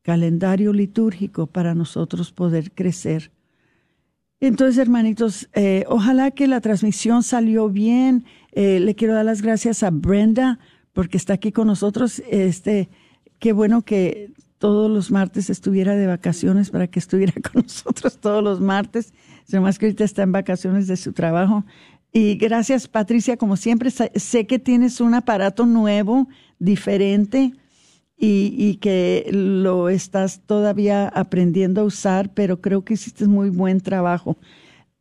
calendario 0.00 0.72
litúrgico 0.72 1.46
para 1.46 1.74
nosotros 1.74 2.32
poder 2.32 2.72
crecer. 2.72 3.32
Entonces, 4.40 4.78
hermanitos, 4.78 5.48
eh, 5.54 5.84
ojalá 5.88 6.30
que 6.30 6.46
la 6.46 6.60
transmisión 6.60 7.22
salió 7.22 7.68
bien. 7.68 8.24
Eh, 8.52 8.78
le 8.78 8.94
quiero 8.94 9.14
dar 9.14 9.24
las 9.24 9.42
gracias 9.42 9.82
a 9.82 9.90
Brenda 9.90 10.58
porque 10.92 11.16
está 11.16 11.34
aquí 11.34 11.50
con 11.50 11.66
nosotros. 11.66 12.22
Este, 12.30 12.88
qué 13.40 13.52
bueno 13.52 13.82
que 13.82 14.32
todos 14.58 14.90
los 14.90 15.10
martes 15.10 15.50
estuviera 15.50 15.96
de 15.96 16.06
vacaciones 16.06 16.70
para 16.70 16.86
que 16.86 16.98
estuviera 17.00 17.32
con 17.52 17.62
nosotros 17.62 18.18
todos 18.18 18.42
los 18.42 18.60
martes. 18.60 19.12
Además 19.48 19.78
que 19.78 19.86
ahorita 19.86 20.04
está 20.04 20.22
en 20.22 20.32
vacaciones 20.32 20.86
de 20.86 20.96
su 20.96 21.12
trabajo. 21.12 21.64
Y 22.12 22.36
gracias, 22.36 22.88
Patricia, 22.88 23.36
como 23.36 23.56
siempre, 23.56 23.90
sé 23.90 24.46
que 24.46 24.58
tienes 24.58 25.00
un 25.00 25.14
aparato 25.14 25.66
nuevo, 25.66 26.28
diferente, 26.58 27.52
y, 28.18 28.54
y, 28.58 28.76
que 28.76 29.28
lo 29.32 29.88
estás 29.88 30.40
todavía 30.44 31.08
aprendiendo 31.08 31.82
a 31.82 31.84
usar, 31.84 32.34
pero 32.34 32.60
creo 32.60 32.84
que 32.84 32.94
hiciste 32.94 33.26
muy 33.26 33.48
buen 33.50 33.80
trabajo. 33.80 34.36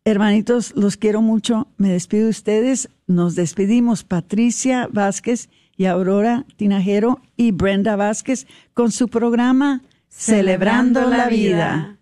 Hermanitos, 0.05 0.73
los 0.75 0.95
quiero 0.95 1.21
mucho. 1.21 1.67
Me 1.77 1.89
despido 1.89 2.25
de 2.25 2.29
ustedes. 2.29 2.89
Nos 3.07 3.35
despedimos, 3.35 4.03
Patricia 4.03 4.87
Vázquez 4.91 5.49
y 5.75 5.85
Aurora 5.85 6.45
Tinajero 6.55 7.21
y 7.35 7.51
Brenda 7.51 7.95
Vázquez 7.95 8.47
con 8.73 8.91
su 8.91 9.07
programa 9.07 9.81
Celebrando, 10.09 11.09
la 11.09 11.27
vida. 11.27 11.96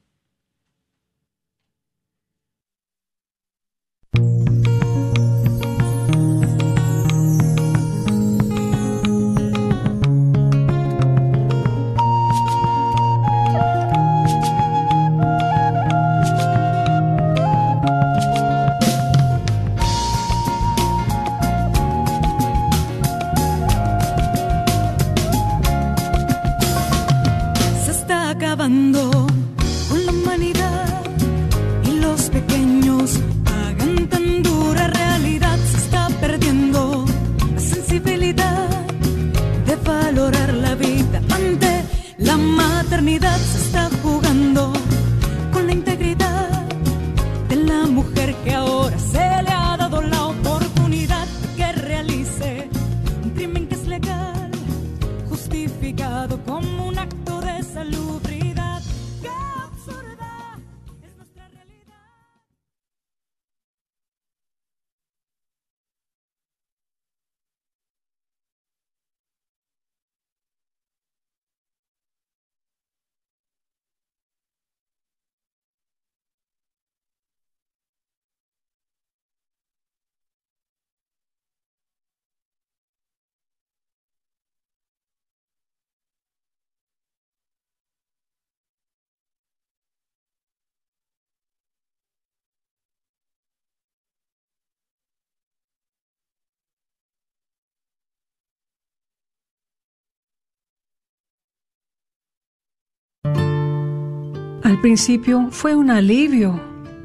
Al 104.65 104.81
principio 104.81 105.49
fue 105.51 105.75
un 105.75 105.91
alivio. 105.91 106.59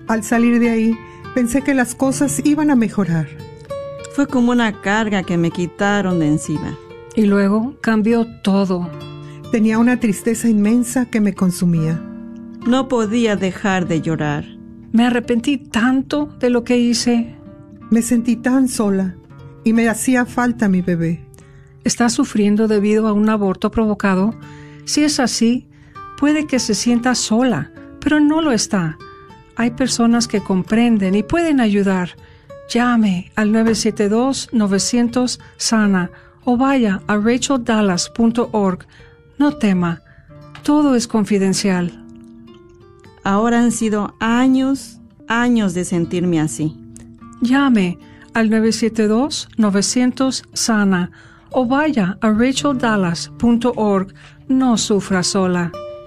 Al 0.09 0.25
salir 0.25 0.61
de 0.61 0.71
ahí, 0.71 0.99
pensé 1.35 1.61
que 1.61 1.75
las 1.75 1.95
cosas 1.95 2.41
iban 2.43 2.71
a 2.71 2.75
mejorar. 2.75 3.29
Fue 4.15 4.27
como 4.27 4.53
una 4.53 4.81
carga 4.81 5.25
que 5.25 5.37
me 5.37 5.51
quitaron 5.51 6.21
de 6.21 6.29
encima. 6.29 6.79
Y 7.15 7.27
luego 7.27 7.75
cambió 7.83 8.27
todo. 8.41 8.89
Tenía 9.53 9.77
una 9.77 10.01
tristeza 10.01 10.49
inmensa 10.49 11.11
que 11.11 11.21
me 11.21 11.35
consumía. 11.35 12.03
No 12.67 12.89
podía 12.89 13.37
dejar 13.37 13.87
de 13.87 14.01
llorar. 14.01 14.47
Me 14.93 15.05
arrepentí 15.05 15.59
tanto 15.59 16.35
de 16.41 16.49
lo 16.49 16.65
que 16.65 16.79
hice. 16.79 17.37
Me 17.91 18.01
sentí 18.01 18.37
tan 18.37 18.69
sola 18.69 19.17
y 19.65 19.75
me 19.75 19.87
hacía 19.87 20.25
falta 20.25 20.71
mi 20.71 20.81
bebé. 20.81 21.27
¿Está 21.85 22.09
sufriendo 22.09 22.69
debido 22.69 23.07
a 23.07 23.13
un 23.13 23.29
aborto 23.29 23.71
provocado? 23.71 24.35
Si 24.87 25.05
es 25.05 25.21
así, 25.21 25.69
Puede 26.21 26.47
que 26.47 26.59
se 26.59 26.75
sienta 26.75 27.15
sola, 27.15 27.71
pero 27.99 28.21
no 28.21 28.43
lo 28.43 28.53
está. 28.53 28.99
Hay 29.57 29.71
personas 29.71 30.29
que 30.29 30.43
comprenden 30.43 31.15
y 31.15 31.23
pueden 31.23 31.61
ayudar. 31.61 32.11
Llame 32.69 33.33
al 33.37 33.53
972-900-SANA 33.53 36.11
o 36.45 36.59
vaya 36.59 37.01
a 37.07 37.17
racheldallas.org. 37.17 38.87
No 39.39 39.57
tema, 39.57 40.03
todo 40.63 40.95
es 40.95 41.09
confidencial. 41.09 42.05
Ahora 43.25 43.61
han 43.61 43.73
sido 43.73 44.15
años, 44.21 45.01
años 45.27 45.73
de 45.73 45.87
sentirme 45.87 46.39
así. 46.39 46.77
Llame 47.41 47.99
al 48.35 48.51
972-900-SANA 48.51 51.13
o 51.51 51.65
vaya 51.65 52.19
a 52.21 52.31
racheldallas.org. 52.31 54.13
No 54.49 54.77
sufra 54.77 55.23
sola. 55.23 55.73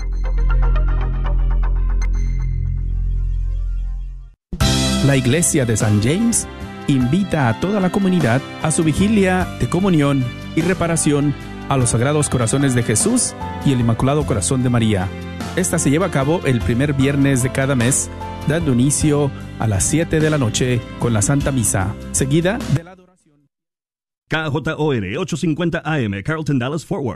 La 5.06 5.18
Iglesia 5.18 5.66
de 5.66 5.76
San 5.76 6.02
James 6.02 6.48
invita 6.88 7.50
a 7.50 7.60
toda 7.60 7.82
la 7.82 7.92
comunidad 7.92 8.42
a 8.62 8.72
su 8.72 8.86
vigilia 8.86 9.46
de 9.60 9.70
comunión 9.70 10.24
y 10.56 10.62
reparación 10.62 11.36
a 11.70 11.78
los 11.78 11.92
Sagrados 11.92 12.30
Corazones 12.30 12.76
de 12.76 12.84
Jesús 12.84 13.34
y 13.66 13.74
el 13.74 13.80
Inmaculado 13.80 14.26
Corazón 14.26 14.64
de 14.64 14.70
María. 14.70 15.08
Esta 15.56 15.80
se 15.80 15.90
lleva 15.90 16.08
a 16.08 16.12
cabo 16.12 16.42
el 16.46 16.60
primer 16.62 16.94
viernes 16.94 17.44
de 17.44 17.52
cada 17.52 17.76
mes, 17.76 18.10
dando 18.48 18.74
inicio 18.74 19.32
a 19.60 19.68
las 19.68 19.84
7 19.84 20.20
de 20.20 20.30
la 20.30 20.38
noche 20.38 20.82
con 21.00 21.14
la 21.14 21.22
Santa 21.22 21.52
Misa, 21.52 21.96
seguida 22.12 22.58
de 22.74 22.84
la 22.84 22.92
adoración. 22.92 23.48
KJOR 24.30 25.18
850 25.20 25.82
AM, 25.86 26.24
Carlton 26.24 26.60
Dallas 26.60 26.86
Forward. 26.86 27.12